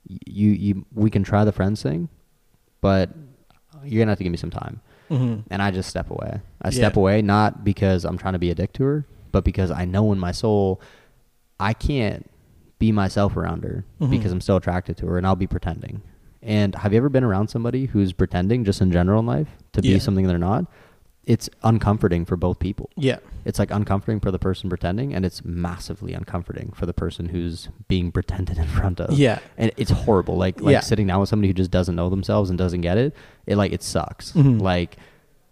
You 0.08 0.50
you 0.52 0.86
we 0.94 1.10
can 1.10 1.24
try 1.24 1.44
the 1.46 1.52
friends 1.52 1.82
thing, 1.84 2.10
but 2.84 3.10
you're 3.84 4.00
gonna 4.02 4.12
have 4.12 4.18
to 4.20 4.24
give 4.24 4.32
me 4.32 4.38
some 4.38 4.52
time." 4.52 4.82
Mhm. 5.10 5.44
and 5.52 5.62
I 5.62 5.70
just 5.70 5.90
step 5.90 6.10
away. 6.10 6.40
I 6.62 6.70
step 6.70 6.96
Yeah. 6.96 7.00
away 7.02 7.22
not 7.22 7.64
because 7.64 8.04
I'm 8.06 8.18
trying 8.18 8.34
to 8.34 8.40
be 8.40 8.50
a 8.50 8.56
dick 8.56 8.72
to 8.74 8.84
her, 8.84 9.06
but 9.32 9.44
because 9.44 9.70
I 9.70 9.86
know 9.86 10.12
in 10.14 10.18
my 10.20 10.32
soul 10.32 10.80
I 11.60 11.74
can't 11.74 12.30
be 12.80 12.92
myself 12.92 13.36
around 13.38 13.64
her 13.64 13.86
Mhm. 14.02 14.10
because 14.10 14.32
I'm 14.32 14.42
still 14.42 14.56
attracted 14.58 14.98
to 14.98 15.08
her 15.08 15.18
and 15.18 15.28
I'll 15.28 15.36
be 15.36 15.46
pretending. 15.48 16.02
And 16.42 16.74
have 16.76 16.94
you 16.94 16.98
ever 16.98 17.10
been 17.10 17.24
around 17.24 17.50
somebody 17.50 17.86
who's 17.88 18.12
pretending 18.12 18.64
just 18.66 18.82
in 18.82 18.92
general 18.92 19.20
in 19.20 19.26
life 19.26 19.50
to 19.74 19.82
Yeah. 19.82 19.96
be 19.96 20.00
something 20.00 20.26
they're 20.26 20.38
not? 20.38 20.66
It's 21.26 21.50
uncomforting 21.64 22.26
for 22.26 22.36
both 22.36 22.60
people. 22.60 22.90
Yeah. 22.98 23.20
It's 23.46 23.58
like 23.58 23.72
uncomforting 23.72 24.20
for 24.20 24.30
the 24.32 24.40
person 24.40 24.70
pretending 24.70 25.14
and 25.14 25.26
it's 25.26 25.44
massively 25.46 26.14
uncomforting 26.14 26.74
for 26.76 26.86
the 26.86 26.94
person 26.94 27.30
who's 27.30 27.70
being 27.88 28.12
pretended 28.12 28.58
in 28.64 28.68
front 28.68 29.00
of. 29.00 29.18
Yeah. 29.18 29.40
And 29.58 29.72
it's 29.78 29.92
horrible. 29.92 30.36
Like 30.38 30.60
like 30.62 30.74
Yeah. 30.74 30.80
sitting 30.82 31.08
down 31.08 31.20
with 31.22 31.30
somebody 31.30 31.48
who 31.48 31.54
just 31.54 31.72
doesn't 31.72 31.96
know 31.96 32.10
themselves 32.10 32.50
and 32.50 32.58
doesn't 32.60 32.82
get 32.82 32.98
it, 32.98 33.16
it 33.46 33.56
like 33.56 33.72
it 33.72 33.84
sucks. 33.84 34.34
Mhm. 34.34 34.60
Like 34.62 34.98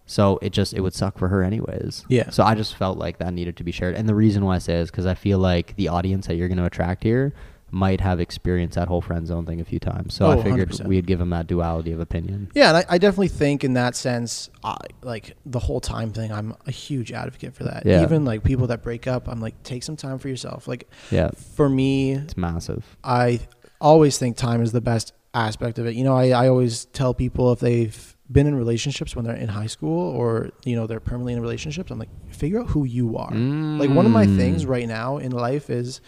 so 0.06 0.40
it 0.42 0.52
just 0.52 0.74
it 0.74 0.82
would 0.82 0.94
suck 0.94 1.18
for 1.18 1.30
her 1.30 1.42
anyways. 1.42 2.04
Yeah. 2.10 2.30
So 2.32 2.44
I 2.44 2.54
just 2.56 2.76
felt 2.76 2.98
like 2.98 3.18
that 3.20 3.34
needed 3.34 3.56
to 3.58 3.64
be 3.64 3.72
shared. 3.72 3.96
And 3.96 4.10
the 4.10 4.16
reason 4.16 4.44
why 4.44 4.56
I 4.56 4.60
say 4.60 4.76
is 4.76 4.92
because 4.92 5.06
I 5.06 5.14
feel 5.16 5.40
like 5.40 5.76
the 5.78 5.88
audience 5.88 6.28
that 6.28 6.36
you're 6.36 6.50
going 6.50 6.58
to 6.58 6.66
attract 6.66 7.04
here 7.04 7.34
might 7.72 8.02
have 8.02 8.20
experienced 8.20 8.76
that 8.76 8.88
whole 8.90 9.02
friend 9.02 9.26
zone 9.26 9.46
thing 9.46 9.62
a 9.62 9.66
few 9.66 9.80
times. 9.80 10.14
So 10.14 10.26
Oh, 10.26 10.32
I 10.32 10.44
figured 10.44 10.70
100%. 10.70 10.88
we'd 10.88 11.08
give 11.08 11.22
him 11.22 11.30
that 11.32 11.48
duality 11.48 11.92
of 11.94 12.00
opinion. 12.00 12.50
Yeah, 12.54 12.70
and 12.70 12.78
I, 12.78 12.86
I 12.90 12.98
definitely 12.98 13.30
think 13.30 13.64
in 13.64 13.74
that 13.74 13.96
sense, 13.96 14.50
I, 14.64 14.76
like 15.02 15.36
the 15.46 15.60
whole 15.60 15.80
time 15.80 16.12
thing, 16.12 16.32
I'm 16.32 16.56
a 16.68 16.72
huge 16.72 17.12
advocate 17.12 17.56
for 17.56 17.64
that. 17.64 17.86
Yeah. 17.86 18.04
Even 18.04 18.26
like 18.26 18.44
people 18.44 18.68
that 18.68 18.84
break 18.84 19.08
up, 19.08 19.28
I'm 19.30 19.40
like, 19.40 19.62
take 19.64 19.84
some 19.84 19.96
time 19.96 20.20
for 20.20 20.28
yourself. 20.28 20.68
Like 20.68 20.90
Yeah. 21.12 21.32
for 21.56 21.70
me, 21.70 22.12
It's 22.14 22.36
massive. 22.38 22.98
I 23.04 23.40
always 23.80 24.18
think 24.18 24.36
time 24.38 24.62
is 24.62 24.74
the 24.74 24.82
best 24.82 25.14
aspect 25.34 25.80
of 25.80 25.86
it. 25.86 25.96
You 25.96 26.04
know, 26.04 26.16
I, 26.16 26.30
I 26.30 26.50
always 26.50 26.86
tell 26.86 27.14
people 27.14 27.52
if 27.54 27.62
they've 27.62 28.18
been 28.30 28.48
in 28.48 28.56
relationships 28.56 29.16
when 29.16 29.26
they're 29.26 29.36
in 29.36 29.48
high 29.50 29.68
school 29.68 30.10
or, 30.12 30.52
you 30.66 30.76
know, 30.76 30.88
they're 30.88 31.00
permanently 31.00 31.34
in 31.34 31.42
relationships, 31.42 31.90
I'm 31.92 32.00
like, 32.00 32.10
figure 32.34 32.60
out 32.62 32.68
who 32.68 32.84
you 32.86 33.18
are. 33.18 33.32
Like 33.32 33.90
one 33.90 34.06
of 34.06 34.12
my 34.12 34.26
things 34.26 34.66
Mm. 34.66 34.70
right 34.70 34.88
now 34.88 35.18
in 35.18 35.32
life 35.32 35.70
is 35.70 36.00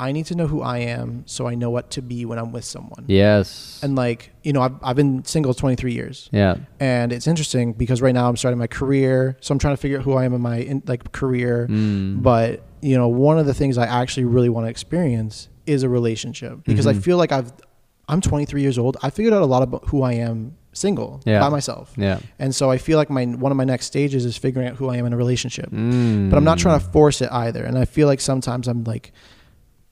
I 0.00 0.12
need 0.12 0.26
to 0.26 0.34
know 0.34 0.46
who 0.46 0.62
I 0.62 0.78
am 0.78 1.24
so 1.26 1.46
I 1.46 1.54
know 1.54 1.68
what 1.70 1.90
to 1.90 2.02
be 2.02 2.24
when 2.24 2.38
I'm 2.38 2.52
with 2.52 2.64
someone. 2.64 3.04
Yes. 3.06 3.78
And 3.82 3.94
like, 3.94 4.30
you 4.42 4.52
know, 4.54 4.62
I've, 4.62 4.74
I've 4.82 4.96
been 4.96 5.24
single 5.24 5.52
23 5.54 5.92
years. 5.92 6.28
yeah. 6.32 6.56
And 6.80 7.12
it's 7.12 7.26
interesting 7.26 7.74
because 7.74 8.00
right 8.00 8.14
now 8.14 8.26
I'm 8.28 8.36
starting 8.38 8.58
my 8.58 8.66
career. 8.66 9.36
So 9.40 9.52
I'm 9.52 9.58
trying 9.58 9.74
to 9.74 9.80
figure 9.80 9.98
out 9.98 10.04
who 10.04 10.14
I 10.14 10.24
am 10.24 10.32
in 10.32 10.40
my 10.40 10.56
in, 10.56 10.82
like 10.86 11.12
career. 11.12 11.66
Mm. 11.70 12.22
But, 12.22 12.62
you 12.80 12.96
know, 12.96 13.08
one 13.08 13.38
of 13.38 13.44
the 13.46 13.54
things 13.54 13.76
I 13.76 13.84
actually 13.86 14.24
really 14.24 14.48
want 14.48 14.66
to 14.66 14.70
experience 14.70 15.48
is 15.66 15.82
a 15.82 15.88
relationship 15.88 16.64
because 16.64 16.86
I 16.86 16.94
Mhm. 16.94 17.02
feel 17.02 17.16
like 17.18 17.30
I've 17.32 17.52
I'm 18.08 18.20
23 18.20 18.60
years 18.62 18.76
old. 18.78 18.96
I 19.02 19.10
figured 19.10 19.32
out 19.34 19.42
a 19.42 19.46
lot 19.46 19.62
about 19.62 19.86
who 19.88 20.02
I 20.02 20.14
am 20.14 20.56
single 20.72 21.20
Yeah. 21.26 21.38
by 21.40 21.48
myself. 21.48 21.92
Yeah. 21.96 22.18
And 22.40 22.52
so 22.54 22.68
I 22.70 22.78
feel 22.78 22.96
like 22.98 23.08
my 23.10 23.24
one 23.24 23.52
of 23.52 23.56
my 23.56 23.64
next 23.64 23.86
stages 23.86 24.24
is 24.24 24.36
figuring 24.36 24.66
out 24.66 24.76
who 24.76 24.88
I 24.88 24.96
am 24.96 25.04
in 25.06 25.12
a 25.12 25.16
relationship. 25.16 25.70
Mm. 25.70 26.30
But 26.30 26.36
I'm 26.38 26.44
not 26.44 26.58
trying 26.58 26.80
to 26.80 26.84
force 26.86 27.20
it 27.20 27.30
either. 27.30 27.62
And 27.62 27.76
I 27.78 27.84
feel 27.84 28.08
like 28.08 28.20
sometimes 28.20 28.66
I'm 28.66 28.82
like, 28.82 29.12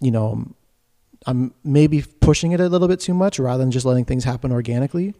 you 0.00 0.10
know, 0.10 0.46
I'm 1.26 1.52
maybe 1.64 2.02
pushing 2.20 2.52
it 2.52 2.60
a 2.60 2.68
little 2.68 2.88
bit 2.88 3.00
too 3.00 3.14
much 3.14 3.38
rather 3.38 3.58
than 3.62 3.70
just 3.70 3.84
letting 3.86 4.04
things 4.04 4.24
happen 4.24 4.52
organically. 4.52 5.14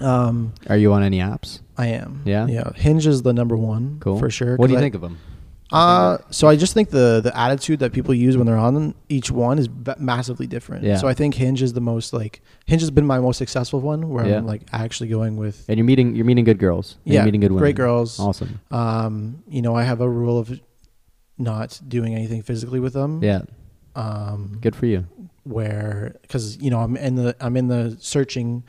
Um, 0.00 0.54
Are 0.68 0.76
you 0.78 0.92
on 0.92 1.02
any 1.02 1.18
apps? 1.18 1.60
I 1.76 1.88
am. 1.88 2.22
Yeah? 2.24 2.46
Yeah. 2.46 2.72
Hinge 2.74 3.06
is 3.06 3.22
the 3.22 3.32
number 3.34 3.56
one 3.56 3.98
Cool. 4.00 4.18
for 4.18 4.30
sure. 4.30 4.56
What 4.56 4.68
do 4.68 4.72
you 4.72 4.78
I- 4.78 4.82
think 4.82 4.94
of 4.94 5.00
them? 5.02 5.18
Uh, 5.72 6.18
so 6.30 6.48
I 6.48 6.56
just 6.56 6.74
think 6.74 6.90
the 6.90 7.20
the 7.22 7.30
attitude 7.38 7.78
that 7.78 7.92
people 7.92 8.12
use 8.12 8.36
when 8.36 8.44
they're 8.44 8.56
on 8.56 8.92
each 9.08 9.30
one 9.30 9.56
is 9.56 9.68
b- 9.68 9.92
massively 10.00 10.48
different. 10.48 10.82
Yeah. 10.82 10.96
So 10.96 11.06
I 11.06 11.14
think 11.14 11.36
Hinge 11.36 11.62
is 11.62 11.74
the 11.74 11.80
most 11.80 12.12
like 12.12 12.42
Hinge 12.66 12.80
has 12.82 12.90
been 12.90 13.06
my 13.06 13.20
most 13.20 13.36
successful 13.38 13.78
one 13.80 14.08
where 14.08 14.26
Yeah. 14.26 14.38
I'm 14.38 14.46
like 14.46 14.62
actually 14.72 15.10
going 15.10 15.36
with 15.36 15.64
And 15.68 15.78
you're 15.78 15.84
meeting 15.84 16.16
you're 16.16 16.24
meeting 16.24 16.42
good 16.44 16.58
girls. 16.58 16.96
Yeah 17.04 17.12
You're 17.14 17.24
meeting 17.26 17.40
good 17.40 17.52
women. 17.52 17.62
great 17.62 17.76
girls. 17.76 18.18
Awesome. 18.18 18.58
Um, 18.72 19.44
you 19.48 19.62
know 19.62 19.76
I 19.76 19.84
have 19.84 20.00
a 20.00 20.08
rule 20.08 20.40
of 20.40 20.60
not 21.38 21.80
doing 21.86 22.16
anything 22.16 22.42
physically 22.42 22.80
with 22.80 22.94
them. 22.94 23.22
Yeah. 23.22 23.42
Um, 23.94 24.58
Good 24.60 24.76
for 24.76 24.86
you. 24.86 25.06
where 25.44 26.16
because 26.22 26.56
you 26.58 26.70
know 26.70 26.80
I'm 26.80 26.96
in 26.96 27.16
the 27.16 27.36
I'm 27.40 27.56
in 27.56 27.68
the 27.68 27.96
searching 28.00 28.62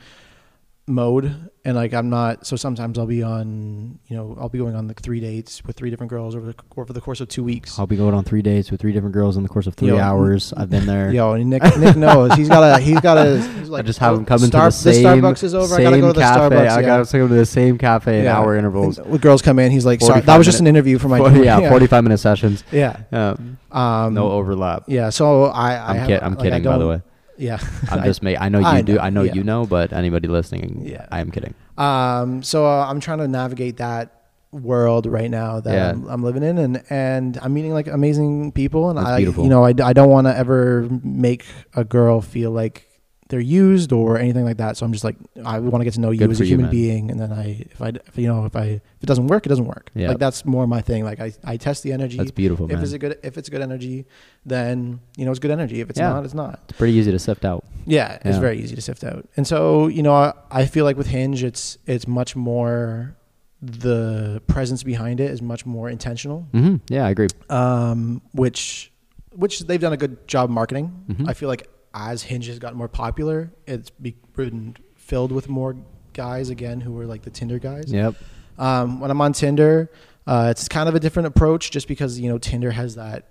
mode 0.88 1.50
and 1.64 1.76
like 1.76 1.94
I'm 1.94 2.10
not 2.10 2.44
so 2.44 2.56
sometimes 2.56 2.98
I'll 2.98 3.06
be 3.06 3.22
on 3.22 4.00
you 4.08 4.16
know 4.16 4.36
I'll 4.40 4.48
be 4.48 4.58
going 4.58 4.74
on 4.74 4.88
like 4.88 5.00
three 5.00 5.20
dates 5.20 5.62
with 5.64 5.76
three 5.76 5.90
different 5.90 6.10
girls 6.10 6.34
over 6.34 6.46
the 6.46 6.54
over 6.76 6.92
the 6.92 7.00
course 7.00 7.20
of 7.20 7.28
two 7.28 7.44
weeks. 7.44 7.78
I'll 7.78 7.86
be 7.86 7.96
going 7.96 8.14
on 8.14 8.24
three 8.24 8.42
dates 8.42 8.70
with 8.72 8.80
three 8.80 8.92
different 8.92 9.14
girls 9.14 9.36
in 9.36 9.44
the 9.44 9.48
course 9.48 9.68
of 9.68 9.74
three 9.74 9.88
Yo, 9.88 9.98
hours. 9.98 10.52
I've 10.56 10.70
been 10.70 10.86
there. 10.86 11.12
Yo, 11.12 11.32
and 11.34 11.48
Nick 11.48 11.62
Nick 11.78 11.96
knows 11.96 12.34
he's 12.34 12.48
got 12.48 12.80
a 12.80 12.82
he's 12.82 13.00
got 13.00 13.16
a 13.16 13.40
he's 13.58 13.68
like 13.68 13.84
I 13.84 13.86
just 13.86 14.00
have 14.00 14.12
him 14.12 14.18
them 14.18 14.26
come 14.26 14.38
into 14.42 14.48
Star- 14.48 14.66
the 14.66 14.72
same 14.72 15.04
Starbucks 15.04 15.44
is 15.44 15.54
over. 15.54 15.74
I 15.76 15.82
gotta 15.82 16.00
go 16.00 16.08
to 16.08 16.12
the 16.14 16.20
cafe. 16.20 16.56
Starbucks. 16.56 16.70
I 16.70 16.82
gotta 16.82 17.04
take 17.04 17.20
them 17.20 17.28
to 17.28 17.34
the 17.34 17.46
same 17.46 17.78
cafe 17.78 18.20
in 18.20 18.26
hour 18.26 18.56
intervals. 18.56 18.98
And 18.98 19.08
When 19.08 19.20
girls 19.20 19.40
come 19.40 19.60
in, 19.60 19.70
he's 19.70 19.86
like, 19.86 20.00
sorry, 20.00 20.20
that 20.22 20.36
was 20.36 20.46
just 20.46 20.60
an 20.60 20.66
interview 20.66 20.98
for 20.98 21.08
my 21.08 21.18
40, 21.18 21.40
yeah, 21.40 21.58
yeah. 21.60 21.70
45 21.70 22.02
minute 22.02 22.18
sessions. 22.18 22.64
Yeah. 22.72 23.02
Um, 23.12 23.58
Um, 23.70 24.14
no 24.14 24.32
overlap. 24.32 24.84
Yeah. 24.88 25.10
So 25.10 25.44
I, 25.44 25.74
I 25.74 25.90
I'm, 25.90 25.96
have, 25.96 26.06
kid- 26.08 26.22
I'm 26.22 26.34
like, 26.34 26.40
I 26.40 26.42
kidding, 26.50 26.64
by 26.64 26.78
the 26.78 26.88
way. 26.88 27.02
Yeah. 27.38 27.58
I'm 27.90 28.02
just 28.10 28.22
ma- 28.22 28.34
I 28.38 28.48
know 28.48 28.58
you 28.60 28.66
I 28.66 28.82
do. 28.82 28.94
know, 28.96 29.00
I 29.00 29.10
know 29.10 29.22
yeah. 29.22 29.34
you 29.34 29.42
know, 29.44 29.64
but 29.66 29.92
anybody 29.92 30.28
listening, 30.28 30.82
Yeah. 30.84 31.06
I 31.10 31.20
am 31.20 31.30
kidding. 31.30 31.54
Um, 31.78 32.42
so 32.42 32.66
uh, 32.66 32.86
I'm 32.88 33.00
trying 33.00 33.18
to 33.18 33.28
navigate 33.28 33.78
that 33.78 34.18
world 34.52 35.06
right 35.06 35.30
now 35.30 35.60
that 35.60 35.72
Yeah. 35.72 35.90
I'm, 35.90 36.06
I'm 36.08 36.22
living 36.22 36.42
in, 36.42 36.58
and 36.58 36.82
and 36.90 37.38
I'm 37.40 37.54
meeting 37.54 37.72
like 37.72 37.86
amazing 37.86 38.52
people, 38.52 38.90
and 38.90 38.98
That's 38.98 39.08
I, 39.08 39.16
beautiful. 39.18 39.44
you 39.44 39.50
know, 39.50 39.64
I, 39.64 39.72
I 39.82 39.92
don't 39.94 40.10
want 40.10 40.26
to 40.26 40.36
ever 40.36 40.86
make 41.02 41.46
a 41.74 41.84
girl 41.84 42.20
feel 42.20 42.50
like 42.50 42.86
they're 43.32 43.40
used 43.40 43.92
or 43.92 44.18
anything 44.18 44.44
like 44.44 44.58
that. 44.58 44.76
So 44.76 44.84
I'm 44.84 44.92
just 44.92 45.04
like, 45.04 45.16
I 45.42 45.58
want 45.58 45.80
to 45.80 45.84
get 45.84 45.94
to 45.94 46.00
know 46.00 46.10
you 46.10 46.18
Good 46.18 46.30
as 46.32 46.40
a 46.40 46.44
you, 46.44 46.50
human 46.50 46.66
man. 46.66 46.70
being, 46.70 47.10
and 47.10 47.18
then 47.18 47.32
I, 47.32 47.64
if 47.70 47.80
I, 47.80 47.88
if, 47.88 48.18
you 48.18 48.26
know, 48.28 48.44
if 48.44 48.54
I, 48.54 48.64
if 48.64 49.02
it 49.02 49.06
doesn't 49.06 49.26
work, 49.28 49.46
it 49.46 49.48
doesn't 49.48 49.64
work. 49.64 49.90
Yeah. 49.94 50.08
Like 50.08 50.18
that's 50.18 50.44
more 50.44 50.66
my 50.66 50.82
thing. 50.82 51.02
Like 51.04 51.18
I, 51.18 51.32
I 51.42 51.56
test 51.56 51.82
the 51.82 51.92
energy. 51.92 52.18
That's 52.18 52.30
beautiful, 52.30 52.66
if 52.66 52.72
man. 52.74 52.82
it's 52.84 52.92
a 52.92 52.98
good, 52.98 53.18
if 53.22 53.38
it's 53.38 53.48
good 53.48 53.62
energy, 53.62 54.04
then 54.44 55.00
you 55.16 55.24
know 55.24 55.30
it's 55.30 55.40
good 55.40 55.50
energy. 55.50 55.80
If 55.80 55.88
it's 55.88 55.98
Yeah. 55.98 56.10
not, 56.10 56.24
it's 56.26 56.34
not. 56.34 56.60
it's 56.68 56.76
pretty 56.78 56.92
easy 56.92 57.10
to 57.10 57.18
sift 57.18 57.44
out. 57.46 57.64
Yeah, 57.86 58.12
it's 58.16 58.24
Yeah. 58.36 58.40
very 58.40 58.60
easy 58.60 58.74
to 58.76 58.82
sift 58.82 59.02
out. 59.02 59.26
And 59.36 59.46
so, 59.46 59.86
you 59.86 60.02
know, 60.02 60.12
I, 60.14 60.34
I 60.50 60.66
feel 60.66 60.84
like 60.84 60.98
with 60.98 61.06
Hinge, 61.08 61.42
it's 61.42 61.78
it's 61.86 62.06
much 62.06 62.36
more 62.36 63.16
the 63.62 64.42
presence 64.46 64.82
behind 64.82 65.20
it 65.20 65.30
is 65.30 65.40
much 65.40 65.64
more 65.64 65.88
intentional, 65.88 66.46
Mm-hmm. 66.52 66.76
Yeah, 66.88 67.06
I 67.06 67.10
agree. 67.10 67.28
um, 67.48 68.20
which 68.32 68.90
which 69.34 69.60
they've 69.60 69.80
done 69.80 69.94
a 69.94 69.96
good 69.96 70.28
job 70.28 70.50
marketing. 70.50 70.92
Mhm. 71.08 71.28
I 71.28 71.32
feel 71.32 71.48
like 71.48 71.66
as 71.94 72.22
Hinge 72.22 72.46
has 72.46 72.58
gotten 72.58 72.78
more 72.78 72.88
popular, 72.88 73.52
it's 73.66 73.90
been 73.90 74.76
filled 74.96 75.32
with 75.32 75.48
more 75.48 75.76
guys 76.12 76.50
again 76.50 76.80
who 76.80 76.92
were 76.92 77.06
like 77.06 77.22
the 77.22 77.30
Tinder 77.30 77.58
guys. 77.58 77.92
Yep. 77.92 78.14
Um, 78.58 79.00
when 79.00 79.10
I'm 79.10 79.20
on 79.20 79.32
Tinder, 79.32 79.90
uh, 80.26 80.48
it's 80.50 80.68
kind 80.68 80.88
of 80.88 80.94
a 80.94 81.00
different 81.00 81.26
approach 81.26 81.70
just 81.70 81.88
because 81.88 82.18
you 82.18 82.30
know 82.30 82.38
Tinder 82.38 82.70
has 82.70 82.94
that 82.94 83.28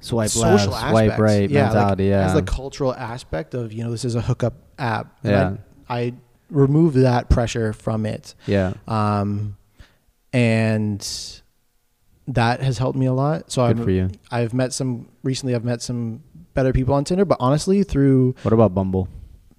Swipe 0.00 0.30
social 0.30 0.72
left, 0.72 0.90
swipe 0.90 1.18
right 1.18 1.48
yeah, 1.48 1.66
mentality. 1.66 2.04
like, 2.04 2.10
yeah. 2.10 2.22
has 2.24 2.34
the 2.34 2.42
cultural 2.42 2.92
aspect 2.92 3.54
of 3.54 3.72
you 3.72 3.84
know 3.84 3.90
this 3.90 4.04
is 4.04 4.16
a 4.16 4.20
hookup 4.20 4.54
app. 4.78 5.16
Yeah. 5.22 5.56
I, 5.88 5.98
I 5.98 6.14
removed 6.50 6.96
that 6.96 7.30
pressure 7.30 7.72
from 7.72 8.04
it, 8.04 8.34
yeah. 8.46 8.74
um, 8.88 9.56
and 10.32 11.00
that 12.26 12.60
has 12.62 12.78
helped 12.78 12.98
me 12.98 13.06
a 13.06 13.12
lot. 13.12 13.52
So 13.52 13.66
Good 13.66 13.78
I've 13.78 13.84
for 13.84 13.90
you. 13.90 14.10
I've 14.30 14.52
met 14.52 14.72
some 14.72 15.08
recently. 15.22 15.54
I've 15.54 15.64
met 15.64 15.82
some 15.82 16.24
better 16.54 16.72
people 16.72 16.94
on 16.94 17.04
Tinder, 17.04 17.24
but 17.24 17.36
honestly, 17.40 17.82
through 17.82 18.34
What 18.42 18.52
about 18.52 18.74
Bumble? 18.74 19.08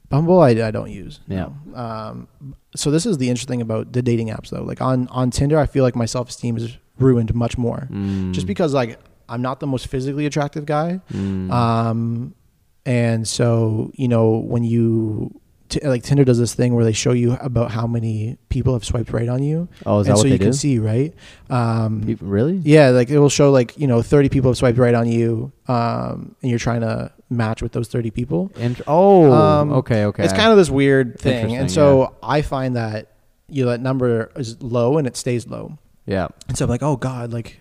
Bumble, 0.10 0.39
I, 0.41 0.49
I 0.49 0.71
don't 0.71 0.91
use. 0.91 1.19
Yeah. 1.27 1.49
no. 1.65 1.75
Um, 1.75 2.27
so 2.75 2.91
this 2.91 3.06
is 3.06 3.17
the 3.17 3.29
interesting 3.29 3.53
thing 3.56 3.62
about 3.62 3.93
the 3.93 4.01
dating 4.01 4.29
apps, 4.29 4.49
though. 4.49 4.63
Like 4.63 4.82
on 4.82 5.08
on 5.10 5.32
Tinder, 5.32 5.58
I 5.58 5.65
feel 5.65 5.84
like 5.84 5.95
my 5.95 6.06
self 6.06 6.29
esteem 6.29 6.58
is 6.58 6.77
ruined 6.99 7.34
much 7.34 7.58
more, 7.58 7.88
Mm. 7.91 8.32
just 8.34 8.45
because 8.47 8.73
like 8.73 8.99
I'm 9.27 9.41
not 9.41 9.60
the 9.60 9.67
most 9.67 9.88
physically 9.88 10.25
attractive 10.27 10.65
guy. 10.65 11.01
Mm. 11.12 11.51
Um, 11.51 12.36
and 12.86 13.27
so 13.27 13.91
you 13.95 14.08
know 14.08 14.38
when 14.38 14.63
you 14.63 15.39
t- 15.74 15.88
like 15.88 16.04
Tinder 16.04 16.24
does 16.24 16.40
this 16.40 16.54
thing 16.54 16.74
where 16.74 16.84
they 16.86 16.94
show 16.94 17.12
you 17.12 17.34
about 17.42 17.72
how 17.72 17.86
many 17.88 18.38
people 18.50 18.74
have 18.74 18.84
swiped 18.86 19.12
right 19.12 19.28
on 19.30 19.44
you, 19.44 19.68
oh, 19.86 20.00
is 20.00 20.08
that 20.08 20.12
and 20.12 20.18
what 20.18 20.22
so 20.22 20.24
they 20.24 20.30
you 20.34 20.38
do? 20.40 20.46
can 20.46 20.54
see 20.54 20.80
right. 20.80 21.14
Um, 21.50 22.04
Peop- 22.06 22.20
really? 22.22 22.58
yeah, 22.64 22.90
like 22.90 23.10
it 23.10 23.20
will 23.20 23.30
show 23.30 23.52
like 23.52 23.78
you 23.78 23.88
know 23.88 24.02
30 24.02 24.30
people 24.30 24.50
have 24.50 24.58
swiped 24.58 24.78
right 24.78 24.94
on 24.96 25.08
you, 25.10 25.52
um, 25.68 26.36
and 26.42 26.50
you're 26.50 26.60
trying 26.60 26.82
to 26.82 27.12
match 27.30 27.62
with 27.62 27.72
those 27.72 27.88
30 27.88 28.12
people. 28.12 28.52
Int- 28.58 28.82
oh, 28.88 29.32
Um, 29.32 29.72
okay, 29.74 30.06
okay. 30.06 30.24
It's 30.24 30.34
kind 30.34 30.52
of 30.52 30.58
this 30.58 30.70
weird 30.70 31.20
thing, 31.20 31.56
and 31.56 31.70
so 31.72 32.16
I 32.24 32.42
find 32.42 32.76
that 32.76 33.10
you 33.50 33.66
know, 33.66 33.72
that 33.72 33.82
number 33.82 34.32
is 34.36 34.62
low 34.64 34.98
and 34.98 35.06
it 35.06 35.16
stays 35.18 35.46
low. 35.48 35.78
yeah. 36.06 36.28
And 36.48 36.58
so 36.58 36.66
I'm 36.66 36.70
like, 36.70 36.82
oh 36.82 36.96
god, 36.96 37.32
like 37.34 37.60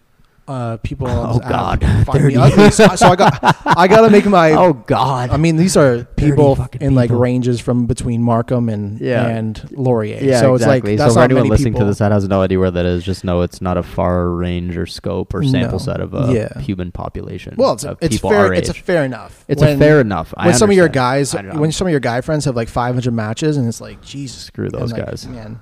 uh, 0.48 0.76
people. 0.78 1.06
Oh, 1.32 1.38
God, 1.38 1.84
find 2.06 2.24
me 2.26 2.36
ugly. 2.36 2.70
So, 2.70 2.86
so 2.96 3.06
I 3.08 3.16
got, 3.16 3.38
I 3.64 3.86
got 3.88 4.02
to 4.02 4.10
make 4.10 4.26
my. 4.26 4.52
oh 4.52 4.72
God. 4.72 5.30
I 5.30 5.36
mean, 5.36 5.56
these 5.56 5.76
are 5.76 6.04
people 6.16 6.58
in 6.80 6.94
like 6.94 7.10
ranges 7.10 7.60
from 7.60 7.86
between 7.86 8.22
Markham 8.22 8.68
and 8.68 9.00
Yeah. 9.00 9.26
and 9.26 9.68
Laurier. 9.72 10.18
yeah, 10.22 10.40
so 10.40 10.54
it's 10.54 10.62
exactly. 10.62 10.92
like 10.92 10.98
that's 10.98 11.14
so 11.14 11.20
for 11.20 11.24
anyone 11.24 11.48
listening 11.48 11.72
people. 11.74 11.86
to 11.86 11.90
this 11.90 11.98
that 11.98 12.12
has 12.12 12.26
no 12.28 12.42
idea 12.42 12.58
where 12.58 12.70
that 12.70 12.84
is, 12.84 13.02
just 13.04 13.24
know 13.24 13.42
it's 13.42 13.60
not 13.60 13.76
a 13.76 13.82
far 13.82 14.30
range 14.30 14.76
or 14.76 14.86
scope 14.86 15.32
or 15.34 15.42
sample 15.44 15.78
No. 15.78 15.84
set 15.84 16.00
of 16.00 16.12
a 16.14 16.32
Yeah. 16.32 16.60
human 16.60 16.92
population. 16.92 17.54
Well, 17.56 17.74
it's, 17.74 17.84
it's 18.00 18.18
fair. 18.18 18.52
It's 18.52 18.68
a 18.68 18.74
fair 18.74 19.04
enough. 19.04 19.44
It's 19.48 19.62
a 19.62 19.76
fair 19.76 20.00
enough. 20.00 20.34
I 20.36 20.46
when 20.46 20.54
some 20.54 20.70
of 20.70 20.76
your 20.76 20.88
guys, 20.88 21.34
when 21.34 21.72
some 21.72 21.86
of 21.86 21.90
your 21.92 22.00
guy 22.00 22.20
friends 22.20 22.44
have 22.46 22.56
like 22.56 22.68
500 22.68 23.12
matches, 23.12 23.56
and 23.56 23.68
it's 23.68 23.80
like, 23.80 24.02
Jesus, 24.02 24.42
Screw 24.44 24.68
those 24.68 24.92
like, 24.92 25.06
guys. 25.06 25.26
man. 25.26 25.60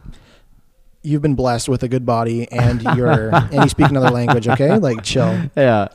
You've 1.02 1.22
been 1.22 1.34
blessed 1.34 1.68
with 1.68 1.82
a 1.82 1.88
good 1.88 2.04
body, 2.04 2.50
and 2.52 2.82
you're 2.96 3.34
and 3.34 3.52
you 3.62 3.68
speak 3.68 3.88
another 3.88 4.10
language. 4.10 4.46
Okay, 4.48 4.76
like 4.78 5.02
chill. 5.02 5.40
Yeah. 5.56 5.88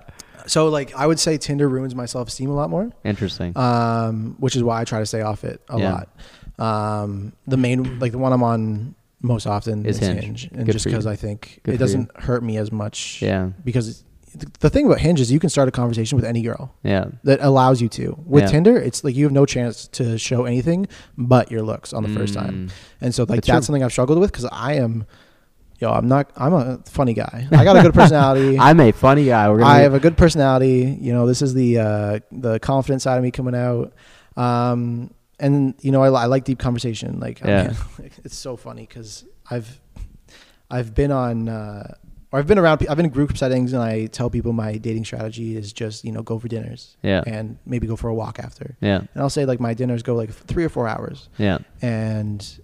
So 0.47 0.67
like, 0.67 0.93
I 0.95 1.07
would 1.07 1.19
say 1.19 1.37
Tinder 1.37 1.67
ruins 1.67 1.95
my 1.95 2.05
self 2.05 2.27
esteem 2.27 2.49
a 2.49 2.53
lot 2.55 2.69
more. 2.69 2.91
Interesting. 3.03 3.55
um, 3.57 4.35
which 4.39 4.55
is 4.55 4.63
why 4.63 4.81
I 4.81 4.83
try 4.83 4.99
to 4.99 5.05
stay 5.05 5.21
off 5.21 5.43
it 5.43 5.61
a 5.69 5.79
Yeah. 5.79 5.91
lot. 5.91 6.09
Um, 6.57 7.33
the 7.47 7.57
main, 7.57 7.99
like 7.99 8.11
the 8.11 8.17
one 8.19 8.31
I'm 8.31 8.43
on 8.43 8.95
most 9.21 9.47
often 9.47 9.85
Is 9.85 9.99
is, 9.99 10.07
Hinge. 10.07 10.23
Hinge. 10.23 10.49
and 10.53 10.65
Good 10.65 10.73
just 10.73 10.85
because 10.85 11.07
I 11.07 11.15
think 11.15 11.61
Good 11.63 11.75
it 11.75 11.77
doesn't 11.79 12.09
hurt 12.19 12.43
me 12.43 12.57
as 12.57 12.71
much. 12.71 13.21
yeah. 13.21 13.49
Because 13.63 14.03
the 14.59 14.69
thing 14.69 14.85
about 14.85 14.99
Hinge 14.99 15.19
is 15.21 15.31
you 15.31 15.39
can 15.39 15.49
start 15.49 15.67
a 15.67 15.71
conversation 15.71 16.15
with 16.15 16.25
any 16.25 16.41
girl 16.41 16.73
Yeah. 16.83 17.05
that 17.23 17.39
allows 17.41 17.81
you 17.81 17.89
to. 17.89 18.17
With 18.25 18.43
Yeah. 18.43 18.49
Tinder, 18.49 18.77
it's 18.77 19.03
like 19.03 19.15
you 19.15 19.23
have 19.25 19.31
no 19.33 19.45
chance 19.45 19.87
to 19.89 20.17
show 20.17 20.45
anything 20.45 20.87
but 21.17 21.51
your 21.51 21.61
looks 21.61 21.93
on 21.93 22.03
the 22.03 22.09
first 22.09 22.33
time, 22.33 22.67
Mm. 22.67 22.71
and 23.01 23.15
so 23.15 23.23
like 23.23 23.43
That's 23.43 23.65
something 23.65 23.83
I've 23.83 23.91
struggled 23.91 24.19
with 24.19 24.31
because 24.31 24.45
I 24.51 24.73
am. 24.73 25.05
Yo, 25.79 25.91
I'm 25.91 26.07
not. 26.07 26.31
I'm 26.37 26.53
a 26.53 26.77
funny 26.85 27.13
guy. 27.13 27.47
I 27.51 27.63
got 27.65 27.75
a 27.75 27.81
good 27.81 27.93
personality. 28.01 28.57
I'm 28.57 28.79
a 28.79 28.91
funny 28.93 29.25
guy. 29.25 29.51
I 29.51 29.79
have 29.79 29.93
a 29.93 29.99
good 29.99 30.15
personality. 30.15 30.97
You 31.01 31.11
know, 31.11 31.27
this 31.27 31.41
is 31.41 31.53
the 31.53 31.79
uh, 31.79 32.19
the 32.31 32.59
confident 32.59 33.01
side 33.01 33.17
of 33.17 33.23
me 33.23 33.29
coming 33.31 33.55
out. 33.55 33.91
Um, 34.37 35.11
and 35.37 35.75
you 35.81 35.91
know, 35.91 36.01
I, 36.01 36.07
I 36.23 36.25
like 36.27 36.45
deep 36.45 36.59
conversation. 36.59 37.19
Like, 37.19 37.43
I 37.45 37.67
mean, 37.67 37.75
it's 38.23 38.37
so 38.37 38.55
funny 38.55 38.85
because 38.87 39.25
I've 39.51 39.81
I've 40.71 40.95
been 40.95 41.11
on 41.11 41.49
uh, 41.49 41.95
or 42.35 42.39
I've 42.39 42.47
been 42.47 42.59
around. 42.59 42.85
I've 42.89 42.97
been 42.97 43.05
in 43.05 43.11
group 43.11 43.37
settings, 43.37 43.71
and 43.71 43.81
I 43.81 44.07
tell 44.07 44.29
people 44.29 44.51
my 44.51 44.75
dating 44.77 45.05
strategy 45.05 45.55
is 45.55 45.71
just 45.71 46.03
you 46.03 46.11
know 46.11 46.21
go 46.21 46.37
for 46.37 46.49
dinners 46.49 46.97
yeah. 47.01 47.23
and 47.25 47.57
maybe 47.65 47.87
go 47.87 47.95
for 47.95 48.09
a 48.09 48.13
walk 48.13 48.39
after. 48.39 48.75
Yeah. 48.81 48.97
And 48.97 49.09
I'll 49.23 49.29
say 49.29 49.45
like 49.45 49.61
my 49.61 49.73
dinners 49.73 50.03
go 50.03 50.15
like 50.15 50.31
three 50.31 50.65
or 50.65 50.69
four 50.69 50.87
hours, 50.87 51.29
Yeah. 51.37 51.59
and 51.81 52.59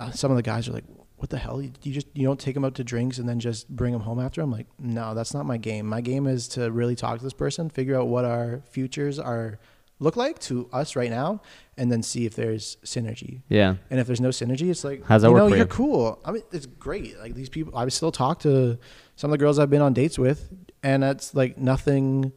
uh, 0.00 0.10
some 0.10 0.30
of 0.30 0.36
the 0.36 0.42
guys 0.42 0.68
are 0.68 0.72
like. 0.72 0.84
What 1.16 1.30
the 1.30 1.38
hell? 1.38 1.60
You 1.60 1.72
you 1.82 1.92
just 1.92 2.06
you 2.14 2.24
don't 2.24 2.38
take 2.38 2.54
them 2.54 2.64
out 2.64 2.76
to 2.76 2.84
drinks 2.84 3.18
and 3.18 3.28
then 3.28 3.40
just 3.40 3.68
bring 3.68 3.92
them 3.92 4.02
home 4.02 4.20
after? 4.20 4.40
I'm 4.40 4.52
like, 4.52 4.68
no, 4.78 5.14
that's 5.14 5.34
not 5.34 5.46
my 5.46 5.56
game. 5.56 5.84
My 5.84 6.00
game 6.00 6.28
is 6.28 6.46
to 6.50 6.70
really 6.70 6.94
talk 6.94 7.18
to 7.18 7.24
this 7.24 7.32
person, 7.32 7.70
figure 7.70 7.98
out 7.98 8.06
what 8.06 8.24
our 8.24 8.62
futures 8.70 9.18
are 9.18 9.58
look 10.00 10.16
like 10.16 10.38
to 10.40 10.68
us 10.72 10.94
right 10.96 11.10
now, 11.10 11.40
and 11.76 11.90
then 11.90 12.02
see 12.02 12.24
if 12.26 12.34
there's 12.34 12.76
synergy. 12.84 13.42
Yeah. 13.48 13.76
And 13.90 13.98
if 14.00 14.06
there's 14.06 14.20
no 14.20 14.28
synergy, 14.30 14.70
it's 14.70 14.84
like, 14.84 15.04
How's 15.06 15.22
that 15.22 15.28
you 15.28 15.34
work 15.34 15.42
know, 15.44 15.48
for 15.50 15.56
you're 15.56 15.64
you? 15.66 15.70
cool. 15.72 16.18
I 16.24 16.30
mean, 16.32 16.42
it's 16.52 16.66
great. 16.66 17.18
Like 17.18 17.34
these 17.34 17.48
people, 17.48 17.76
I 17.76 17.88
still 17.88 18.12
talk 18.12 18.40
to 18.40 18.78
some 19.16 19.30
of 19.30 19.32
the 19.32 19.38
girls 19.38 19.58
I've 19.58 19.70
been 19.70 19.82
on 19.82 19.92
dates 19.94 20.18
with, 20.18 20.48
and 20.82 21.02
that's 21.02 21.34
like 21.34 21.58
nothing 21.58 22.32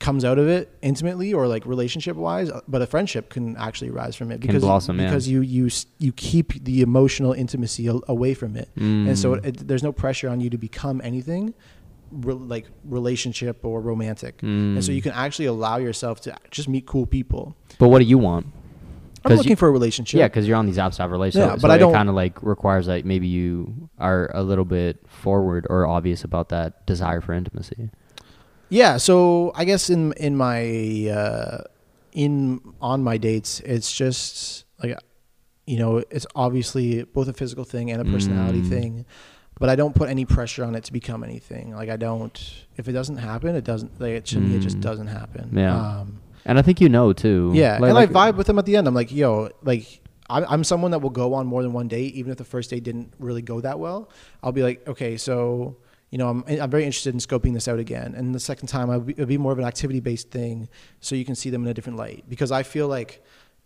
comes 0.00 0.24
out 0.24 0.38
of 0.38 0.48
it 0.48 0.76
intimately 0.82 1.32
or 1.32 1.46
like 1.46 1.64
relationship 1.64 2.16
wise, 2.16 2.50
but 2.66 2.82
a 2.82 2.86
friendship 2.86 3.30
can 3.30 3.56
actually 3.56 3.90
rise 3.90 4.16
from 4.16 4.32
it 4.32 4.40
because 4.40 4.62
blossom, 4.62 4.98
yeah. 4.98 5.06
because 5.06 5.28
you 5.28 5.40
you 5.40 5.70
you 5.98 6.12
keep 6.12 6.64
the 6.64 6.82
emotional 6.82 7.32
intimacy 7.32 7.88
away 8.08 8.34
from 8.34 8.56
it, 8.56 8.68
and 8.76 9.16
so 9.18 9.36
Mm. 9.36 9.46
it, 9.46 9.68
there's 9.68 9.82
no 9.84 9.92
pressure 9.92 10.28
on 10.28 10.40
you 10.40 10.50
to 10.50 10.58
become 10.58 11.00
anything. 11.04 11.54
Re- 12.12 12.34
like 12.34 12.66
relationship 12.84 13.64
or 13.64 13.80
romantic, 13.80 14.40
and 14.42 14.82
so 14.84 14.92
Mm. 14.92 14.94
you 14.94 15.02
can 15.02 15.12
actually 15.12 15.46
allow 15.46 15.78
yourself 15.78 16.20
to 16.22 16.36
just 16.50 16.68
meet 16.68 16.86
cool 16.86 17.06
people. 17.06 17.56
But 17.78 17.88
what 17.88 17.98
do 17.98 18.04
you 18.04 18.18
want? 18.18 18.46
I'm 19.24 19.36
looking 19.36 19.50
you- 19.50 19.56
for 19.56 19.68
a 19.68 19.72
relationship. 19.72 20.18
Yeah, 20.18 20.28
because 20.28 20.46
you're 20.46 20.56
on 20.56 20.66
these 20.66 20.76
have 20.76 21.10
relationships. 21.10 21.50
Yeah, 21.50 21.56
so 21.56 21.62
but 21.62 21.70
I 21.72 21.76
it 21.76 21.78
don't- 21.78 21.92
kind 21.94 22.08
of 22.08 22.14
like 22.14 22.40
requires 22.42 22.86
that 22.86 23.04
maybe 23.04 23.26
you 23.26 23.88
are 23.98 24.30
a 24.34 24.42
little 24.42 24.64
bit 24.66 24.98
forward 25.08 25.66
or 25.70 25.86
obvious 25.86 26.22
about 26.24 26.50
that 26.50 26.86
desire 26.86 27.20
for 27.20 27.32
intimacy. 27.32 27.90
Yeah, 28.68 28.96
so 28.98 29.50
I 29.56 29.64
guess 29.64 29.90
in 29.90 30.12
in 30.12 30.36
my 30.36 31.08
uh, 31.10 31.62
in 32.12 32.60
on 32.80 33.02
my 33.02 33.16
dates, 33.18 33.60
it's 33.60 33.90
just 33.92 34.66
like 34.82 34.96
you 35.66 35.78
know, 35.78 36.02
it's 36.10 36.26
obviously 36.36 37.02
both 37.04 37.26
a 37.26 37.32
physical 37.32 37.64
thing 37.64 37.90
and 37.90 38.00
a 38.00 38.04
personality 38.04 38.60
Mm. 38.60 38.68
thing, 38.68 39.06
but 39.58 39.68
I 39.70 39.76
don't 39.76 39.94
put 39.94 40.08
any 40.08 40.24
pressure 40.24 40.64
on 40.64 40.74
it 40.74 40.84
to 40.84 40.92
become 40.92 41.22
anything. 41.24 41.74
Like 41.74 41.88
I 41.88 41.96
don't 41.96 42.36
if 42.76 42.88
it 42.88 42.92
doesn't 42.92 43.16
happen, 43.18 43.54
it 43.56 43.64
doesn't. 43.64 44.00
Like 44.00 44.12
it, 44.12 44.24
to 44.26 44.40
me, 44.40 44.56
it 44.56 44.60
just 44.60 44.78
Mm. 44.78 44.82
doesn't 44.82 45.06
happen. 45.08 45.50
Yeah. 45.56 45.76
Um, 46.00 46.20
And 46.44 46.58
I 46.58 46.62
think 46.62 46.80
you 46.80 46.88
know 46.88 47.12
too. 47.12 47.52
yeah, 47.54 47.78
Like- 47.78 47.88
and 47.90 47.94
like- 47.94 48.10
I 48.16 48.32
vibe 48.32 48.36
with 48.36 48.46
them 48.48 48.58
at 48.58 48.66
the 48.66 48.76
end. 48.76 48.86
I'm 48.88 48.94
like, 48.94 49.12
yo, 49.12 49.50
like 49.62 50.00
I'm, 50.28 50.44
I'm 50.48 50.64
someone 50.64 50.90
that 50.92 51.00
will 51.00 51.10
go 51.10 51.34
on 51.34 51.46
more 51.46 51.62
than 51.62 51.72
one 51.72 51.86
date, 51.88 52.14
even 52.14 52.32
if 52.32 52.38
the 52.38 52.44
first 52.44 52.70
date 52.70 52.82
didn't 52.82 53.12
really 53.18 53.42
go 53.42 53.60
that 53.60 53.78
well. 53.78 54.08
I'll 54.42 54.52
be 54.52 54.62
like, 54.62 54.86
okay, 54.88 55.16
so 55.16 55.76
you 56.10 56.18
know, 56.18 56.28
I'm 56.28 56.44
I'm 56.48 56.70
very 56.70 56.84
interested 56.84 57.12
in 57.12 57.18
scoping 57.20 57.54
this 57.54 57.66
out 57.66 57.78
again. 57.80 58.14
And 58.16 58.34
the 58.34 58.40
second 58.40 58.68
time, 58.68 58.88
I'll 58.88 59.00
be, 59.00 59.12
it'll 59.14 59.26
be 59.26 59.38
more 59.38 59.52
of 59.52 59.58
an 59.58 59.64
activity 59.64 60.00
based 60.00 60.30
thing, 60.30 60.68
so 61.00 61.14
you 61.16 61.24
can 61.24 61.34
see 61.34 61.50
them 61.50 61.62
in 61.64 61.68
a 61.68 61.74
different 61.74 61.98
light. 61.98 62.24
Because 62.28 62.52
I 62.52 62.62
feel 62.62 62.86
like 62.88 63.22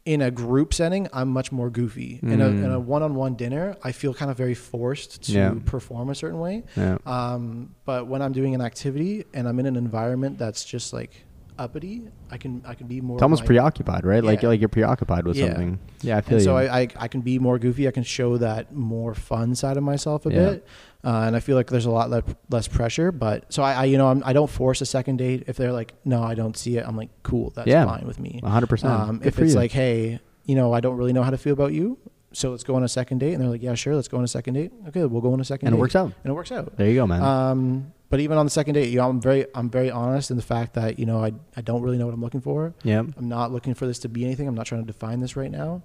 in 0.09 0.23
a 0.23 0.31
group 0.31 0.73
setting, 0.73 1.07
I'm 1.13 1.29
much 1.29 1.53
more 1.53 1.69
goofy. 1.69 2.19
In, 2.23 2.41
a, 2.41 2.47
Mm. 2.47 2.65
in 2.65 2.71
a 2.73 2.81
one-on-one 2.81 3.35
dinner, 3.35 3.77
I 3.85 3.93
feel 3.93 4.15
kind 4.15 4.31
of 4.31 4.39
very 4.39 4.55
forced 4.55 5.23
to 5.25 5.33
Yeah. 5.33 5.55
perform 5.67 6.09
a 6.09 6.15
certain 6.15 6.41
way. 6.41 6.65
Yeah. 6.77 6.97
Um, 7.05 7.75
but 7.85 8.07
when 8.07 8.23
I'm 8.23 8.33
doing 8.33 8.55
an 8.55 8.63
activity 8.63 9.25
and 9.35 9.47
I'm 9.47 9.59
in 9.61 9.67
an 9.67 9.77
environment 9.77 10.39
that's 10.39 10.65
just 10.65 10.95
like 10.95 11.13
uppity, 11.59 12.03
I 12.31 12.37
can 12.39 12.63
I 12.67 12.75
can 12.75 12.87
be 12.87 13.01
more. 13.01 13.17
It's 13.17 13.23
almost 13.23 13.43
my- 13.43 13.47
preoccupied, 13.49 14.05
right? 14.07 14.23
Like 14.25 14.43
Yeah. 14.43 14.49
like 14.51 14.61
you're 14.61 14.69
preoccupied 14.69 15.25
with 15.27 15.37
Yeah. 15.37 15.47
something. 15.49 15.79
Yeah, 16.03 16.17
I 16.19 16.21
feel 16.21 16.37
and 16.37 16.45
so. 16.45 16.57
I, 16.57 16.81
I 16.81 16.89
I 16.99 17.09
can 17.09 17.21
be 17.21 17.39
more 17.39 17.59
goofy. 17.59 17.89
I 17.89 17.91
can 17.91 18.03
show 18.05 18.37
that 18.39 18.75
more 18.75 19.15
fun 19.15 19.55
side 19.55 19.77
of 19.77 19.83
myself 19.83 20.25
a 20.27 20.31
Yeah. 20.33 20.51
bit, 20.51 20.67
uh, 21.05 21.25
and 21.27 21.35
I 21.37 21.41
feel 21.41 21.57
like 21.57 21.69
there's 21.71 21.87
a 21.87 21.91
lot 21.91 22.11
le- 22.11 22.23
less 22.51 22.69
pressure. 22.69 23.11
But 23.13 23.53
so 23.53 23.63
I, 23.63 23.73
I 23.73 23.85
you 23.85 23.99
know 23.99 24.09
I'm, 24.09 24.23
I 24.25 24.33
don't 24.33 24.51
force 24.51 24.81
a 24.81 24.87
second 24.87 25.17
date. 25.19 25.45
If 25.47 25.57
they're 25.57 25.73
like 25.73 25.95
no, 26.05 26.23
I 26.23 26.35
don't 26.35 26.57
see 26.57 26.77
it. 26.79 26.87
I'm 26.87 26.97
like 26.97 27.11
cool. 27.23 27.51
That's 27.55 27.71
fine 27.71 28.07
with 28.07 28.21
me. 28.21 28.41
100%. 28.43 28.85
Um, 28.85 29.19
Good 29.19 29.27
if 29.27 29.39
it's 29.39 29.53
you. 29.53 29.59
like 29.59 29.73
hey, 29.73 30.21
you 30.45 30.55
know 30.55 30.73
I 30.73 30.81
don't 30.81 30.97
really 30.97 31.13
know 31.13 31.23
how 31.23 31.31
to 31.31 31.39
feel 31.39 31.53
about 31.53 31.73
you, 31.73 31.99
so 32.33 32.51
let's 32.51 32.65
go 32.65 32.75
on 32.77 32.83
a 32.85 32.89
second 32.89 33.19
date. 33.19 33.35
And 33.35 33.43
they're 33.43 33.51
like 33.51 33.63
yeah 33.63 33.75
sure, 33.75 33.95
let's 33.97 34.09
go 34.09 34.19
on 34.19 34.25
a 34.25 34.29
second 34.29 34.55
date. 34.55 34.73
Okay, 34.89 35.05
we'll 35.05 35.21
go 35.21 35.33
on 35.33 35.41
a 35.41 35.45
second. 35.45 35.69
and 35.69 35.77
it 35.77 35.79
works 35.81 35.97
out. 35.97 36.13
And 36.25 36.31
it 36.31 36.35
works 36.35 36.53
out. 36.53 36.77
There 36.77 36.89
you 36.89 36.95
go, 36.95 37.07
man. 37.07 37.23
Um, 37.23 37.93
but 38.11 38.21
even 38.21 38.39
on 38.39 38.47
the 38.47 38.51
second 38.51 38.75
date, 38.75 38.89
you 38.91 38.97
know, 38.99 39.09
I'm 39.09 39.21
very 39.21 39.47
I'm 39.55 39.69
very 39.71 39.91
honest 39.91 40.31
in 40.31 40.37
the 40.37 40.43
fact 40.43 40.75
that 40.75 40.99
you 40.99 41.07
know 41.07 41.23
I 41.23 41.33
I 41.57 41.61
don't 41.61 41.83
really 41.83 41.99
know 41.99 42.07
what 42.07 42.15
I'm 42.15 42.23
looking 42.23 42.41
for. 42.41 42.75
yeah. 42.83 43.01
I'm 43.01 43.29
not 43.29 43.53
looking 43.53 43.75
for 43.75 43.87
this 43.87 43.99
to 44.01 44.09
be 44.09 44.25
anything. 44.25 44.49
I'm 44.49 44.55
not 44.55 44.67
trying 44.67 44.83
to 44.83 44.87
define 44.87 45.21
this 45.21 45.37
right 45.37 45.51
now. 45.51 45.83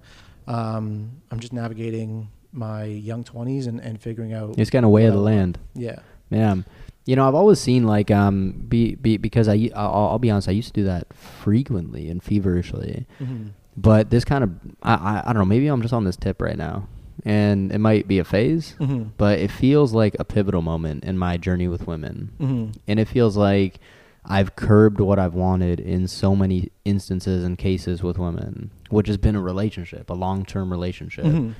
Um, 0.48 1.22
I'm 1.32 1.40
just 1.40 1.54
navigating 1.54 2.30
my 2.52 2.84
young 2.84 3.24
20s 3.24 3.68
and, 3.68 3.80
and 3.80 4.00
figuring 4.00 4.34
out. 4.34 4.56
It's 4.58 4.70
kind 4.70 4.86
of 4.86 4.92
way 4.92 5.06
of 5.06 5.14
the 5.14 5.20
land. 5.20 5.58
Yeah. 5.74 6.00
Yeah. 6.30 6.56
You 7.06 7.16
know, 7.16 7.28
I've 7.28 7.36
always 7.36 7.60
seen 7.60 7.86
like 7.86 8.12
um 8.12 8.52
be, 8.68 8.96
be 8.96 9.18
because 9.18 9.48
I 9.50 9.70
I'll, 9.76 10.10
I'll 10.12 10.20
be 10.20 10.32
honest, 10.32 10.48
I 10.48 10.52
used 10.54 10.70
to 10.70 10.74
do 10.74 10.86
that 10.86 11.14
frequently 11.14 12.10
and 12.10 12.24
feverishly. 12.24 13.06
Mm-hmm. 13.20 13.48
But 13.76 14.10
this 14.12 14.24
kind 14.24 14.44
of 14.44 14.52
I, 14.82 14.94
I 14.94 15.24
I 15.26 15.34
don't 15.34 15.42
know, 15.42 15.46
maybe 15.46 15.68
I'm 15.68 15.82
just 15.82 15.94
on 15.94 16.06
this 16.06 16.16
tip 16.16 16.42
right 16.42 16.58
now. 16.58 16.88
And 17.26 17.72
it 17.72 17.78
might 17.80 18.08
be 18.08 18.20
a 18.20 18.24
phase, 18.24 18.76
Mm-hmm. 18.80 19.10
but 19.18 19.40
it 19.40 19.52
feels 19.52 19.94
like 19.94 20.16
a 20.20 20.26
pivotal 20.26 20.62
moment 20.62 21.04
in 21.04 21.18
my 21.18 21.38
journey 21.38 21.68
with 21.68 21.88
women. 21.88 22.32
Mm-hmm. 22.40 22.72
And 22.88 23.00
it 23.00 23.08
feels 23.08 23.38
like 23.38 23.80
I've 24.26 24.56
curbed 24.56 25.00
what 25.00 25.20
I've 25.20 25.34
wanted 25.36 25.80
in 25.80 26.08
so 26.08 26.36
many 26.36 26.72
instances 26.86 27.44
and 27.44 27.58
cases 27.58 28.02
with 28.02 28.18
women, 28.18 28.72
which 28.90 29.08
has 29.08 29.18
been 29.18 29.36
a 29.36 29.42
relationship, 29.42 30.10
a 30.10 30.14
long-term 30.14 30.72
relationship. 30.72 31.26
Mm-hmm. 31.26 31.52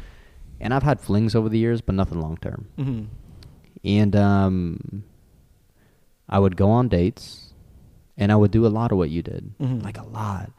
And 0.60 0.74
I've 0.74 0.84
had 0.84 1.00
flings 1.02 1.36
over 1.36 1.50
the 1.50 1.60
years, 1.60 1.82
but 1.82 1.94
nothing 1.96 2.20
long-term. 2.22 2.68
Mm-hmm. 2.78 3.04
and 3.86 4.16
um, 4.16 5.04
I 6.30 6.40
would 6.40 6.56
go 6.56 6.70
on 6.72 6.88
dates, 6.88 7.54
and 8.18 8.32
I 8.32 8.36
would 8.36 8.52
do 8.52 8.66
a 8.66 8.70
lot 8.70 8.92
of 8.92 8.98
what 8.98 9.10
you 9.10 9.22
did, 9.22 9.54
Mhm. 9.60 9.84
like 9.84 9.98
a 10.00 10.06
lot, 10.06 10.52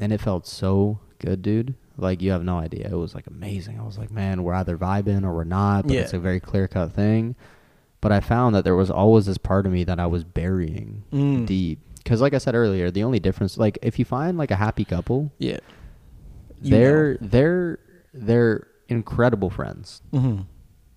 and 0.00 0.12
it 0.12 0.20
felt 0.20 0.46
so 0.46 0.98
good, 1.18 1.42
dude. 1.42 1.74
Like 1.96 2.20
you 2.22 2.32
have 2.32 2.42
no 2.44 2.58
idea. 2.58 2.88
It 2.90 2.96
was 2.96 3.14
like 3.14 3.26
amazing. 3.26 3.78
I 3.78 3.84
was 3.84 3.96
like, 3.98 4.10
man, 4.10 4.42
we're 4.42 4.54
either 4.54 4.76
vibing 4.76 5.24
or 5.24 5.32
we're 5.34 5.44
not, 5.44 5.86
but 5.86 5.92
Yeah. 5.94 6.00
it's 6.02 6.12
a 6.12 6.18
very 6.18 6.40
clear 6.40 6.66
cut 6.66 6.92
thing. 6.92 7.36
But 8.00 8.10
I 8.12 8.20
found 8.20 8.54
that 8.54 8.64
there 8.64 8.74
was 8.76 8.90
always 8.90 9.26
this 9.26 9.38
part 9.38 9.64
of 9.66 9.72
me 9.72 9.84
that 9.84 9.98
I 10.00 10.06
was 10.06 10.24
burying 10.24 11.04
Mm. 11.12 11.46
deep. 11.46 11.78
Because, 11.98 12.20
like 12.20 12.34
I 12.34 12.38
said 12.38 12.54
earlier, 12.54 12.90
the 12.90 13.02
only 13.04 13.18
difference, 13.18 13.56
like, 13.56 13.78
if 13.80 13.98
you 13.98 14.04
find 14.04 14.36
like 14.36 14.50
a 14.50 14.56
happy 14.56 14.84
couple, 14.84 15.32
Yeah. 15.38 15.58
You 16.60 16.70
they're 16.70 17.16
they're 17.20 17.78
they're 18.12 18.66
incredible 18.88 19.50
friends. 19.50 20.02
Mm-hmm. 20.12 20.42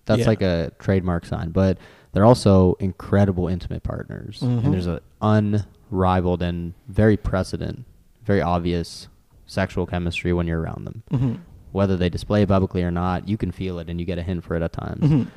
That's 0.06 0.20
Yeah. 0.20 0.26
like 0.26 0.42
a 0.42 0.72
trademark 0.78 1.24
sign, 1.26 1.50
but 1.50 1.78
they're 2.12 2.24
also 2.24 2.74
incredible 2.80 3.48
intimate 3.48 3.82
partners. 3.82 4.40
Mhm. 4.42 4.64
And 4.64 4.72
there's 4.74 4.86
an 4.86 5.00
unrivaled 5.20 6.42
and 6.42 6.74
very 6.88 7.16
precedent, 7.16 7.84
very 8.24 8.40
obvious 8.42 9.08
sexual 9.48 9.84
chemistry 9.86 10.32
when 10.32 10.46
you're 10.46 10.60
around 10.60 10.84
them. 10.86 11.02
Mm-hmm. 11.10 11.34
Whether 11.72 11.96
they 11.96 12.08
display 12.08 12.42
it 12.42 12.48
publicly 12.48 12.82
or 12.84 12.90
not, 12.92 13.28
you 13.28 13.36
can 13.36 13.50
feel 13.50 13.80
it 13.80 13.90
and 13.90 13.98
you 13.98 14.06
get 14.06 14.18
a 14.18 14.22
hint 14.22 14.44
for 14.44 14.54
it 14.54 14.62
at 14.62 14.72
times. 14.72 15.02
Mm-hmm. 15.02 15.28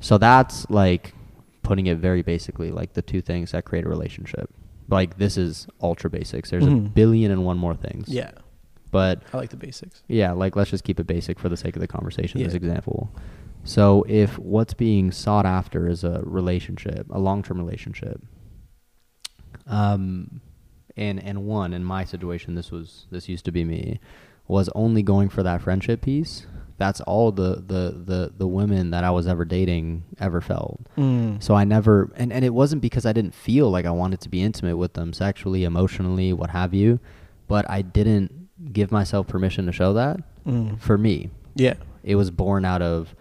So 0.00 0.18
that's 0.18 0.68
like 0.68 1.14
putting 1.62 1.86
it 1.86 1.96
very 1.98 2.22
basically, 2.22 2.70
like 2.70 2.92
the 2.92 3.02
two 3.02 3.22
things 3.22 3.52
that 3.52 3.64
create 3.64 3.86
a 3.86 3.88
relationship. 3.88 4.50
Like 4.88 5.16
this 5.16 5.38
is 5.38 5.66
ultra 5.80 6.10
basics. 6.10 6.50
There's 6.50 6.66
a 6.66 6.70
Mhm. 6.70 6.92
billion 6.92 7.30
and 7.30 7.44
one 7.44 7.56
more 7.56 7.74
things. 7.74 8.08
Yeah. 8.08 8.32
But 8.90 9.22
I 9.32 9.38
like 9.38 9.48
the 9.50 9.56
basics. 9.56 10.02
yeah, 10.06 10.32
like 10.32 10.54
let's 10.54 10.68
just 10.70 10.84
keep 10.84 11.00
it 11.00 11.06
basic 11.06 11.38
for 11.38 11.48
the 11.48 11.56
sake 11.56 11.76
of 11.76 11.80
the 11.80 11.86
conversation. 11.88 12.42
This 12.42 12.52
example. 12.52 13.10
So 13.64 14.04
if 14.08 14.38
what's 14.38 14.74
being 14.74 15.10
sought 15.12 15.46
after 15.46 15.88
is 15.88 16.04
a 16.04 16.20
relationship, 16.24 17.06
a 17.10 17.18
long-term 17.18 17.56
relationship, 17.58 18.20
um, 19.66 20.40
and 20.96 21.22
and 21.22 21.44
one 21.46 21.72
in 21.72 21.84
my 21.84 22.04
situation, 22.04 22.54
this 22.54 22.70
was 22.70 23.06
this 23.10 23.28
used 23.28 23.44
to 23.46 23.52
be 23.52 23.64
me, 23.64 24.00
was 24.48 24.68
only 24.74 25.02
going 25.02 25.28
for 25.28 25.42
that 25.42 25.62
friendship 25.62 26.02
piece. 26.02 26.46
That's 26.78 27.00
all 27.02 27.30
the 27.32 27.56
the 27.56 28.02
the 28.04 28.32
the 28.36 28.46
women 28.48 28.90
that 28.90 29.04
I 29.04 29.10
was 29.10 29.26
ever 29.26 29.44
dating 29.44 30.04
ever 30.18 30.40
felt. 30.40 30.80
Mm. 30.98 31.42
So 31.42 31.54
I 31.54 31.64
never, 31.64 32.10
and, 32.16 32.32
and 32.32 32.44
it 32.44 32.52
wasn't 32.54 32.82
because 32.82 33.06
I 33.06 33.12
didn't 33.12 33.34
feel 33.34 33.70
like 33.70 33.84
I 33.86 33.90
wanted 33.92 34.20
to 34.22 34.28
be 34.28 34.42
intimate 34.42 34.76
with 34.76 34.94
them 34.94 35.12
sexually, 35.12 35.62
emotionally, 35.64 36.32
what 36.32 36.50
have 36.50 36.74
you, 36.74 36.98
but 37.46 37.68
I 37.70 37.82
didn't 37.82 38.48
give 38.72 38.90
myself 38.90 39.26
permission 39.28 39.66
to 39.66 39.72
show 39.72 39.92
that 39.94 40.20
Mm. 40.46 40.80
for 40.80 40.98
me. 40.98 41.30
Yeah. 41.54 41.74
It 42.02 42.16
was 42.16 42.32
born 42.32 42.64
out 42.64 42.82
of, 42.82 43.14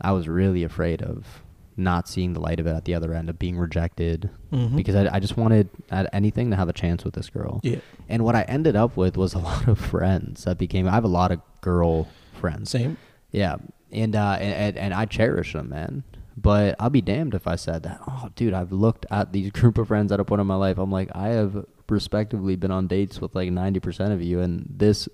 I 0.00 0.10
was 0.10 0.26
really 0.26 0.64
afraid 0.64 1.00
of 1.00 1.44
not 1.76 2.08
seeing 2.08 2.32
the 2.32 2.40
light 2.40 2.58
of 2.60 2.66
it 2.66 2.70
at 2.74 2.84
the 2.86 2.94
other 2.94 3.12
end, 3.14 3.28
of 3.28 3.38
being 3.38 3.58
rejected, 3.58 4.30
Mhm. 4.52 4.76
because 4.76 4.94
I, 4.94 5.16
I 5.16 5.20
just 5.20 5.36
wanted 5.36 5.68
at 5.90 6.08
anything 6.12 6.50
to 6.50 6.56
have 6.56 6.68
a 6.68 6.72
chance 6.72 7.04
with 7.04 7.14
this 7.14 7.28
girl. 7.28 7.60
Yeah. 7.62 7.78
And 8.08 8.24
what 8.24 8.34
I 8.34 8.42
ended 8.42 8.76
up 8.76 8.96
with 8.96 9.16
was 9.16 9.34
a 9.34 9.38
lot 9.50 9.68
of 9.68 9.78
friends 9.78 10.44
that 10.44 10.56
became, 10.58 10.88
I 10.88 10.92
have 10.92 11.04
a 11.04 11.08
lot 11.08 11.32
of 11.32 11.40
girl 11.60 12.08
friends. 12.32 12.70
Same. 12.70 12.96
Yeah, 13.30 13.56
and 13.92 14.16
uh, 14.16 14.38
and, 14.40 14.76
and 14.76 14.94
I 14.94 15.04
cherish 15.04 15.52
them, 15.52 15.68
man. 15.70 16.02
But 16.38 16.76
I'll 16.78 16.90
be 16.90 17.00
damned 17.00 17.34
if 17.34 17.46
I 17.46 17.56
said 17.56 17.82
that. 17.84 17.98
Oh, 18.06 18.28
dude, 18.36 18.52
I've 18.54 18.70
looked 18.72 19.06
at 19.10 19.32
these 19.32 19.50
group 19.58 19.78
of 19.78 19.88
friends 19.88 20.12
at 20.12 20.20
a 20.20 20.24
point 20.24 20.40
in 20.40 20.46
my 20.46 20.54
life. 20.56 20.76
I'm 20.78 20.90
like, 20.92 21.10
I 21.14 21.28
have 21.28 21.64
respectively 21.88 22.56
been 22.56 22.70
on 22.70 22.86
dates 22.88 23.20
with 23.20 23.34
like 23.34 23.48
90% 23.50 24.12
of 24.12 24.22
you, 24.22 24.40
and 24.40 24.66
this 24.68 25.08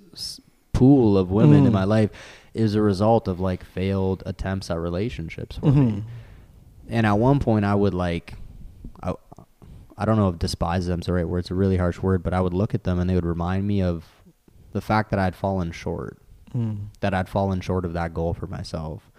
pool 0.73 1.17
of 1.19 1.31
women 1.31 1.65
in 1.65 1.71
Mm. 1.71 1.75
my 1.75 1.85
life 1.85 2.11
is 2.55 2.75
a 2.75 2.83
result 2.83 3.29
of 3.29 3.39
like 3.41 3.63
failed 3.65 4.23
attempts 4.27 4.71
at 4.71 4.79
relationships 4.79 5.57
for 5.59 5.67
Mhm. 5.67 5.77
me. 5.97 6.05
And 6.89 7.07
at 7.07 7.19
one 7.19 7.39
point, 7.41 7.65
I 7.65 7.75
would 7.75 7.95
like, 7.95 8.35
I, 9.03 9.15
I 9.97 10.05
don't 10.05 10.17
know 10.17 10.29
if 10.29 10.39
despise 10.39 10.87
them's 10.87 11.07
the 11.07 11.13
right 11.13 11.29
word. 11.29 11.41
It's 11.41 11.51
a 11.51 11.55
really 11.55 11.77
harsh 11.77 11.99
word, 12.01 12.23
but 12.23 12.35
I 12.35 12.41
would 12.41 12.55
look 12.55 12.75
at 12.75 12.85
them 12.85 12.99
and 12.99 13.09
they 13.09 13.15
would 13.15 13.25
remind 13.27 13.67
me 13.67 13.83
of 13.83 14.05
the 14.73 14.81
fact 14.81 15.11
that 15.11 15.19
I'd 15.19 15.37
fallen 15.37 15.73
short 15.73 16.19
Mm. 16.55 16.89
that 17.01 17.15
I'd 17.15 17.31
fallen 17.31 17.63
short 17.63 17.87
of 17.87 17.95
that 17.95 18.13
goal 18.13 18.35
for 18.35 18.47
myself. 18.47 19.11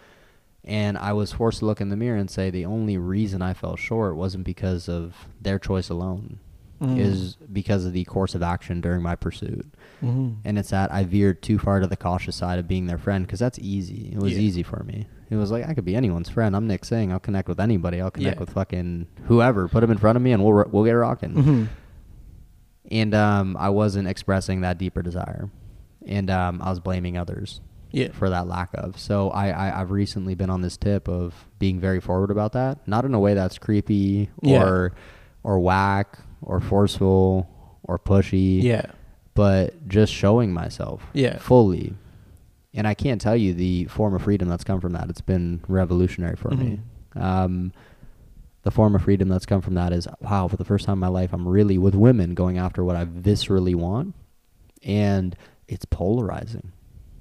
And 0.63 0.99
I 0.99 1.13
was 1.13 1.33
forced 1.33 1.59
to 1.59 1.65
look 1.65 1.81
in 1.81 1.89
the 1.89 1.97
mirror 1.97 2.15
and 2.15 2.29
say 2.29 2.51
the 2.51 2.65
only 2.65 2.95
reason 2.95 3.41
I 3.41 3.55
fell 3.55 3.75
short 3.75 4.15
wasn't 4.15 4.43
because 4.43 4.87
of 4.87 5.15
their 5.41 5.57
choice 5.57 5.89
alone. 5.89 6.37
Mm. 6.79 6.99
Is 6.99 7.35
because 7.51 7.85
of 7.85 7.93
the 7.93 8.03
course 8.03 8.35
of 8.35 8.43
action 8.43 8.81
during 8.81 9.01
my 9.01 9.15
pursuit. 9.15 9.65
Mhm. 10.01 10.35
And 10.45 10.57
it's 10.59 10.69
that 10.71 10.91
I 10.91 11.03
veered 11.03 11.41
too 11.41 11.59
far 11.59 11.79
to 11.79 11.87
the 11.87 11.95
cautious 11.97 12.35
side 12.35 12.59
of 12.59 12.67
being 12.67 12.87
their 12.87 12.97
friend 12.97 13.25
because 13.25 13.39
that's 13.39 13.59
easy. 13.59 14.11
It 14.13 14.19
was 14.19 14.33
Yeah. 14.33 14.39
easy 14.39 14.63
for 14.63 14.83
me. 14.83 15.07
It 15.29 15.35
was 15.35 15.51
like 15.51 15.67
I 15.67 15.73
could 15.73 15.85
be 15.85 15.95
anyone's 15.95 16.29
friend. 16.29 16.55
I'm 16.55 16.67
Nick 16.67 16.81
Saang. 16.83 17.11
I'll 17.11 17.19
connect 17.19 17.47
with 17.47 17.59
anybody. 17.59 18.01
I'll 18.01 18.11
connect 18.11 18.35
Yeah. 18.35 18.39
with 18.39 18.49
fucking 18.51 19.07
whoever. 19.25 19.67
Put 19.67 19.81
them 19.81 19.91
in 19.91 19.97
front 19.97 20.15
of 20.15 20.21
me 20.21 20.31
and 20.31 20.43
we'll 20.43 20.65
we'll 20.71 20.83
get 20.85 20.91
rocking. 20.93 21.33
Mhm. 21.33 21.67
and 22.91 23.15
um, 23.15 23.55
I 23.59 23.69
wasn't 23.69 24.07
expressing 24.07 24.61
that 24.61 24.77
deeper 24.77 25.01
desire, 25.01 25.49
and 26.05 26.29
um, 26.29 26.61
I 26.61 26.69
was 26.69 26.79
blaming 26.81 27.17
others 27.17 27.61
Yeah. 27.91 28.09
for 28.11 28.29
that 28.29 28.45
lack 28.47 28.69
of. 28.73 28.99
So 28.99 29.29
I, 29.29 29.49
I 29.49 29.79
I've 29.81 29.89
recently 29.91 30.35
been 30.35 30.49
on 30.49 30.61
this 30.61 30.75
tip 30.77 31.07
of 31.07 31.47
being 31.59 31.79
very 31.79 32.01
forward 32.01 32.29
about 32.29 32.51
that, 32.53 32.85
not 32.87 33.05
in 33.05 33.13
a 33.13 33.19
way 33.19 33.33
that's 33.33 33.57
creepy 33.57 34.29
Yeah. 34.41 34.63
or 34.63 34.93
or 35.43 35.59
whack 35.59 36.19
or 36.41 36.59
forceful 36.59 37.47
or 37.83 37.97
pushy, 37.97 38.61
Yeah. 38.61 38.85
But 39.33 39.87
just 39.87 40.13
showing 40.13 40.53
myself 40.53 41.03
Yeah. 41.13 41.37
fully. 41.37 41.93
And 42.73 42.87
I 42.87 42.93
can't 42.93 43.21
tell 43.21 43.35
you 43.35 43.53
the 43.53 43.85
form 43.85 44.13
of 44.15 44.23
freedom 44.23 44.47
that's 44.49 44.63
come 44.63 44.79
from 44.81 44.93
that. 44.93 45.09
It's 45.09 45.21
been 45.21 45.61
revolutionary 45.67 46.35
for 46.35 46.49
me. 46.51 46.79
Mm-hmm. 47.15 47.21
Um, 47.23 47.73
the 48.63 48.71
form 48.71 48.95
of 48.95 49.03
freedom 49.03 49.27
that's 49.27 49.45
come 49.45 49.61
from 49.61 49.75
that 49.75 49.91
is 49.93 50.07
wow, 50.21 50.47
for 50.47 50.57
the 50.57 50.65
first 50.65 50.85
time 50.85 50.93
in 50.93 50.99
my 50.99 51.07
life, 51.07 51.33
I'm 51.33 51.47
really 51.47 51.77
with 51.77 51.93
women 51.95 52.33
going 52.33 52.57
after 52.57 52.83
what 52.83 52.95
I 52.95 53.05
viscerally 53.05 53.75
want. 53.75 54.15
And 54.83 55.35
it's 55.67 55.85
polarizing. 55.85 56.71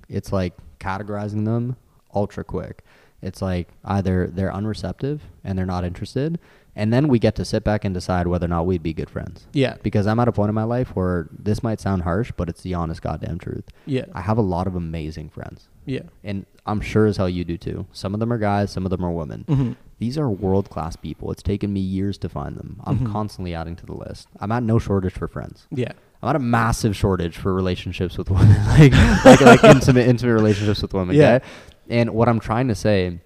It's 0.09 0.33
like 0.33 0.55
categorizing 0.81 1.45
them 1.45 1.77
ultra 2.15 2.45
quick. 2.45 2.83
It's 3.21 3.41
like 3.43 3.69
either 3.85 4.27
they're 4.27 4.53
unreceptive 4.53 5.21
and 5.45 5.57
they're 5.59 5.67
not 5.67 5.85
interested, 5.85 6.39
and 6.75 6.93
then 6.93 7.09
we 7.09 7.19
get 7.19 7.35
to 7.37 7.45
sit 7.45 7.65
back 7.65 7.85
and 7.85 7.93
decide 7.95 8.27
whether 8.27 8.47
or 8.47 8.49
not 8.49 8.67
we'd 8.67 8.83
be 8.83 8.93
good 8.95 9.11
friends. 9.11 9.47
Yeah. 9.53 9.77
Because 9.83 10.07
I'm 10.07 10.19
at 10.21 10.29
a 10.29 10.33
point 10.33 10.49
in 10.49 10.55
my 10.55 10.65
life 10.65 10.97
where 10.97 11.29
this 11.31 11.63
might 11.63 11.81
sound 11.81 12.03
harsh, 12.03 12.33
but 12.37 12.49
it's 12.49 12.63
the 12.63 12.75
honest 12.75 13.03
goddamn 13.03 13.39
truth. 13.39 13.65
Yeah. 13.87 14.07
I 14.15 14.23
have 14.23 14.39
a 14.39 14.43
lot 14.43 14.67
of 14.67 14.75
amazing 14.75 15.29
friends. 15.31 15.69
Yeah. 15.85 16.03
And 16.25 16.47
I'm 16.65 16.81
sure 16.81 17.07
as 17.07 17.17
hell 17.19 17.29
you 17.29 17.45
do 17.45 17.59
too. 17.59 17.87
Some 17.93 18.15
of 18.15 18.21
them 18.21 18.33
are 18.33 18.39
guys, 18.39 18.71
some 18.71 18.85
of 18.87 18.91
them 18.91 19.05
are 19.05 19.11
women. 19.11 19.45
Mhm. 19.49 19.77
These 19.99 20.17
are 20.17 20.31
world 20.31 20.71
class 20.71 20.97
people. 20.97 21.31
It's 21.31 21.43
taken 21.43 21.73
me 21.73 21.81
years 21.81 22.17
to 22.19 22.29
find 22.29 22.57
them. 22.57 22.81
I'm 22.85 23.01
Mhm. 23.01 23.13
constantly 23.13 23.55
adding 23.55 23.77
to 23.77 23.87
the 23.87 23.95
list. 23.95 24.29
I'm 24.41 24.51
at 24.53 24.63
no 24.63 24.79
shortage 24.79 25.13
for 25.13 25.29
friends. 25.29 25.67
Yeah. 25.71 25.93
I'm 26.23 26.29
at 26.31 26.37
a 26.37 26.39
massive 26.39 26.95
shortage 26.97 27.37
for 27.37 27.53
relationships 27.53 28.17
with 28.17 28.31
women, 28.31 28.57
like 28.69 28.93
like 29.25 29.41
like 29.41 29.65
intimate 29.65 30.07
intimate 30.09 30.35
relationships 30.35 30.81
with 30.83 30.95
women. 30.95 31.17
Yeah. 31.17 31.35
Okay? 31.37 31.45
And 31.91 32.11
what 32.11 32.29
I'm 32.29 32.39
trying 32.41 32.69
to 32.69 32.75
say 32.77 33.21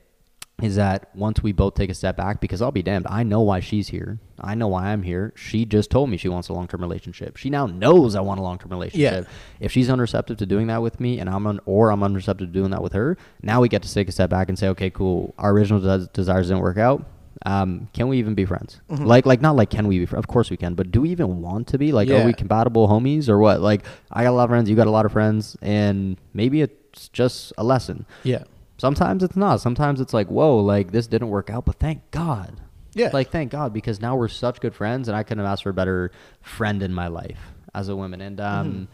is 0.62 0.76
that 0.76 1.14
once 1.14 1.42
we 1.42 1.52
both 1.52 1.74
take 1.74 1.90
a 1.90 1.94
step 1.94 2.16
back, 2.16 2.40
because 2.40 2.62
I'll 2.62 2.72
be 2.72 2.82
damned, 2.82 3.06
I 3.10 3.22
know 3.24 3.42
why 3.42 3.60
she's 3.60 3.88
here. 3.88 4.18
I 4.40 4.54
know 4.54 4.68
why 4.68 4.86
I'm 4.86 5.02
here. 5.02 5.34
She 5.36 5.66
just 5.66 5.90
told 5.90 6.08
me 6.08 6.16
she 6.16 6.30
wants 6.30 6.48
a 6.48 6.54
long 6.54 6.66
term 6.66 6.80
relationship. 6.80 7.36
She 7.36 7.50
now 7.50 7.66
knows 7.66 8.14
I 8.16 8.20
want 8.22 8.40
a 8.40 8.42
long 8.42 8.58
term 8.58 8.70
relationship. 8.70 9.26
If 9.60 9.70
she's 9.72 9.88
unreceptive 9.88 10.38
to 10.38 10.46
doing 10.46 10.68
that 10.68 10.80
with 10.80 10.98
me, 10.98 11.18
and 11.20 11.28
I'm 11.28 11.46
un- 11.46 11.60
or 11.66 11.90
I'm 11.90 12.00
unreceptive 12.00 12.38
to 12.38 12.46
doing 12.46 12.70
that 12.70 12.82
with 12.82 12.94
her, 12.94 13.18
now 13.42 13.60
we 13.60 13.68
get 13.68 13.82
to 13.82 13.92
take 13.92 14.08
a 14.08 14.12
step 14.12 14.30
back 14.30 14.48
and 14.48 14.58
say, 14.58 14.68
okay, 14.68 14.88
cool. 14.88 15.34
Our 15.38 15.52
original 15.52 15.80
des- 15.80 16.06
desires 16.14 16.48
didn't 16.48 16.62
work 16.62 16.78
out. 16.78 17.04
Um, 17.44 17.88
can 17.92 18.08
we 18.08 18.18
even 18.18 18.34
be 18.34 18.46
friends? 18.46 18.80
Mhm. 18.90 19.04
Like, 19.04 19.26
like 19.26 19.42
not 19.42 19.56
like 19.56 19.68
can 19.68 19.86
we 19.88 19.98
be? 19.98 20.06
Fr- 20.06 20.16
of 20.16 20.26
course 20.26 20.48
we 20.50 20.56
can, 20.56 20.72
but 20.74 20.90
do 20.90 21.02
we 21.02 21.10
even 21.10 21.42
want 21.42 21.66
to 21.68 21.78
be? 21.78 21.92
Like, 21.92 22.08
Yeah. 22.08 22.22
are 22.22 22.26
we 22.26 22.32
compatible 22.32 22.88
homies 22.88 23.28
or 23.28 23.38
what? 23.38 23.60
Like, 23.60 23.84
I 24.10 24.22
got 24.24 24.30
a 24.30 24.32
lot 24.32 24.44
of 24.44 24.50
friends, 24.50 24.70
you 24.70 24.74
got 24.74 24.86
a 24.86 24.90
lot 24.90 25.04
of 25.04 25.12
friends, 25.12 25.54
and 25.60 26.16
maybe 26.32 26.62
it's 26.62 27.08
just 27.10 27.52
a 27.58 27.62
lesson. 27.62 28.06
Yeah. 28.24 28.44
Sometimes 28.78 29.22
it's 29.22 29.36
not. 29.36 29.60
Sometimes 29.60 30.00
it's 30.00 30.12
like, 30.14 30.28
whoa, 30.28 30.58
like 30.58 30.92
this 30.92 31.06
didn't 31.06 31.28
work 31.30 31.48
out, 31.50 31.64
but 31.64 31.76
thank 31.76 32.10
God. 32.10 32.60
Yeah. 32.92 33.10
Like, 33.12 33.30
thank 33.30 33.50
God, 33.52 33.72
because 33.74 34.00
now 34.00 34.16
we're 34.16 34.28
such 34.28 34.60
good 34.60 34.74
friends, 34.74 35.08
and 35.08 35.16
I 35.16 35.22
couldn't 35.22 35.44
have 35.44 35.52
asked 35.52 35.64
for 35.64 35.70
a 35.70 35.74
better 35.74 36.10
friend 36.40 36.82
in 36.82 36.94
my 36.94 37.08
life 37.08 37.38
as 37.74 37.88
a 37.90 37.96
woman. 37.96 38.20
And 38.22 38.40
um, 38.40 38.72
Mhm. 38.72 38.86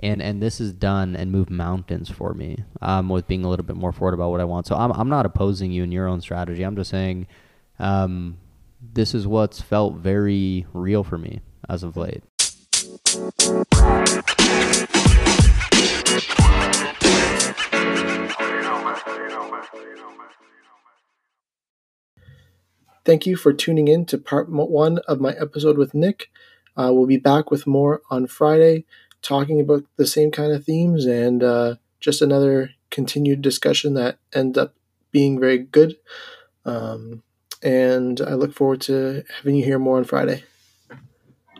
and 0.00 0.22
and 0.22 0.40
this 0.42 0.58
has 0.58 0.72
done 0.72 1.16
and 1.16 1.32
moved 1.32 1.50
mountains 1.50 2.08
for 2.08 2.34
me. 2.34 2.62
Um, 2.80 3.08
with 3.08 3.26
being 3.26 3.44
a 3.44 3.48
little 3.48 3.66
bit 3.66 3.74
more 3.76 3.90
forward 3.92 4.14
about 4.14 4.30
what 4.30 4.40
I 4.40 4.44
want. 4.44 4.66
So 4.66 4.76
I'm 4.76 4.92
I'm 4.92 5.08
not 5.08 5.26
opposing 5.26 5.72
you 5.72 5.82
in 5.82 5.90
your 5.90 6.06
own 6.06 6.20
strategy. 6.20 6.62
I'm 6.62 6.76
just 6.76 6.90
saying, 6.90 7.26
um, 7.80 8.36
this 8.80 9.12
is 9.12 9.26
what's 9.26 9.60
felt 9.60 9.94
very 9.96 10.66
real 10.72 11.02
for 11.02 11.18
me 11.18 11.40
as 11.68 11.82
of 11.82 11.96
late. 11.96 12.22
Thank 23.08 23.24
you 23.24 23.36
for 23.36 23.54
tuning 23.54 23.88
in 23.88 24.04
to 24.04 24.18
part 24.18 24.50
one 24.50 24.98
of 25.08 25.18
my 25.18 25.32
episode 25.40 25.78
with 25.78 25.94
Nick. 25.94 26.28
Uh, 26.76 26.90
we'll 26.92 27.06
be 27.06 27.16
back 27.16 27.50
with 27.50 27.66
more 27.66 28.02
on 28.10 28.26
Friday, 28.26 28.84
talking 29.22 29.62
about 29.62 29.84
the 29.96 30.06
same 30.06 30.30
kind 30.30 30.52
of 30.52 30.66
themes 30.66 31.06
and 31.06 31.42
uh, 31.42 31.76
just 32.00 32.20
another 32.20 32.72
continued 32.90 33.40
discussion 33.40 33.94
that 33.94 34.18
ends 34.34 34.58
up 34.58 34.74
being 35.10 35.40
very 35.40 35.56
good. 35.56 35.96
Um, 36.66 37.22
and 37.62 38.20
I 38.20 38.34
look 38.34 38.52
forward 38.52 38.82
to 38.82 39.24
having 39.38 39.54
you 39.56 39.64
here 39.64 39.78
more 39.78 39.96
on 39.96 40.04
Friday. 40.04 40.44